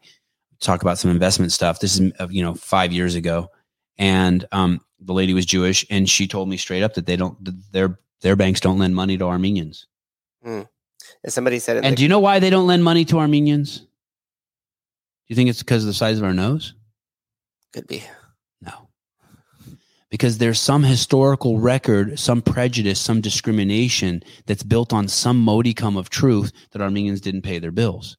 [0.64, 1.80] talk about some investment stuff.
[1.80, 3.50] This is you know five years ago,
[3.98, 7.36] and um, the lady was Jewish, and she told me straight up that they don't
[7.72, 9.86] their their banks don't lend money to Armenians.
[11.22, 11.84] And somebody said it.
[11.84, 13.78] And do you know why they don't lend money to Armenians?
[13.78, 13.86] Do
[15.28, 16.74] you think it's because of the size of our nose?
[17.74, 18.04] could be.
[18.60, 18.88] No.
[20.08, 26.08] Because there's some historical record, some prejudice, some discrimination that's built on some modicum of
[26.08, 28.16] truth that Armenians didn't pay their bills.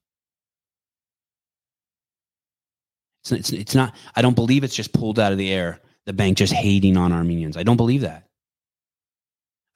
[3.26, 6.14] It's, it's, it's not, I don't believe it's just pulled out of the air, the
[6.14, 7.58] bank just hating on Armenians.
[7.58, 8.24] I don't believe that.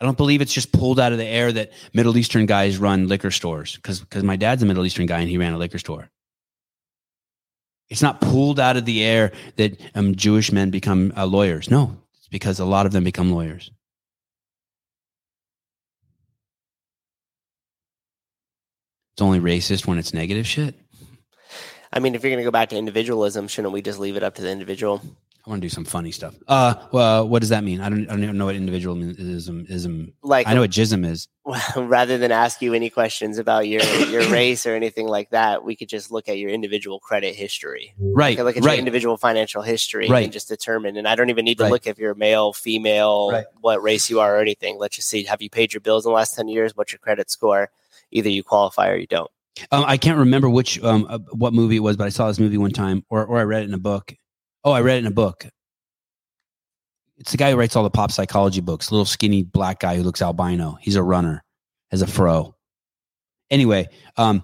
[0.02, 3.08] I don't believe it's just pulled out of the air that Middle Eastern guys run
[3.08, 5.80] liquor stores because because my dad's a Middle Eastern guy and he ran a liquor
[5.80, 6.10] store.
[7.90, 11.70] It's not pulled out of the air that um, Jewish men become uh, lawyers.
[11.70, 13.72] No, it's because a lot of them become lawyers.
[19.14, 20.76] It's only racist when it's negative shit.
[21.92, 24.24] I mean, if you're going to go back to individualism, shouldn't we just leave it
[24.24, 25.02] up to the individual?
[25.46, 26.36] I want to do some funny stuff.
[26.48, 27.80] Uh, well, what does that mean?
[27.82, 30.14] I don't, I don't even know what individualism ism.
[30.22, 31.28] Like, I know what jism is.
[31.76, 35.76] rather than ask you any questions about your your race or anything like that, we
[35.76, 37.96] could just look at your individual credit history.
[37.98, 40.26] Right, look at your individual financial history Right.
[40.26, 40.98] and just determine.
[40.98, 41.72] And I don't even need to Right.
[41.72, 43.46] look if you're male, female, Right.
[43.62, 44.78] what race you are, or anything.
[44.78, 46.76] Let's just see: have you paid your bills in the last ten years?
[46.76, 47.72] What's your credit score?
[48.12, 49.32] Either you qualify or you don't.
[49.72, 52.40] Um, I can't remember which um uh, what movie it was, but I saw this
[52.40, 54.14] movie one time, or or I read it in a book.
[54.64, 55.46] Oh, I read it in a book.
[57.18, 58.92] It's the guy who writes all the pop psychology books.
[58.92, 60.78] Little skinny black guy who looks albino.
[60.82, 61.44] He's a runner,
[61.92, 62.56] has a fro.
[63.52, 64.44] Anyway, um,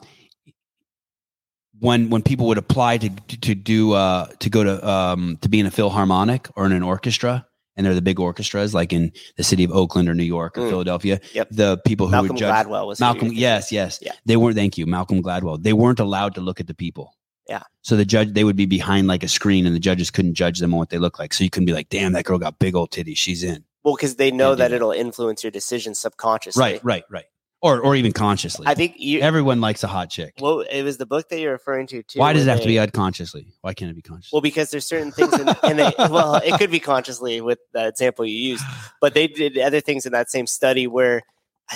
[1.79, 3.09] when when people would apply to
[3.41, 6.83] to do uh to go to um to be in a philharmonic or in an
[6.83, 7.45] orchestra,
[7.75, 10.61] and they're the big orchestras like in the city of Oakland or New York or
[10.61, 10.69] Mm.
[10.69, 11.19] Philadelphia.
[11.33, 11.49] Yep.
[11.51, 13.29] The people who Malcolm would judge Gladwell was Malcolm.
[13.33, 13.99] Yes, yes.
[14.01, 14.13] Yeah.
[14.25, 14.55] They weren't.
[14.55, 15.61] Thank you, Malcolm Gladwell.
[15.61, 17.15] They weren't allowed to look at the people.
[17.47, 17.63] Yeah.
[17.81, 20.59] So the judge, they would be behind like a screen, and the judges couldn't judge
[20.59, 21.33] them on what they look like.
[21.33, 23.17] So you couldn't be like, "Damn, that girl got big old titties.
[23.17, 24.75] She's in." Well, because they know that that.
[24.75, 26.59] it'll influence your decision subconsciously.
[26.59, 27.25] Right, right, right.
[27.65, 28.67] Or or even consciously.
[28.67, 29.21] I think you.
[29.21, 30.35] Everyone likes a hot chick.
[30.39, 32.19] well, it was the book that you're referring to too.
[32.19, 33.47] Why does it have to be unconsciously?
[33.61, 34.31] Why can't it be conscious?
[34.31, 37.87] Well, because there's certain things, in, in they, well, it could be consciously with the
[37.87, 38.63] example you used,
[39.01, 41.23] but they did other things in that same study where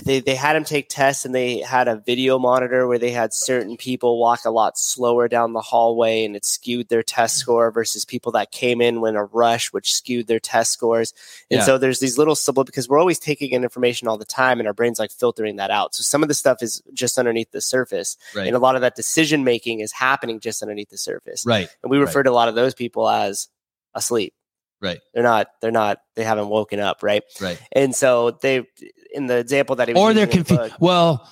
[0.03, 3.33] they, they had them take tests and they had a video monitor where they had
[3.33, 7.71] certain people walk a lot slower down the hallway and it skewed their test score
[7.71, 11.13] versus people that came in when a rush, which skewed their test scores.
[11.49, 11.65] And Yeah.
[11.65, 14.67] so there's these little subtle because we're always taking in information all the time and
[14.67, 15.95] our brain's like filtering that out.
[15.95, 18.15] So some of the stuff is just underneath the surface.
[18.35, 18.45] right.
[18.45, 21.67] And a lot of that decision making is happening just underneath the surface right.
[21.81, 22.05] and we Right.
[22.05, 23.47] refer to a lot of those people as
[23.95, 24.33] asleep
[24.81, 24.99] Right.
[25.13, 27.59] they're not they're not they haven't woken up right Right.
[27.73, 28.65] and so they
[29.13, 30.75] in the example that he was Or they're the confused.
[30.79, 31.27] Well,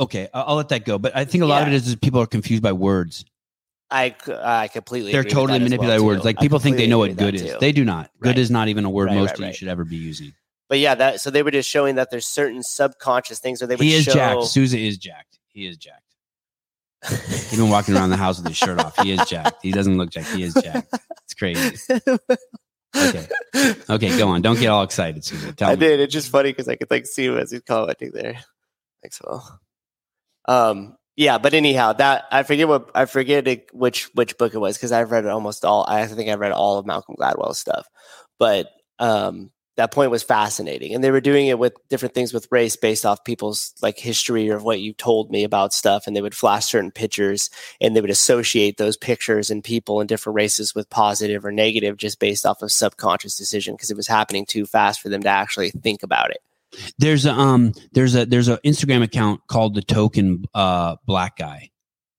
[0.00, 0.98] okay, I- I'll let that go.
[0.98, 1.76] But I think a lot of it Yeah.
[1.78, 3.24] is, is people are confused by words.
[3.90, 6.24] I, I completely They're totally manipulated well, words.
[6.24, 7.42] Like people think they know what good is.
[7.42, 7.56] too.
[7.58, 8.10] They do not.
[8.20, 9.56] Good is not even a word Right, most right, of you right.
[9.56, 10.34] should ever be using.
[10.68, 13.76] but yeah that so they were just showing that there's certain subconscious things where they
[13.76, 14.44] would He is show jacked.
[14.44, 15.38] Souza is jacked.
[15.48, 16.02] He is jacked.
[17.08, 18.98] He's been walking around the house with his shirt off.
[18.98, 19.62] He is jacked.
[19.62, 20.28] He doesn't look jacked.
[20.34, 20.92] He is jacked.
[21.38, 21.94] Crazy.
[22.96, 23.26] Okay.
[23.90, 24.40] Okay, go on.
[24.40, 25.52] Don't get all excited, Souza.
[25.52, 25.80] Tell I me.
[25.80, 26.00] did.
[26.00, 28.42] It's just funny because I could like see him as he's commenting there.
[29.02, 29.44] Thanks, Will.
[30.46, 34.76] Um, yeah, but anyhow, that I forget what I forget which which book it was
[34.76, 35.84] because I've read almost all.
[35.86, 37.86] I think I've read all of Malcolm Gladwell's stuff,
[38.38, 42.48] but um, that point was fascinating, and they were doing it with different things with
[42.50, 46.20] race based off people's like history or what you told me about stuff, and they
[46.20, 47.48] would flash certain pictures
[47.80, 51.96] and they would associate those pictures and people in different races with positive or negative
[51.96, 55.28] just based off of subconscious decision because it was happening too fast for them to
[55.28, 56.38] actually think about it.
[56.98, 61.70] There's a um there's a there's an Instagram account called the token uh black guy.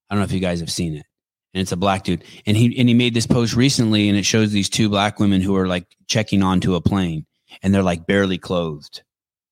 [0.10, 1.06] I don't know if you guys have seen it.
[1.53, 2.23] And it's a black dude.
[2.45, 5.41] And he and he made this post recently and it shows these two black women
[5.41, 7.26] who are like checking onto a plane
[7.63, 9.01] and they're like barely clothed.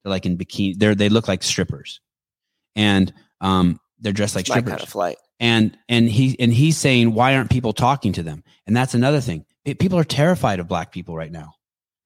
[0.03, 0.78] They're like in bikini.
[0.78, 1.99] They're they look like strippers.
[2.76, 5.18] And um they're dressed like It's strippers kind of flight.
[5.40, 9.22] and and he and he's saying why aren't people talking to them and that's another
[9.22, 11.53] thing Pe- people are terrified of black people right now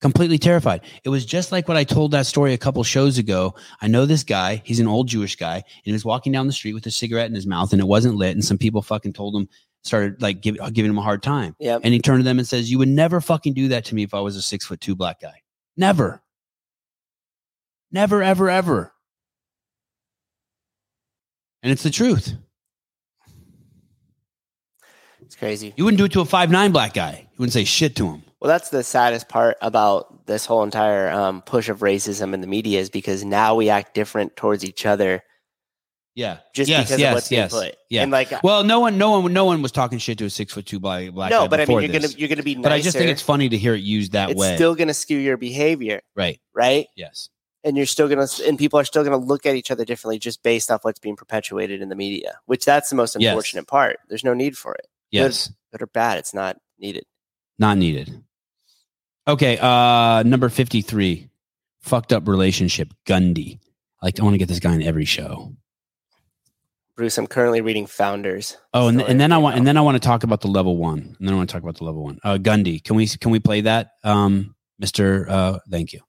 [0.02, 3.54] completely terrified it was just like what i told that story a couple shows ago
[3.82, 6.54] i know this guy he's an old jewish guy and he was walking down the
[6.54, 9.12] street with a cigarette in his mouth and it wasn't lit and some people fucking
[9.14, 9.48] told him
[9.84, 11.78] started like give, giving him a hard time Yeah.
[11.84, 14.04] and he turned to them and says you would never fucking do that to me
[14.04, 15.42] if i was a six foot two black guy
[15.78, 16.22] never
[17.92, 18.94] never ever ever
[21.64, 22.36] and it's the truth
[25.32, 25.74] It's crazy.
[25.78, 27.20] You wouldn't do it to a five nine black guy.
[27.32, 28.22] You wouldn't say shit to him.
[28.42, 32.48] Well, that's the saddest part about this whole entire um, push of racism in the
[32.48, 35.24] media is because now we act different towards each other
[36.14, 36.40] Yeah.
[36.54, 37.52] just yes, because yes, of what's being yes.
[37.54, 37.76] put.
[37.90, 38.04] Yeah.
[38.04, 40.54] And like, Well, no one, no one, no one was talking shit to a six
[40.54, 42.12] foot two black black no, but I mean, you're this.
[42.12, 42.64] gonna you're gonna be nicer.
[42.64, 44.50] but I just think it's funny to hear it used that it's way.
[44.50, 46.40] It's still gonna skew your behavior, right.
[46.54, 46.88] right?
[46.96, 47.30] Yes.
[47.64, 50.44] And you're still gonna and people are still gonna look at each other differently just
[50.44, 52.40] based off what's being perpetuated in the media.
[52.46, 53.30] Which that's the most Yes.
[53.32, 54.00] unfortunate part.
[54.10, 55.52] There's no need for it, Yes.
[55.72, 56.18] good or bad.
[56.18, 57.06] It's not needed.
[57.58, 58.24] Not needed.
[59.28, 59.58] Okay.
[59.60, 61.30] Uh, number fifty three.
[61.82, 62.94] Fucked up relationship.
[63.08, 63.60] Gundy.
[64.04, 65.56] Like I want to get this guy in every show.
[66.96, 68.58] Bruce, I'm currently reading Founders.
[68.74, 69.58] Oh, and, and then I want now.
[69.60, 71.00] and then I want to talk about the level one.
[71.00, 72.20] And then I want to talk about the level one.
[72.24, 72.84] Uh, Gundy.
[72.84, 75.26] Can we can we play that, um, Mister?
[75.30, 76.02] Uh, thank you.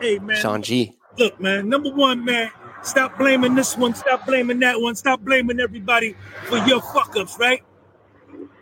[0.00, 0.96] Hey man, Sean G.
[1.18, 1.68] look man.
[1.68, 2.50] Number one, man,
[2.82, 7.36] stop blaming this one, stop blaming that one, stop blaming everybody for your fuck ups,
[7.38, 7.62] right?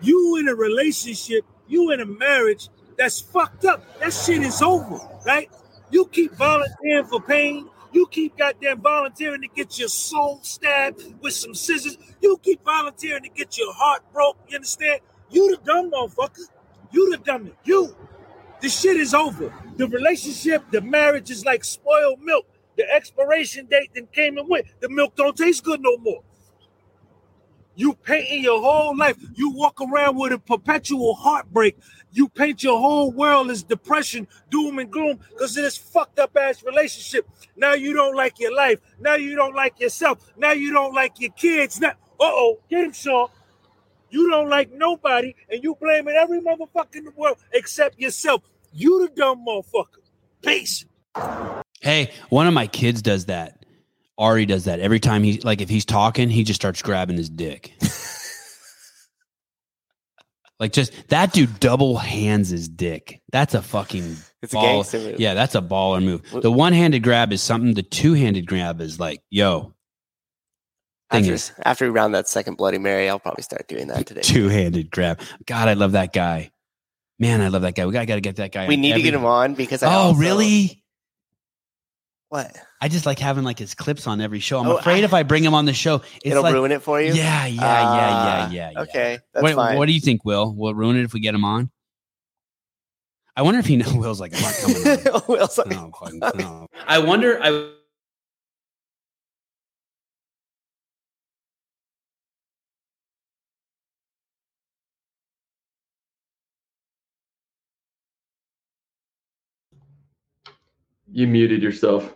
[0.00, 3.82] You in a relationship, you in a marriage that's fucked up.
[4.00, 5.50] That shit is over, right?
[5.90, 7.68] You keep volunteering for pain.
[7.94, 11.96] You keep goddamn volunteering to get your soul stabbed with some scissors.
[12.20, 14.36] You keep volunteering to get your heart broke.
[14.48, 15.00] You understand?
[15.30, 16.48] You the dumb motherfucker.
[16.92, 17.52] You the dummy.
[17.64, 17.96] You.
[18.60, 19.54] The shit is over.
[19.76, 22.46] The relationship, the marriage is like spoiled milk.
[22.76, 24.66] The expiration date then came and went.
[24.80, 26.22] The milk don't taste good no more.
[27.76, 29.16] You painting your whole life.
[29.34, 31.76] You walk around with a perpetual heartbreak.
[32.12, 36.36] You paint your whole world as depression, doom and gloom because of this fucked up
[36.36, 37.28] ass relationship.
[37.56, 38.78] Now you don't like your life.
[39.00, 40.30] Now you don't like yourself.
[40.36, 41.80] Now you don't like your kids.
[41.80, 43.28] Now, uh oh, get him, Sean.
[44.10, 48.42] You don't like nobody, and you blaming every motherfucker in the world except yourself.
[48.72, 50.02] You the dumb motherfucker.
[50.40, 50.84] Peace.
[51.80, 53.63] Hey, one of my kids does that.
[54.18, 57.28] Ari does that every time he like if he's talking, he just starts grabbing his
[57.28, 57.72] dick.
[60.60, 63.20] like just that dude double hands his dick.
[63.32, 64.62] That's a fucking It's a ball.
[64.62, 65.20] gangster move.
[65.20, 66.22] Yeah, that's a baller move.
[66.30, 67.74] The one-handed grab is something.
[67.74, 69.74] The two-handed grab is like, yo,
[71.10, 74.06] thing After, is after we round that second Bloody Mary, I'll probably start doing that
[74.06, 74.20] today.
[74.22, 75.20] two-handed grab.
[75.46, 76.50] God, I love that guy.
[77.18, 77.84] Man, I love that guy.
[77.86, 78.68] We gotta, gotta get that guy.
[78.68, 80.83] We need to get him on because I Oh, also- really?
[82.34, 82.50] What?
[82.80, 84.58] I just like having like his clips on every show.
[84.58, 86.72] I'm Oh, afraid I- if I bring him on the show, it's It'll like, ruin
[86.72, 87.12] it for you.
[87.12, 88.80] Yeah, yeah, yeah, Ah, yeah, yeah, yeah.
[88.80, 89.78] Okay, that's What, fine.
[89.78, 90.52] what do you think, Will?
[90.52, 91.70] Will it ruin it if we get him on?
[93.36, 95.22] I wonder if he knows Will's like, I'm not coming on.
[95.28, 96.66] Will's like, No, fucking- no.
[96.88, 97.38] I wonder.
[97.40, 97.70] I
[111.10, 112.14] You muted yourself.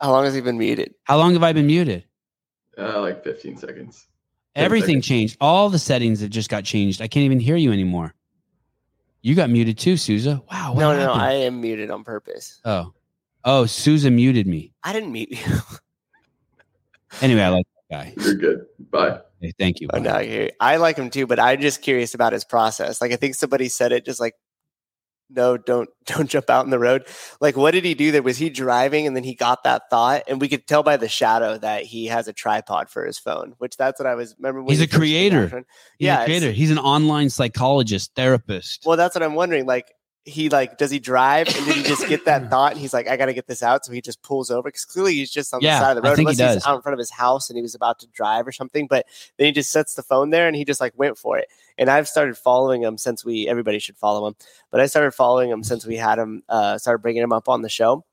[0.00, 0.94] How long has he been muted?
[1.04, 2.04] how long have I been muted?
[2.78, 4.06] Uh, like 15 seconds.
[4.54, 5.06] Ten Everything seconds.
[5.06, 5.36] changed.
[5.40, 7.00] All the settings have just got changed.
[7.00, 8.14] I can't even hear you anymore.
[9.22, 10.42] You got muted too, Souza.
[10.52, 10.74] Wow.
[10.74, 11.12] What no, no, no.
[11.12, 12.60] I am muted on purpose.
[12.64, 12.92] oh,
[13.44, 14.72] oh, Souza muted me.
[14.84, 15.38] I didn't mute you.
[17.22, 18.14] Anyway, I like that guy.
[18.22, 18.66] You're good.
[18.90, 19.20] Bye.
[19.40, 19.88] Hey, thank you.
[19.92, 20.12] oh, no,
[20.60, 23.00] I like him too, but I'm just curious about his process.
[23.00, 24.34] Like, I think somebody said it just like,
[25.28, 27.06] no, don't, don't jump out in the road.
[27.40, 28.22] Like, what did he do there?
[28.22, 30.22] Was he driving and then he got that thought?
[30.28, 33.54] And we could tell by the shadow that he has a tripod for his phone,
[33.58, 35.64] which that's what I was, remember when He's he a first came out creator.
[35.98, 36.52] He's Yeah, a creator.
[36.52, 38.84] He's an online psychologist, therapist.
[38.86, 39.66] Well, that's what I'm wondering.
[39.66, 39.92] Like,
[40.28, 43.06] he like, does he drive and did he just get that thought and he's like,
[43.08, 43.84] I got to get this out.
[43.84, 46.08] So he just pulls over because clearly he's just on Yeah, the side of the
[46.08, 46.16] road.
[46.16, 48.08] think he unless he's out in front of his house and he was about to
[48.08, 48.88] drive or something.
[48.88, 49.06] But
[49.38, 51.46] then he just sets the phone there and he just like went for it.
[51.78, 54.34] And I've started following him since we, everybody should follow him.
[54.72, 57.62] But I started following him since we had him, uh, started bringing him up on
[57.62, 58.04] the show.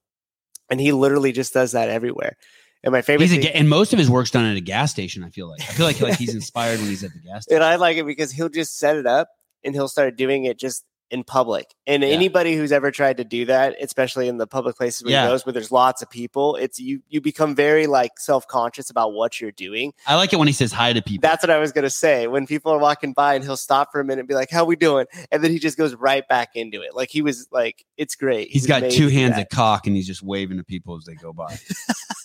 [0.70, 2.38] And he literally just does that everywhere.
[2.84, 4.62] And my favorite He's a, thing, ga- and most of his work's done at a
[4.62, 5.24] gas station.
[5.24, 5.62] I feel like.
[5.62, 7.56] I feel like like he's inspired when he's at the gas station.
[7.62, 9.30] and I like it because he'll just set it up
[9.64, 10.84] and he'll start doing it just
[11.14, 11.76] in public.
[11.86, 12.10] And Yeah.
[12.10, 15.26] anybody who's ever tried to do that, especially in the public places where Yeah.
[15.26, 18.90] he goes, where there's lots of people, it's you you become very like self conscious
[18.90, 19.94] about what you're doing.
[20.08, 21.22] I like it when he says hi to people.
[21.22, 22.26] That's what I was gonna say.
[22.28, 24.66] When people are walking by and he'll stop for a minute and be like, "How
[24.66, 26.96] we doing?" and then he just goes right back into it.
[26.96, 28.50] Like he was like, it's great.
[28.50, 31.14] he's He got two hands of cock and he's just waving to people as they
[31.14, 31.56] go by.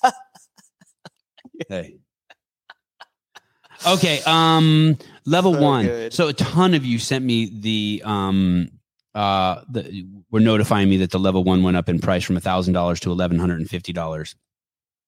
[1.68, 1.98] hey.
[3.86, 5.86] Okay, um level So 1.
[5.86, 6.12] good.
[6.12, 8.70] So a ton of you sent me the um
[9.18, 13.00] uh the were notifying me that the level 1 went up in price from $1000
[13.00, 14.34] to $1150.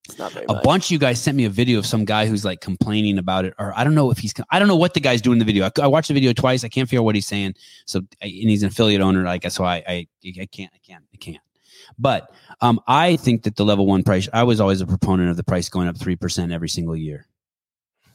[0.08, 0.64] It's not very A much.
[0.64, 3.44] bunch of you guys sent me a video of some guy who's like complaining about
[3.44, 5.38] it, or I don't know if he's, I don't know what the guy's doing in
[5.38, 5.66] the video.
[5.66, 6.64] I, I watched the video twice.
[6.64, 7.54] I can't figure out what he's saying.
[7.86, 9.62] So, and he's an affiliate owner, like so.
[9.62, 10.06] I, I,
[10.40, 11.38] I can't, I can't, I can't.
[11.98, 12.32] But
[12.62, 14.28] um, I think that the level one price.
[14.32, 17.26] I was always a proponent of the price going up three percent every single year.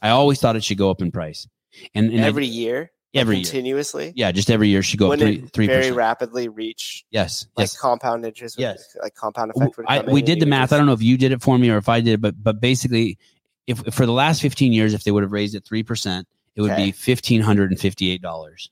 [0.02, 1.46] I always thought it should go up in price,
[1.94, 4.12] and, and I- every year, every year, continuously.
[4.16, 7.76] yeah, just every year she go up three three very rapidly reach Yes, like yes.
[7.78, 8.96] compound interest, Yes.
[9.02, 9.76] like compound effect.
[9.76, 10.72] would I, we did the math.
[10.72, 12.60] I don't know if you did it for me or if I did, but but
[12.60, 13.18] basically,
[13.66, 16.62] if for the last fifteen years, if they would have raised it three percent, it
[16.62, 16.86] would Okay.
[16.86, 18.70] be fifteen hundred and fifty-eight dollars.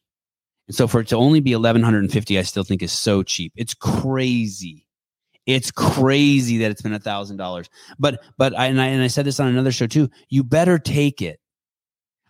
[0.66, 2.92] And so for it to only be eleven hundred and fifty, I still think is
[2.92, 3.52] so cheap.
[3.56, 4.86] It's crazy.
[5.46, 7.68] It's crazy that it's been a thousand dollars.
[7.98, 10.08] But but I and I and I said this on another show too.
[10.30, 11.38] You better take it.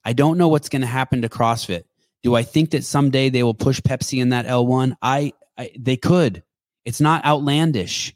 [0.05, 1.85] I don't know what's going to happen to CrossFit.
[2.25, 4.97] Do I think that someday they will push Pepsi in that L1?
[5.03, 6.43] I, I they could.
[6.85, 8.15] It's not outlandish.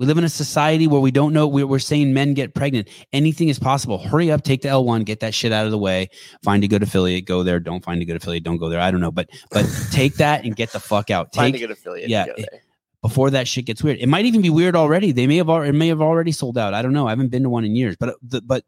[0.00, 1.46] We live in a society where we don't know.
[1.46, 2.88] We're, we're saying men get pregnant.
[3.12, 3.98] Anything is possible.
[3.98, 6.10] Hurry up, take the L1, get that shit out of the way.
[6.42, 7.60] Find a good affiliate, go there.
[7.60, 8.80] Don't find a good affiliate, don't go there.
[8.80, 11.32] I don't know, but but take that and get the fuck out.
[11.32, 12.10] find Take a good affiliate.
[12.10, 12.62] yeah, Yeah, go there.
[13.02, 13.98] before that shit gets weird.
[13.98, 15.12] It might even be weird already.
[15.12, 16.74] They may have already, it may have already sold out.
[16.74, 17.06] I don't know.
[17.06, 18.64] I haven't been to one in years, but uh, but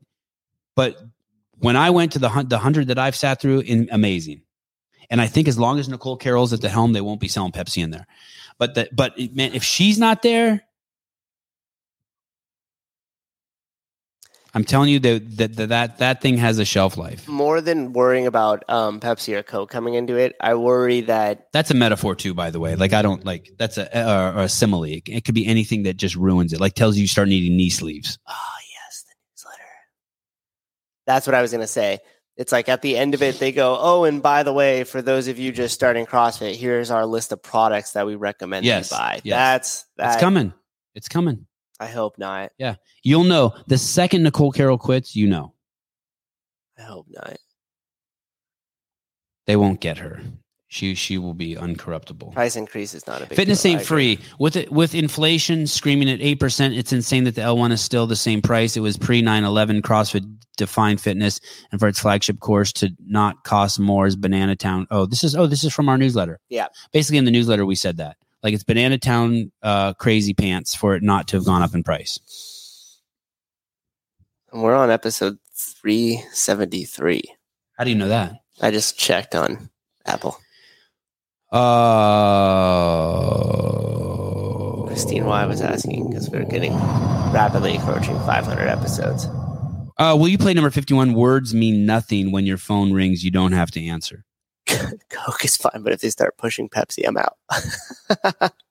[0.77, 0.97] but
[1.59, 4.43] when I went to the hun- the hundred that I've sat through, in amazing.
[5.09, 7.53] And I think as long as Nicole Carroll's at the helm, they won't be selling
[7.53, 8.07] Pepsi in there.
[8.59, 10.63] But that but man, if she's not there,
[14.57, 17.29] I'm telling you that that that that, thing has a shelf life.
[17.29, 21.71] More than worrying about um, Pepsi or Coke coming into it, I worry that That's
[21.71, 22.75] a metaphor too, by the way.
[22.75, 24.85] Like I don't like that's a or a simile.
[24.85, 26.61] It, it could be anything that just ruins it.
[26.61, 28.19] Like tells you you start needing knee sleeves.
[28.27, 29.63] oh yes, the newsletter.
[31.07, 32.01] That's what I was gonna say.
[32.37, 35.01] It's like at the end of it, they go, "Oh, and by the way, for
[35.01, 38.91] those of you just starting CrossFit, here's our list of products that we recommend Yes,
[38.91, 39.37] you buy." yes.
[39.39, 40.13] That's that.
[40.15, 40.53] It's coming.
[40.95, 41.47] It's coming.
[41.81, 42.53] I hope not.
[42.59, 42.77] Yeah.
[43.03, 45.15] You'll know the second Nicole Carroll quits.
[45.15, 45.53] You know
[46.79, 47.37] I hope not.
[49.47, 50.21] they won't get her.
[50.69, 52.33] She she will be uncorruptible.
[52.35, 53.73] Price increase is not a big Fitness deal.
[53.73, 56.75] Ain't free with it with inflation screaming at eight percent.
[56.75, 58.77] It's insane that the L one is still the same price.
[58.77, 60.25] It was pre 9-11 CrossFit
[60.57, 61.41] defined fitness,
[61.71, 64.89] and for its flagship course to not cost more is Banana Town.
[64.91, 66.41] Oh, this is oh this is from our newsletter.
[66.49, 66.67] Yeah.
[66.93, 70.95] basically in the newsletter we said that like it's Banana Town uh, crazy pants for
[70.95, 73.01] it not to have gone up in price.
[74.53, 77.23] And we're on episode three seventy three.
[77.77, 78.35] How do you know that?
[78.61, 79.69] I just checked on
[80.07, 80.39] Apple.
[81.53, 81.61] Uh,
[84.87, 86.75] Christine Y was asking because we're getting
[87.33, 89.27] rapidly approaching 500 episodes.
[89.99, 91.15] uh, will you play number 51?
[91.15, 93.25] Words mean nothing when your phone rings.
[93.25, 94.25] You don't have to answer.
[94.67, 97.37] Coke is fine, but if they start pushing Pepsi, I'm out.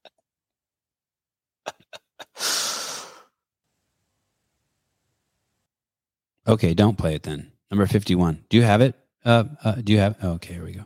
[6.48, 7.52] Okay, don't play it then.
[7.72, 8.46] Number 51.
[8.50, 8.96] Do you have it?
[9.24, 10.86] Uh, uh do you have Okay, here we go.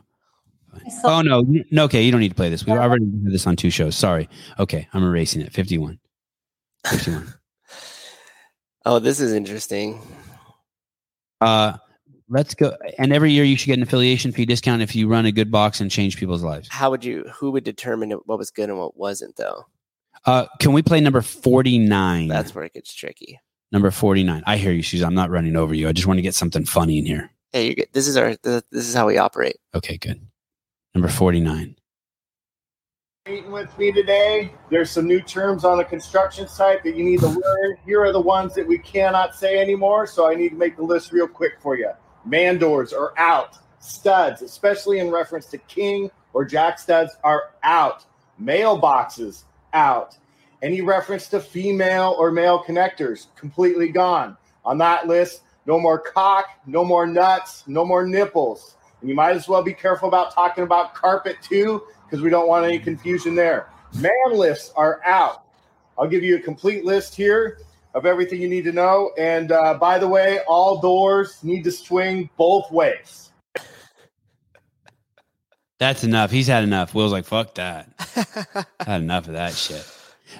[0.70, 0.82] Fine.
[1.04, 1.84] Oh no, no.
[1.84, 2.64] Okay, you don't need to play this.
[2.64, 3.96] We've already did this on two shows.
[3.96, 4.28] Sorry.
[4.58, 5.52] Okay, I'm erasing it.
[5.52, 5.98] 51.
[6.86, 7.34] 51.
[8.86, 10.00] oh, this is interesting.
[11.40, 11.76] Uh,
[12.28, 12.76] let's go.
[12.98, 15.50] And every year you should get an affiliation fee discount if you run a good
[15.50, 16.68] box and change people's lives.
[16.70, 17.24] How would you?
[17.34, 19.64] Who would determine what was good and what wasn't, though?
[20.26, 22.28] Uh, can we play number 49?
[22.28, 23.40] That's where it gets tricky.
[23.72, 24.42] number 49.
[24.46, 25.06] I hear you, Souza.
[25.06, 25.88] I'm not running over you.
[25.88, 27.30] I just want to get something funny in here.
[27.52, 29.56] Hey, you get this is our this is how we operate.
[29.74, 30.20] Okay, good.
[30.94, 31.76] Number 49.
[33.28, 34.52] meeting with me today.
[34.70, 37.76] There's some new terms on the construction site that you need to learn.
[37.86, 40.82] Here are the ones that we cannot say anymore, so I need to make the
[40.82, 41.90] list real quick for you.
[42.24, 43.58] Man doors are out.
[43.78, 48.04] Studs, especially in reference to king or jack studs, are out.
[48.42, 50.18] Mailboxes out.
[50.60, 54.36] Any reference to female or male connectors, completely gone.
[54.64, 58.76] On that list, no more cock, no more nuts, no more nipples.
[59.00, 62.48] And you might as well be careful about talking about carpet too, because we don't
[62.48, 63.68] want any confusion there.
[63.94, 65.44] Man lifts are out.
[65.98, 67.58] I'll give you a complete list here
[67.94, 69.12] of everything you need to know.
[69.18, 73.30] And uh, by the way, all doors need to swing both ways.
[75.78, 76.30] That's enough.
[76.30, 76.94] He's had enough.
[76.94, 77.88] Will's like, fuck that.
[78.80, 79.86] had enough of that shit.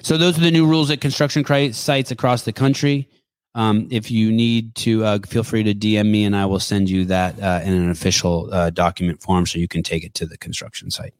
[0.03, 1.43] So those are the new rules at construction
[1.73, 3.09] sites across the country.
[3.53, 6.89] Um, if you need to, uh, feel free to DM me, and I will send
[6.89, 10.25] you that uh, in an official uh, document form, so you can take it to
[10.25, 11.13] the construction site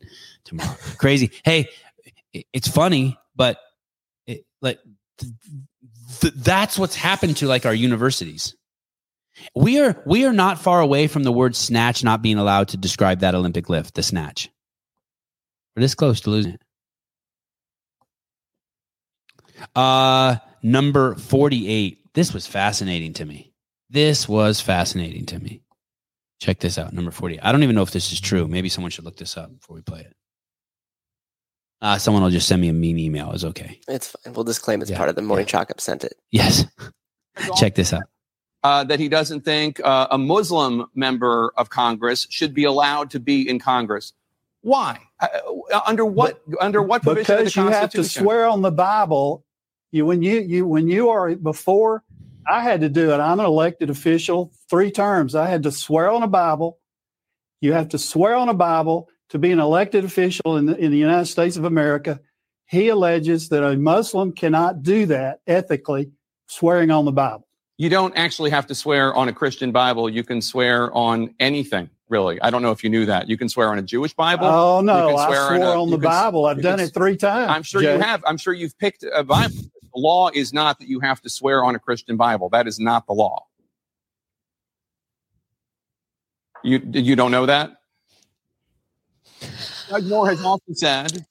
[0.45, 0.76] tomorrow.
[0.98, 1.32] Crazy.
[1.44, 1.70] Hey,
[2.53, 3.58] it's funny, but
[4.28, 4.80] it, like
[5.18, 5.34] th-
[6.22, 8.56] th- that's what's happened to like our universities.
[9.56, 12.78] We are we are not far away from the word snatch not being allowed to
[12.78, 14.49] describe that Olympic lift, the snatch.
[15.76, 16.62] We're this close to losing it.
[19.76, 22.01] Uh number 48.
[22.14, 23.54] This was fascinating to me.
[23.90, 25.62] This was fascinating to me.
[26.40, 27.40] Check this out, number 40.
[27.40, 28.48] I don't even know if this is true.
[28.48, 30.16] Maybe someone should look this up before we play it.
[31.82, 33.32] Uh, someone will just send me a mean email.
[33.32, 33.80] It's okay.
[33.88, 34.34] It's fine.
[34.34, 36.14] We'll just claim it's Yeah, part of the morning chalk up sent it.
[36.32, 36.66] Yes.
[37.58, 38.04] Check this out.
[38.64, 43.20] uh, that he doesn't think uh, a Muslim member of Congress should be allowed to
[43.20, 44.14] be in Congress.
[44.62, 45.00] Why?
[45.20, 45.28] Uh,
[45.74, 46.42] uh, under what?
[46.60, 49.44] under what provision of the because you have to swear on the Bible.
[49.91, 52.03] You when you you when you are before,
[52.47, 53.19] I had to do it.
[53.19, 55.35] I'm an elected official, three terms.
[55.35, 56.80] I had to swear on a Bible.
[57.59, 60.91] You have to swear on a Bible to be an elected official in the, in
[60.91, 62.19] the United States of America.
[62.65, 66.11] He alleges that a Muslim cannot do that ethically,
[66.47, 67.47] swearing on the Bible.
[67.77, 70.09] You don't actually have to swear on a Christian Bible.
[70.09, 72.41] You can swear on anything, really.
[72.41, 73.27] I don't know if you knew that.
[73.27, 74.45] You can swear on a Jewish Bible.
[74.45, 76.45] Oh no, I swear swore a- on the Bible.
[76.45, 77.51] I've done can it three times.
[77.51, 77.95] I'm sure Jay.
[77.95, 78.23] you have.
[78.26, 79.55] I'm sure you've picked a Bible.
[79.93, 82.49] The law is not that you have to swear on a Christian Bible.
[82.49, 83.45] That is not the law.
[86.63, 87.72] You you don't know that?
[89.89, 91.26] Doug Moore has also said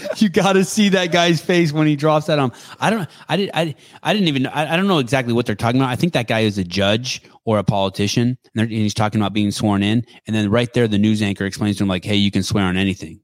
[0.16, 2.52] you got to see that guy's face when he drops that on.
[2.80, 3.08] I don't.
[3.28, 3.50] I did.
[3.54, 3.74] I.
[4.02, 4.46] I didn't even.
[4.46, 5.90] I, I don't know exactly what they're talking about.
[5.90, 9.32] I think that guy is a judge or a politician, and, and he's talking about
[9.32, 10.04] being sworn in.
[10.26, 12.64] And then right there, the news anchor explains to him like, "Hey, you can swear
[12.64, 13.20] on anything."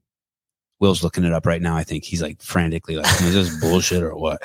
[0.79, 1.75] Will's looking it up right now.
[1.75, 4.41] I think he's like frantically like, "Is this bullshit or what?"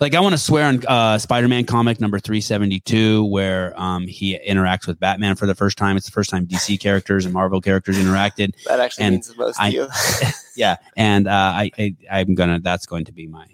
[0.00, 4.38] Like, I want to swear on uh, Spider-Man comic number three seventy-two, where um, he
[4.46, 5.96] interacts with Batman for the first time.
[5.96, 8.52] It's the first time DC characters and Marvel characters interacted.
[8.66, 9.88] That actually And means the most I- to you.
[10.56, 13.46] yeah and uh, I, I i'm gonna that's going to be my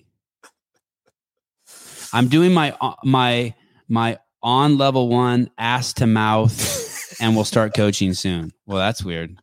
[2.13, 3.55] i'm doing my uh, my
[3.89, 9.39] my on level one ass to mouth and we'll start coaching soon well that's weird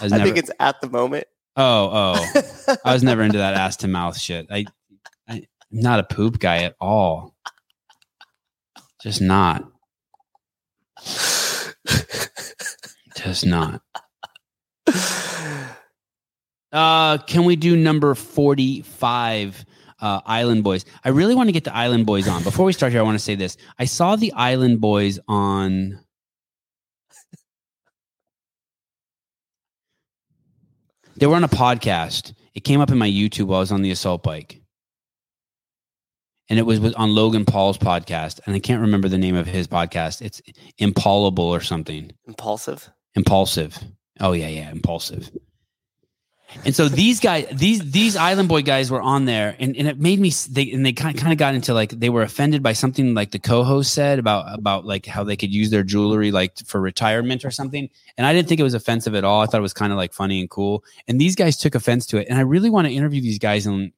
[0.00, 1.26] I, I never, think it's at the moment.
[1.56, 4.64] oh oh i was never into that ass to mouth shit I,
[5.28, 7.34] I i'm not a poop guy at all
[9.02, 9.64] just not
[13.16, 13.82] just not
[16.72, 19.64] Uh, can we do number 45?
[20.00, 20.84] Uh, Island Boys.
[21.02, 22.44] I really want to get the Island Boys on.
[22.44, 23.56] Before we start here, I want to say this.
[23.78, 25.98] I saw the Island Boys on.
[31.18, 32.34] They were on a podcast.
[32.54, 34.62] It came up in my YouTube while I was on the assault bike.
[36.48, 38.40] And it was on Logan Paul's podcast.
[38.46, 40.22] And I can't remember the name of his podcast.
[40.22, 40.40] It's
[40.78, 42.12] Impaulable or something.
[42.26, 42.88] Impaulsive.
[43.16, 43.78] Impaulsive.
[44.20, 45.30] Oh yeah, yeah, impaulsive.
[46.64, 49.98] And so these guys, these these Island Boy guys were on there, and, and it
[49.98, 50.30] made me.
[50.30, 53.32] They and they kind kind of got into like they were offended by something like
[53.32, 57.44] the co-host said about about like how they could use their jewelry like for retirement
[57.44, 57.90] or something.
[58.16, 59.42] And I didn't think it was offensive at all.
[59.42, 60.84] I thought it was kind of like funny and cool.
[61.06, 62.28] And these guys took offense to it.
[62.28, 63.92] And I really want to interview these guys and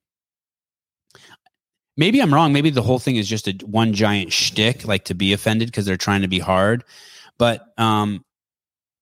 [1.96, 2.52] maybe I'm wrong.
[2.52, 5.84] Maybe the whole thing is just a one giant shtick, like to be offended because
[5.86, 6.82] they're trying to be hard.
[7.38, 8.24] But um,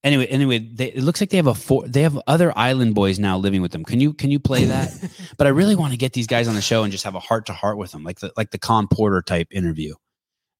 [0.05, 1.87] anyway, anyway, they, it looks like they have a four.
[1.87, 3.85] They have other island boys now living with them.
[3.85, 4.93] Can you can you play that?
[5.37, 7.21] but I really want to get these guys on the show and just have a
[7.21, 9.95] heart to heart with them, like the like the Khan Porter type interview.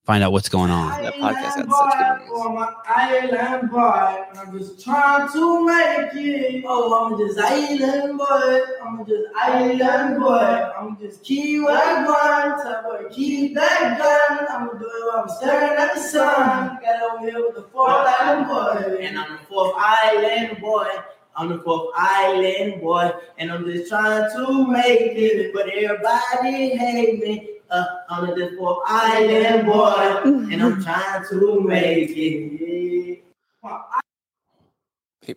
[0.09, 1.03] Find out what's going on.
[1.03, 2.31] That podcast got such good reviews.
[2.31, 6.65] For my island boy, I'm just trying to make it.
[6.67, 8.61] Oh, I'm just island boy.
[8.83, 10.71] I'm just island boy.
[10.79, 12.63] I'm just keep what going.
[12.63, 14.47] Tell boy, keep that gun.
[14.49, 16.79] I'm gonna do it I'm staring at the sun.
[16.83, 20.89] Got over here with the fourth island boy, and I'm the fourth island boy.
[21.37, 27.21] I'm the fourth island boy, and I'm just trying to make it, but everybody hate
[27.21, 27.58] me.
[27.71, 33.25] Uh, I'm the fourth island boy, and I'm trying to make it.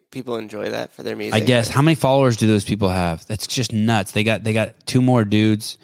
[0.09, 1.33] People enjoy that for their music.
[1.33, 3.25] I guess how many followers do those people have?
[3.27, 4.13] That's just nuts.
[4.13, 5.77] They got they got two more dudes.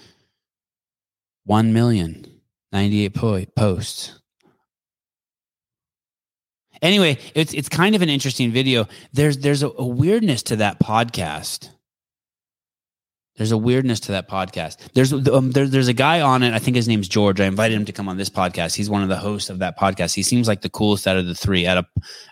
[1.44, 2.26] One million,
[2.72, 4.18] 98 po- posts.
[6.82, 8.88] Anyway, it's it's kind of an interesting video.
[9.12, 11.70] There's there's a, a weirdness to that podcast.
[13.38, 14.78] There's a weirdness to that podcast.
[14.94, 16.54] There's um, there, there's a guy on it.
[16.54, 17.40] I think his name's George.
[17.40, 18.76] I invited him to come on this podcast.
[18.76, 20.16] He's one of the hosts of that podcast.
[20.16, 21.68] He seems like the coolest out of the three.
[21.68, 21.86] Out of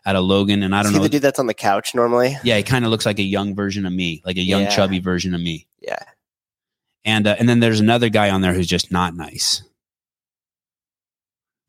[0.07, 1.03] out of Logan, and I don't know.
[1.03, 2.36] the dude that's on the couch normally.
[2.44, 4.69] Yeah, he kind of looks like a young version of me, like a young Yeah.
[4.69, 5.68] chubby version of me.
[5.80, 5.99] Yeah.
[7.06, 9.61] And uh, and then there's another guy on there who's just not nice.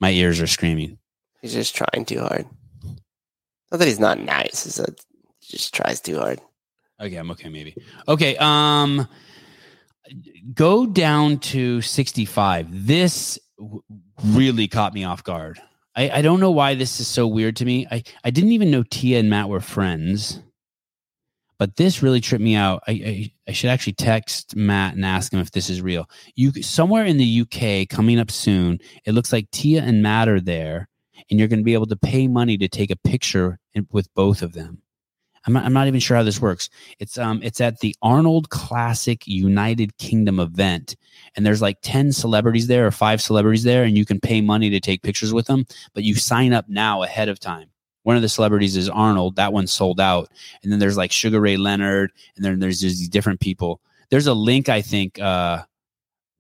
[0.01, 0.99] My ears are screaming.
[1.43, 2.47] He's just trying too hard.
[3.71, 4.65] Not that he's not nice.
[4.67, 4.99] It's that
[5.41, 6.41] he just tries too hard.
[7.01, 7.51] Okay, I'm okay.
[7.51, 7.77] Maybe
[8.09, 8.37] okay.
[8.39, 9.07] Um,
[10.55, 12.87] go down to 65.
[12.87, 13.39] This
[14.25, 15.61] really caught me off guard.
[15.95, 17.87] I, I don't know why this is so weird to me.
[17.91, 20.41] I I didn't even know Tia and Matt were friends,
[21.59, 22.83] but this really tripped me out.
[22.87, 26.09] I I, I should actually text Matt and ask him if this is real.
[26.35, 28.79] You somewhere in the UK coming up soon.
[29.07, 30.89] It looks like Tia and Matt are there,
[31.31, 33.59] and you're going to be able to pay money to take a picture
[33.91, 34.83] with both of them.
[35.47, 36.69] I'm not, I'm not even sure how this works.
[36.99, 40.97] It's um it's at the Arnold Classic United Kingdom event,
[41.37, 44.71] and there's like ten celebrities there or five celebrities there, and you can pay money
[44.71, 45.65] to take pictures with them.
[45.95, 47.71] But you sign up now ahead of time.
[48.03, 49.37] One of the celebrities is Arnold.
[49.37, 50.31] That one's sold out,
[50.63, 53.81] and then there's like Sugar Ray Leonard, and then there's just these different people.
[54.11, 55.63] There's a link I think uh,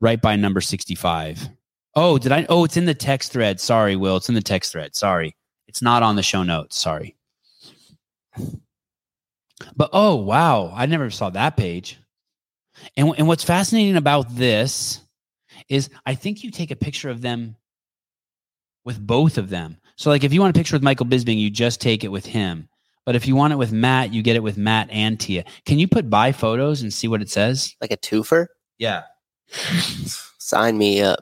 [0.00, 1.48] right by number sixty five.
[1.94, 2.44] Oh, did I?
[2.48, 3.60] Oh, it's in the text thread.
[3.60, 4.16] Sorry, Will.
[4.16, 4.96] It's in the text thread.
[4.96, 5.36] Sorry,
[5.68, 6.76] it's not on the show notes.
[6.76, 7.14] Sorry.
[9.76, 11.98] But oh wow, I never saw that page.
[12.96, 15.00] And and what's fascinating about this
[15.68, 17.56] is I think you take a picture of them
[18.84, 19.78] with both of them.
[19.96, 22.26] So like if you want a picture with Michael Bisping, you just take it with
[22.26, 22.68] him.
[23.06, 25.44] But if you want it with Matt, you get it with Matt and Tia.
[25.64, 27.74] Can you put buy photos and see what it says?
[27.80, 28.46] Like a twofer?
[28.78, 29.04] Yeah.
[30.38, 31.20] Sign me up.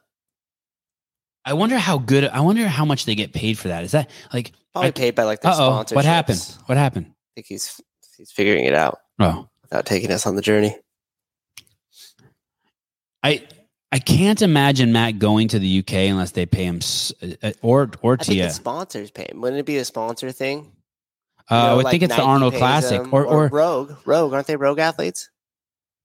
[1.44, 3.84] I wonder how good I wonder how much they get paid for that.
[3.84, 5.84] Is that like Probably I- paid by like the Uh-oh.
[5.92, 6.40] What happened?
[6.66, 7.06] What happened?
[7.10, 7.80] I think he's
[8.16, 9.48] he's figuring it out Oh.
[9.62, 10.76] without taking us on the journey.
[13.22, 13.42] I
[13.92, 16.80] I can't imagine Matt going to the UK unless they pay him
[17.42, 18.44] uh, or or think Tia.
[18.48, 19.40] the sponsors pay him.
[19.40, 20.72] Wouldn't it be a sponsor thing?
[21.50, 23.92] Uh, You know, I like think it's the Arnold Classic them, or, or Rogue.
[24.04, 25.30] Rogue, aren't they Rogue athletes?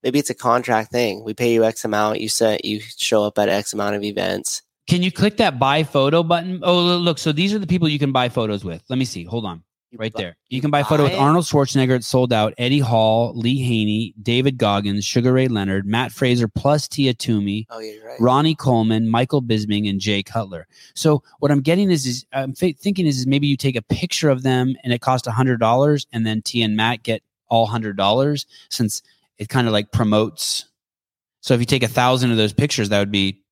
[0.02, 1.24] Maybe it's a contract thing.
[1.24, 2.20] We pay you X amount.
[2.20, 4.62] You set you show up at X amount of events.
[4.88, 6.60] Can you click that buy photo button?
[6.62, 7.18] Oh, look.
[7.18, 8.82] So these are the people you can buy photos with.
[8.88, 9.24] Let me see.
[9.24, 9.62] Hold on.
[9.92, 10.36] Right there.
[10.48, 11.14] You can buy a photo with?
[11.14, 11.96] Arnold Schwarzenegger.
[11.96, 12.54] It's sold out.
[12.58, 17.80] Eddie Hall, Lee Haney, David Goggins, Sugar Ray Leonard, Mat Fraser, plus Tia Toomey, Oh,
[17.80, 18.20] yeah, right.
[18.20, 20.68] Ronnie Coleman, Michael Bisping, and Jay Cutler.
[20.94, 23.82] So what I'm getting is, is I'm fa- thinking is, is maybe you take a
[23.82, 27.22] picture of them and it costs a hundred dollars, and then Tia and Matt get
[27.48, 29.02] all hundred dollars since
[29.38, 30.66] it kind of like promotes.
[31.40, 33.42] So if you take a thousand of those pictures, that would be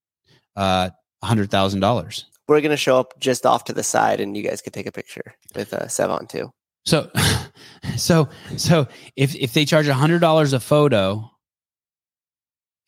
[0.55, 0.91] uh,
[1.23, 2.27] a hundred thousand dollars.
[2.49, 4.93] We're gonna show up just off to the side, and you guys could take a
[4.93, 6.51] picture with uh, Sevan too.
[6.87, 7.11] So,
[7.97, 11.31] so, so if if they charge a hundred dollars a photo,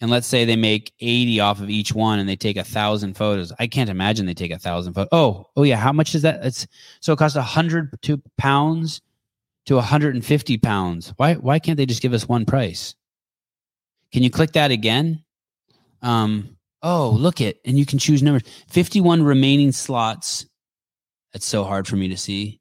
[0.01, 3.19] and let's say they make eighty off of each one, and they take a thousand
[3.19, 5.11] photos, I can't imagine they take a thousand photos.
[5.12, 6.45] Oh, oh yeah, how much is that?
[6.45, 6.66] It's
[7.01, 9.03] so it costs a hundred two pounds
[9.66, 11.12] to a hundred and fifty pounds.
[11.19, 12.95] Why why can't they just give us one price?
[14.12, 15.23] Can you click that again?
[16.01, 16.57] Um.
[16.82, 18.43] Oh, look it, and you can choose numbers.
[18.69, 20.47] Fifty-one remaining slots.
[21.32, 22.61] That's so hard for me to see.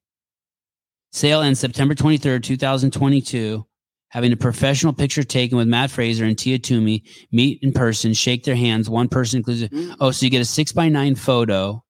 [1.12, 3.66] Sale ends September 23rd, 2022.
[4.10, 8.44] Having a professional picture taken with Mat Fraser and Tia Toomey meet in person, shake
[8.44, 8.90] their hands.
[8.90, 9.64] One person includes.
[9.64, 9.96] Mm.
[10.00, 11.84] Oh, so you get a six by nine photo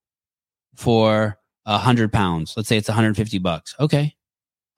[0.75, 2.53] for a hundred pounds.
[2.55, 3.75] Let's say it's 150 bucks.
[3.79, 4.15] Okay.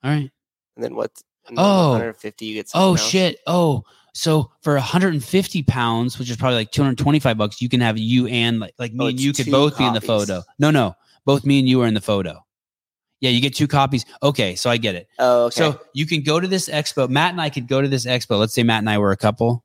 [0.04, 0.30] All right.
[0.76, 1.10] And then what?
[1.48, 1.90] and then Oh.
[1.90, 2.46] 150.
[2.46, 2.70] You get.
[2.74, 3.08] Oh else?
[3.08, 3.38] shit.
[3.46, 3.82] Oh,
[4.12, 8.60] so for 150 pounds, which is probably like 225 bucks, you can have you and
[8.60, 10.42] like like me Oh, and you could both be in the photo.
[10.58, 10.94] No, no,
[11.24, 12.44] both me and you are in the photo.
[13.20, 14.04] Yeah, you get two copies.
[14.22, 15.06] Okay, so I get it.
[15.18, 15.54] Oh, okay.
[15.54, 17.08] So you can go to this expo.
[17.08, 18.38] Matt and I could go to this expo.
[18.38, 19.64] Let's say Matt and I were a couple,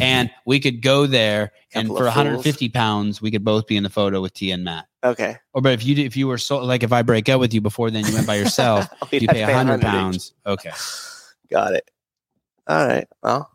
[0.00, 3.82] and we could go there, and for of 150 pounds, we could both be in
[3.82, 4.86] the photo with T and Matt.
[5.04, 5.36] okay.
[5.52, 7.60] Or but if you if you were so like if I break up with you
[7.60, 10.32] before then you went by yourself, oh, you pay 100 100 pounds.
[10.46, 10.70] Okay.
[11.50, 11.90] Got it.
[12.66, 13.06] All right.
[13.22, 13.50] Well,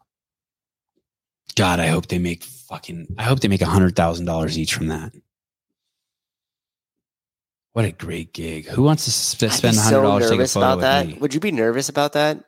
[1.56, 3.16] God, I hope they make fucking.
[3.18, 5.14] I hope they make a hundred thousand dollars each from that.
[7.74, 8.68] What a great gig!
[8.68, 11.08] Who wants to sp- spend hundred so dollars to a nervous about that.
[11.08, 11.14] me?
[11.20, 12.44] Would you be nervous about that?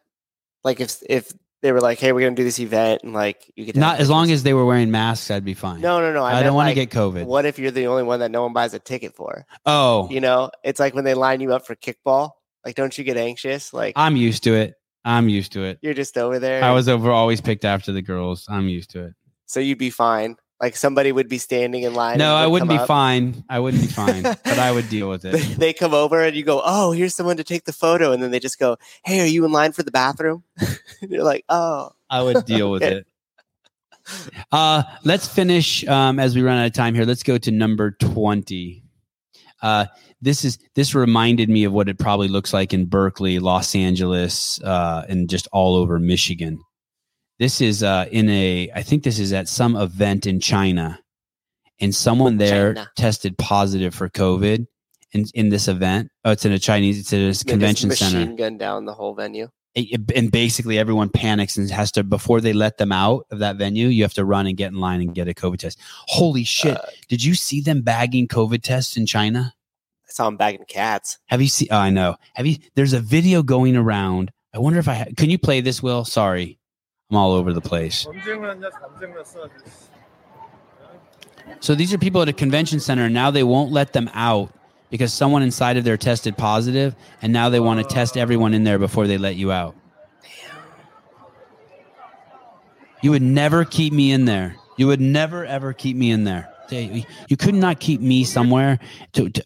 [0.63, 3.65] Like if if they were like, "Hey, we're gonna do this event," and like you
[3.65, 5.81] could Not as long as they were wearing masks, I'd be fine.
[5.81, 6.23] No, no, no.
[6.23, 7.25] I, I, don't want to like, get COVID.
[7.25, 9.45] What if you're the only one that no one buys a ticket for?
[9.65, 12.31] Oh, You know, it's like when they line you up for kickball.
[12.65, 13.73] Like, don't you get anxious?
[13.73, 14.75] Like, I'm used to it.
[15.05, 15.79] I'm used to it.
[15.81, 16.63] you're just over there.
[16.63, 18.45] I was over always picked after the girls.
[18.49, 19.13] I'm used to it.
[19.45, 20.37] so you'd be fine.
[20.61, 22.17] Like somebody would be standing in line.
[22.19, 22.87] No, I would wouldn't be up.
[22.87, 23.43] fine.
[23.49, 25.35] I wouldn't be fine, but I would deal with it.
[25.59, 28.31] they come over and you go, "Oh, here's someone to take the photo," and then
[28.31, 30.43] they just go, "Hey, are you in line for the bathroom?"
[31.01, 32.97] you're like, "Oh, I would deal with Okay.
[32.97, 33.07] it.
[34.51, 37.05] Uh, let's finish um, as we run out of time here.
[37.05, 38.83] Let's go to number 20.
[39.61, 39.85] Uh,
[40.23, 44.61] this is this reminded me of what it probably looks like in Berkeley, Los Angeles,
[44.63, 46.59] uh, and just all over Michigan.
[47.39, 50.99] This is uh, in a, I think this is at some event in China,
[51.79, 52.91] and someone there China.
[52.95, 54.65] tested positive for COVID
[55.11, 56.09] in in this event.
[56.23, 59.13] Oh, it's in a Chinese, it's at a convention center machine gun down the whole
[59.13, 63.55] venue." and basically everyone panics and has to before they let them out of that
[63.55, 66.43] venue you have to run and get in line and get a covid test holy
[66.43, 69.51] shit Uh, did you see them bagging covid tests in china
[70.13, 71.17] saw him bagging cats.
[71.25, 74.77] have you seen oh, i know have you there's a video going around i wonder
[74.77, 76.59] if i ha- can you play this will sorry
[77.09, 78.05] i'm all over the place
[81.59, 84.53] so these are people at a convention center and now they won't let them out
[84.91, 88.63] because someone inside of there tested positive and now they want to test everyone in
[88.63, 89.75] there before they let you out
[90.21, 90.61] Damn.
[93.01, 94.55] You would never keep me in there.
[94.77, 96.49] You would never ever keep me in there.
[96.71, 98.79] You could not keep me somewhere
[99.13, 99.45] to, to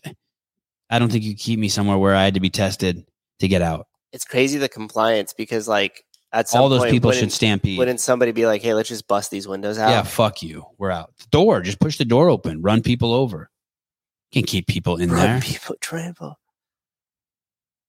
[0.90, 3.06] I don't think you keep me somewhere where I had to be tested
[3.40, 3.88] to get out.
[4.14, 7.78] It's crazy the compliance because like at some All those point, people should stampede.
[7.78, 9.90] Wouldn't somebody be like, "Hey, let's just bust these windows out"?
[9.90, 10.66] Yeah, fuck you.
[10.78, 11.16] We're out.
[11.18, 12.62] The door, just push the door open.
[12.62, 13.50] Run people over.
[14.32, 15.42] Can't keep people in Run there.
[15.42, 16.38] people trample.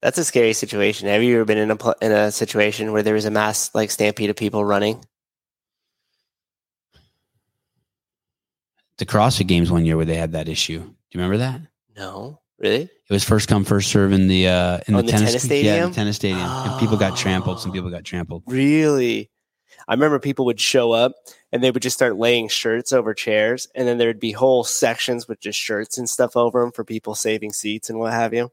[0.01, 1.09] That's a scary situation.
[1.09, 3.91] Have you ever been in a in a situation where there was a mass like
[3.91, 5.05] stampede of people running?
[8.99, 10.79] The CrossFit Games one year where they had that issue.
[10.79, 11.61] Do you remember that?
[11.97, 12.83] No, really.
[12.83, 15.35] It was first come first serve in the uh in Oh, the, the tennis, tennis
[15.35, 15.89] Yeah, stadium?
[15.91, 16.47] the tennis stadium.
[16.47, 17.61] And people got trampled.
[17.61, 18.43] Some people got trampled.
[18.47, 19.31] Really?
[19.87, 21.13] I remember people would show up
[21.51, 25.27] and they would just start laying shirts over chairs, and then there'd be whole sections
[25.27, 28.51] with just shirts and stuff over them for people saving seats and what have you.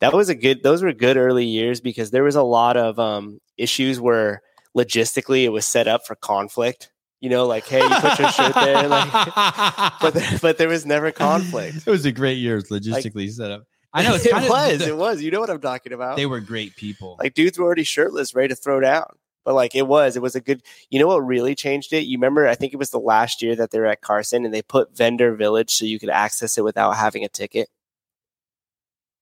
[0.00, 2.98] That was a good; those were good early years because there was a lot of
[2.98, 4.42] um, issues where
[4.76, 6.90] logistically it was set up for conflict.
[7.22, 9.12] You know, like hey, you put your shirt there, like,
[10.00, 11.86] but there, but there was never conflict.
[11.86, 13.62] It was a great year logistically set up.
[13.94, 15.22] I know it's it kind of was, it was.
[15.22, 16.16] You know what I'm talking about?
[16.16, 17.16] They were great people.
[17.20, 19.04] Like dudes were already shirtless, ready to throw down.
[19.44, 20.62] But like it was, it was a good.
[20.90, 22.06] You know what really changed it?
[22.06, 22.48] You remember?
[22.48, 24.96] I think it was the last year that they were at Carson, and they put
[24.96, 27.68] Vendor Village so you could access it without having a ticket.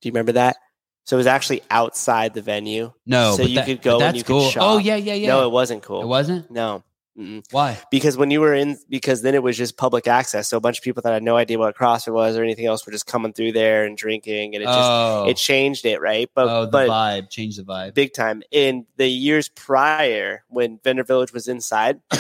[0.01, 0.57] Do you remember that?
[1.05, 2.93] So it was actually outside the venue.
[3.05, 4.45] No, so you that- could go and you cool.
[4.45, 4.63] could shop.
[4.65, 5.29] Oh, yeah, yeah, yeah.
[5.29, 6.03] No, it wasn't cool.
[6.03, 6.51] It wasn't?
[6.51, 6.83] No.
[7.21, 7.45] Mm-mm.
[7.51, 7.79] Why?
[7.91, 10.49] Because when you were in, because then it was just public access.
[10.49, 12.87] So a bunch of people that had no idea what CrossFit was or anything else
[12.87, 15.27] were just coming through there and drinking, and it just Oh.
[15.29, 16.31] it changed it, right?
[16.35, 17.29] But oh, the but vibe.
[17.31, 17.95] Change the vibe.
[17.95, 18.43] big time.
[18.51, 22.01] In the years prior, when Vendor Village was inside,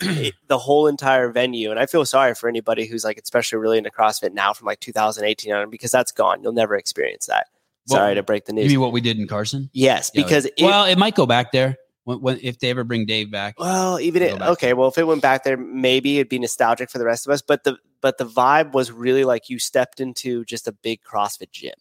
[0.00, 3.78] it- the whole entire venue, and I feel sorry for anybody who's like, especially really
[3.78, 6.42] into CrossFit now from like 2018 on, because that's gone.
[6.42, 7.46] You'll never experience that.
[7.86, 8.68] Sorry to break the You news.
[8.72, 9.70] mean what we did in Carson?
[9.72, 11.78] yes, Yeah, because it, well, it might go back there
[12.08, 13.56] when, when if they ever bring Dave back.
[13.58, 16.88] well, even it, back okay, well, if it went back there, maybe it'd be nostalgic
[16.88, 17.42] for the rest of us.
[17.42, 21.50] But the but the vibe was really like you stepped into just a big CrossFit
[21.50, 21.74] gym.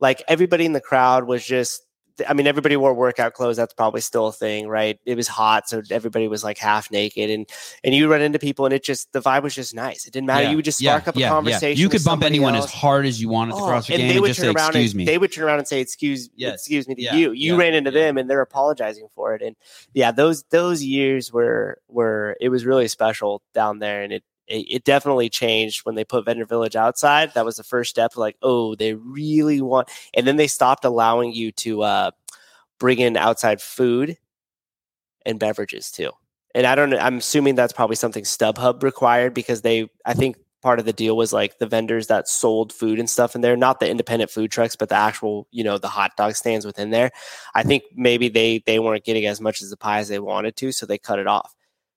[0.00, 1.83] Like everybody in the crowd was just
[2.28, 3.56] I mean, everybody wore workout clothes.
[3.56, 4.98] That's probably still a thing, right?
[5.04, 7.48] It was hot, so everybody was like half naked, and
[7.82, 10.06] and you run into people, and it just the vibe was just nice.
[10.06, 10.44] It didn't matter.
[10.44, 11.28] Yeah, You would just yeah, spark up a yeah.
[11.28, 11.80] conversation.
[11.80, 12.66] You could bump anyone else.
[12.66, 14.28] as hard as you want at oh, the Oh, CrossFit and game they and would
[14.28, 16.54] just turn say, around "Excuse and me." they would turn around and say, "Excuse, Yes.
[16.54, 17.32] excuse me" to Yeah, you.
[17.32, 19.42] You yeah, ran into them, and they're apologizing for it.
[19.42, 19.56] And
[19.92, 24.24] yeah, those those years were were it was really special down there, and it.
[24.46, 27.32] It, it definitely changed when they put Vendor Village outside.
[27.34, 28.16] That was the first step.
[28.16, 32.10] Like, oh, they really want, and then they stopped allowing you to uh,
[32.78, 34.16] bring in outside food
[35.24, 36.10] and beverages too.
[36.54, 40.36] And I don't know, I'm assuming that's probably something StubHub required because they, I think
[40.62, 43.56] part of the deal was like the vendors that sold food and stuff in there,
[43.56, 46.90] not the independent food trucks, but the actual, you know, the hot dog stands within
[46.90, 47.10] there.
[47.54, 50.56] I think maybe they they weren't getting as much as the pie as they wanted
[50.56, 51.54] to, so they cut it off.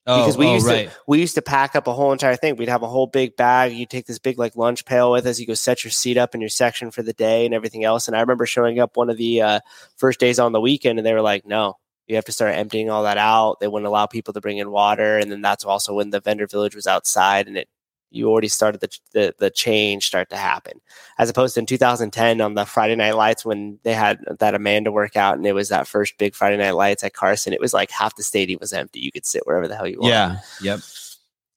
[0.10, 0.90] Oh, because we oh, used right.
[0.90, 2.56] to we used to pack up a whole entire thing.
[2.56, 3.74] We'd have a whole big bag.
[3.74, 5.38] You take this big like lunch pail with us.
[5.38, 8.08] You go set your seat up in your section for the day and everything else.
[8.08, 9.60] And I remember showing up one of the uh,
[9.98, 11.76] first days on the weekend, and they were like, "No,
[12.08, 14.72] you have to start emptying all that out." They wouldn't allow people to bring in
[14.72, 17.68] water, and then that's also when the vendor village was outside, and it
[18.10, 20.80] you already started the, the the change start to happen
[21.18, 24.92] as opposed to in 2010 on the friday night lights when they had that amanda
[24.92, 27.92] workout and it was that first big friday night lights at carson it was like
[27.92, 30.40] half the stadium was empty you could sit wherever the hell you want Yeah.
[30.62, 30.80] Yep.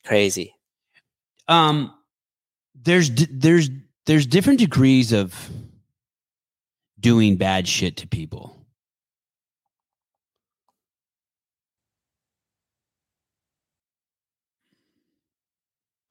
[0.05, 0.55] crazy
[1.49, 1.93] um
[2.75, 3.71] there's there's
[4.07, 5.49] there's different degrees of
[6.99, 8.57] doing bad shit to people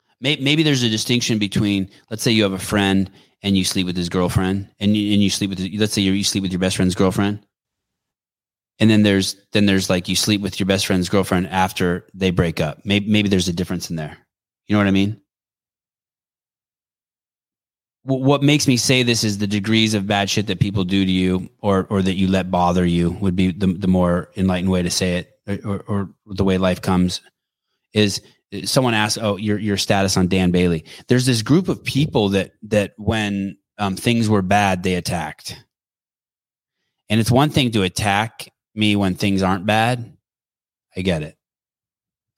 [0.07, 3.09] May- maybe there's a distinction between let's say you have a friend
[3.41, 6.23] and you sleep with his girlfriend and you, and you sleep with let's say you
[6.23, 7.39] sleep with your best friend's girlfriend.
[8.79, 12.31] And then there's then there's like you sleep with your best friend's girlfriend after they
[12.31, 12.79] break up.
[12.85, 14.17] Maybe maybe there's a difference in there.
[14.67, 15.21] You know what i mean?
[18.03, 21.11] What makes me say this is the degrees of bad shit that people do to
[21.11, 24.81] you or or that you let bother you would be the, the more enlightened way
[24.81, 27.21] to say it or, or, or the way life comes
[27.93, 28.21] is
[28.63, 32.51] someone asked oh your your status on Dan Bailey there's this group of people that
[32.63, 35.63] that when um, things were bad they attacked
[37.09, 40.15] and it's one thing to attack me when things aren't bad
[40.95, 41.37] I get it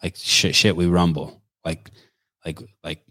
[0.03, 1.89] like shit shit we rumble like
[2.45, 3.03] like like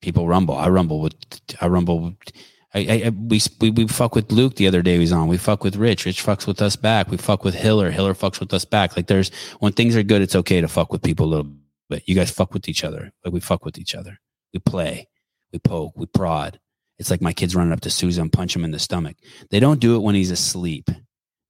[0.00, 1.14] people rumble I rumble with
[1.60, 2.32] I rumble with-
[2.76, 5.28] I, I, we, we we fuck with Luke the other day he was on.
[5.28, 6.06] We fuck with Rich.
[6.06, 7.08] Rich fucks with us back.
[7.08, 7.88] We fuck with Hiller.
[7.92, 8.96] Hiller fucks with us back.
[8.96, 11.52] Like there's when things are good, it's okay to fuck with people a little
[11.96, 12.08] bit.
[12.08, 13.12] You guys fuck with each other.
[13.24, 14.18] Like we fuck with each other.
[14.52, 15.08] We play.
[15.52, 15.92] We poke.
[15.96, 16.60] We prod.
[16.98, 19.16] It's like my kids running up to Susan punch him in the stomach.
[19.50, 20.90] They don't do it when he's asleep.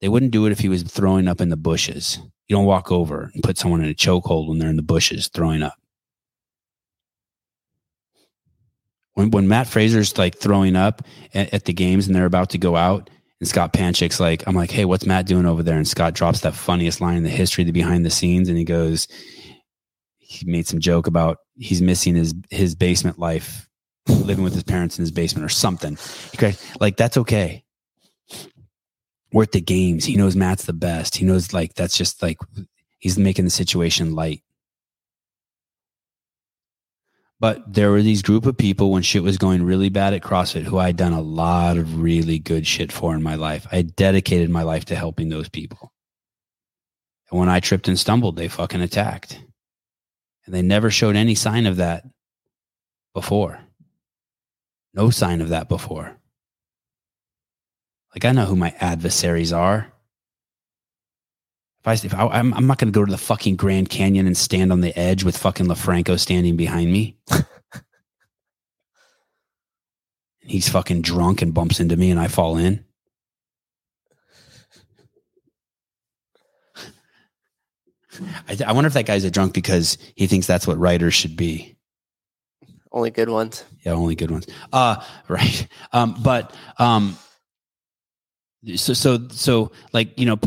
[0.01, 2.19] They wouldn't do it if he was throwing up in the bushes.
[2.47, 5.27] You don't walk over and put someone in a chokehold when they're in the bushes
[5.27, 5.75] throwing up.
[9.15, 11.01] when when Mat Fraser's like throwing up
[11.33, 13.09] at, at the games and they're about to go out,
[13.39, 15.77] and Scott Panchik's like, I'm like, hey, what's Mat doing over there?
[15.77, 18.63] And Scott drops that funniest line in the history the behind the scenes, and he
[18.63, 19.07] goes,
[20.27, 23.69] he made some joke about he's missing his his basement life,
[24.07, 25.97] living with his parents in his basement or something.
[26.35, 27.63] Okay, like that's okay.
[29.31, 30.05] We're at the games.
[30.05, 31.15] He knows Mat's the best.
[31.15, 32.37] He knows like that's just like
[32.99, 34.41] he's making the situation light.
[37.39, 40.63] But there were these group of people when shit was going really bad at CrossFit
[40.63, 43.67] who I'd done a lot of really good shit for in my life.
[43.71, 45.91] I dedicated my life to helping those people.
[47.29, 49.44] And when I tripped and stumbled, they fucking attacked.
[50.45, 52.05] And they never showed any sign of that
[53.13, 53.59] before.
[54.93, 56.17] No sign of that before.
[58.13, 59.91] Like I know who my adversaries are.
[61.79, 64.25] If I, if I I'm, I'm not going to go to the fucking Grand Canyon
[64.25, 67.17] and stand on the edge with fucking LoFranco standing behind me.
[67.31, 67.43] and
[70.41, 72.85] he's fucking drunk and bumps into me and I fall in.
[78.47, 81.35] I, I wonder if that guy's a drunk because he thinks that's what writers should
[81.35, 81.75] be.
[82.91, 83.63] Only good ones.
[83.85, 84.47] Yeah, only good ones.
[84.71, 85.67] Uh right.
[85.91, 87.17] Um, but um,
[88.75, 90.39] so so so like you know,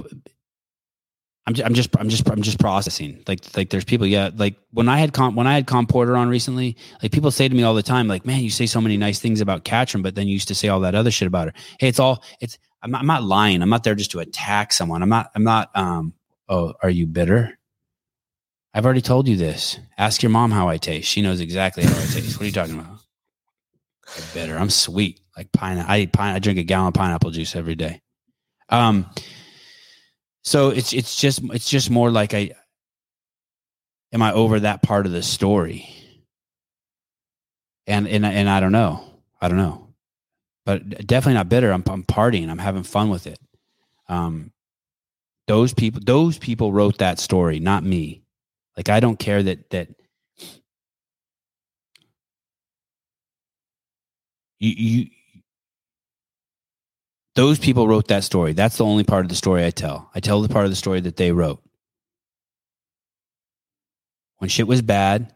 [1.47, 3.23] I'm just, I'm just I'm just I'm just processing.
[3.27, 4.07] Like like there's people.
[4.07, 7.31] Yeah, like when I had Khan when I had Khan Porter on recently, like people
[7.31, 9.65] say to me all the time, like, man, you say so many nice things about
[9.65, 11.55] Katrin, but then you used to say all that other shit about her.
[11.81, 12.59] Hey, it's all it's.
[12.83, 13.61] I'm not, I'm not lying.
[13.63, 15.03] I'm not there just to attack someone.
[15.03, 15.31] I'm not.
[15.35, 15.71] I'm not.
[15.75, 16.13] Um.
[16.51, 17.58] Oh, are you bitter?
[18.75, 19.79] I've already told you this.
[19.97, 21.09] Ask your mom how I taste.
[21.09, 22.37] She knows exactly how I taste.
[22.37, 22.99] What are you talking about?
[24.17, 24.57] I'm bitter.
[24.57, 25.21] I'm sweet.
[25.37, 25.79] Like pine.
[25.79, 26.35] I eat pine.
[26.35, 28.01] I drink a gallon of pineapple juice every day.
[28.69, 29.07] Um.
[30.45, 32.53] So it's it's just it's just more like I.
[34.13, 35.89] Am I over that part of the story?
[37.87, 39.05] And and and I don't know.
[39.41, 39.89] I don't know.
[40.65, 41.73] But definitely not bitter.
[41.73, 42.51] I'm I'm partying.
[42.51, 43.39] I'm having fun with it.
[44.09, 44.53] Um,
[45.47, 48.23] those people, those people wrote that story, not me.
[48.79, 49.89] Like I don't care that that
[54.61, 55.07] you, you
[57.35, 58.53] those people wrote that story.
[58.53, 60.09] That's the only part of the story I tell.
[60.15, 61.61] I tell the part of the story that they wrote.
[64.37, 65.35] When shit was bad,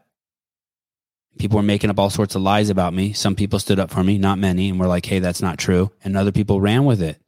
[1.37, 3.11] people were making up all sorts of lies about me.
[3.11, 5.91] Some people stood up for me, not many, and were like, "Hey, that's not true."
[6.01, 7.19] And other people ran with it.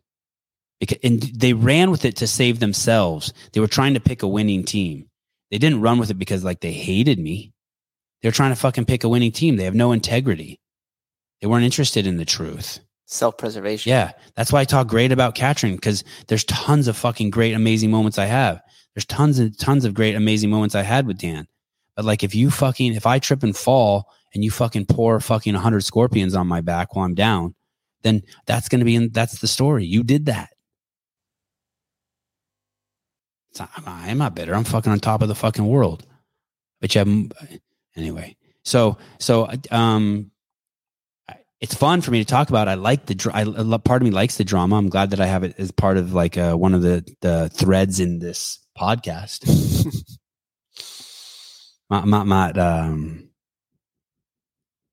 [1.04, 3.34] And they ran with it to save themselves.
[3.52, 5.10] They were trying to pick a winning team.
[5.51, 7.53] They didn't run with it because like they hated me.
[8.22, 9.55] They're trying to fucking pick a winning team.
[9.55, 10.59] They have no integrity.
[11.41, 12.80] They weren't interested in the truth.
[13.05, 13.91] Self preservation.
[13.91, 14.13] Yeah.
[14.35, 18.17] That's why I talk great about Katrin because there's tons of fucking great, amazing moments
[18.17, 18.61] I have.
[18.95, 21.47] There's tons and tons of great, amazing moments I had with Dan.
[21.95, 25.53] But like if you fucking, if I trip and fall and you fucking pour fucking
[25.53, 27.53] 100 scorpions on my back while I'm down,
[28.01, 29.85] then that's going to be in, that's the story.
[29.85, 30.49] You did that.
[33.60, 34.56] Not, I'm, not, bitter.
[34.56, 36.06] I'm fucking on top of the fucking world.
[36.82, 37.32] But you have,
[37.95, 38.36] anyway.
[38.64, 40.32] So, so, um,
[41.61, 42.68] it's fun for me to talk about.
[42.68, 43.44] I like the, I,
[43.77, 44.76] part of me likes the drama.
[44.76, 47.49] I'm glad that I have it as part of like uh, one of the the
[47.49, 49.48] threads in this podcast.
[51.90, 53.30] not, not, not, um,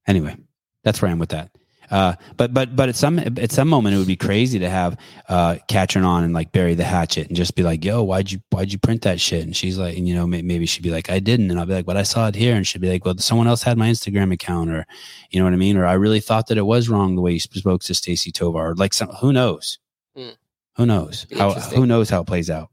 [0.07, 0.37] anyway,
[0.85, 1.51] that's where I am with that.
[1.93, 4.97] Uh, but but but at some at some moment it would be crazy to have
[5.29, 8.41] uh Katrin on and like bury the hatchet and just be like, "Yo, why'd you
[8.51, 11.11] why'd you print that shit?" And she's like, and, you know, maybe she'd be like,
[11.11, 13.05] "I didn't," and I'll be like, "But I saw it here," and she'd be like,
[13.05, 14.87] "Well, someone else had my Instagram account," or
[15.31, 17.33] you know what I mean, or I really thought that it was wrong the way
[17.33, 19.79] you spoke to Stacy Tovar, or like some who knows,
[20.17, 20.37] Mm.
[20.77, 22.71] who knows how who knows how it plays out.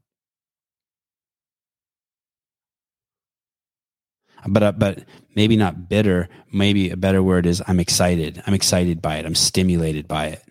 [4.46, 5.04] But uh, but
[5.34, 8.42] maybe not bitter maybe a better word is i'm excited.
[8.46, 9.26] I'm excited by it.
[9.26, 10.42] I'm stimulated by it.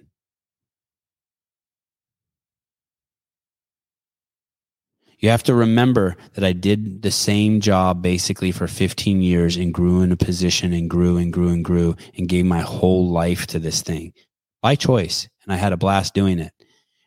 [5.22, 9.74] You have to remember that i did the same job basically for 15 years and
[9.74, 13.48] grew in a position and grew and grew and grew and gave my whole life
[13.48, 14.14] to this thing
[14.62, 15.28] by choice.
[15.44, 16.54] And i had a blast doing it.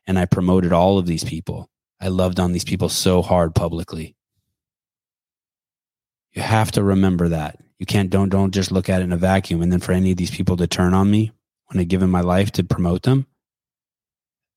[0.06, 1.70] And i promoted all of these people.
[2.00, 4.16] I loved on these people so hard publicly
[6.32, 7.58] you have to remember that.
[7.78, 9.62] You can't don't don't just look at it in a vacuum.
[9.62, 11.32] And then for any of these people to turn on me
[11.66, 13.26] when I give them my life to promote them,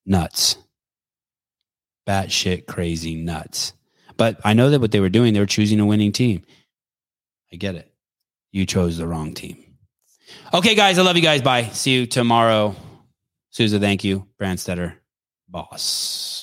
[0.06, 0.58] nuts.
[2.08, 3.74] Batshit crazy nuts.
[4.16, 6.44] But I know that what they were doing, they were choosing a winning team.
[7.52, 7.92] I get it.
[8.52, 9.58] You chose the wrong team.
[10.54, 11.42] Okay, guys, I love you guys.
[11.42, 11.64] Bye.
[11.70, 12.76] See you tomorrow.
[13.50, 14.28] Souza, thank you.
[14.40, 14.96] Brandstetter,
[15.50, 16.35] boss.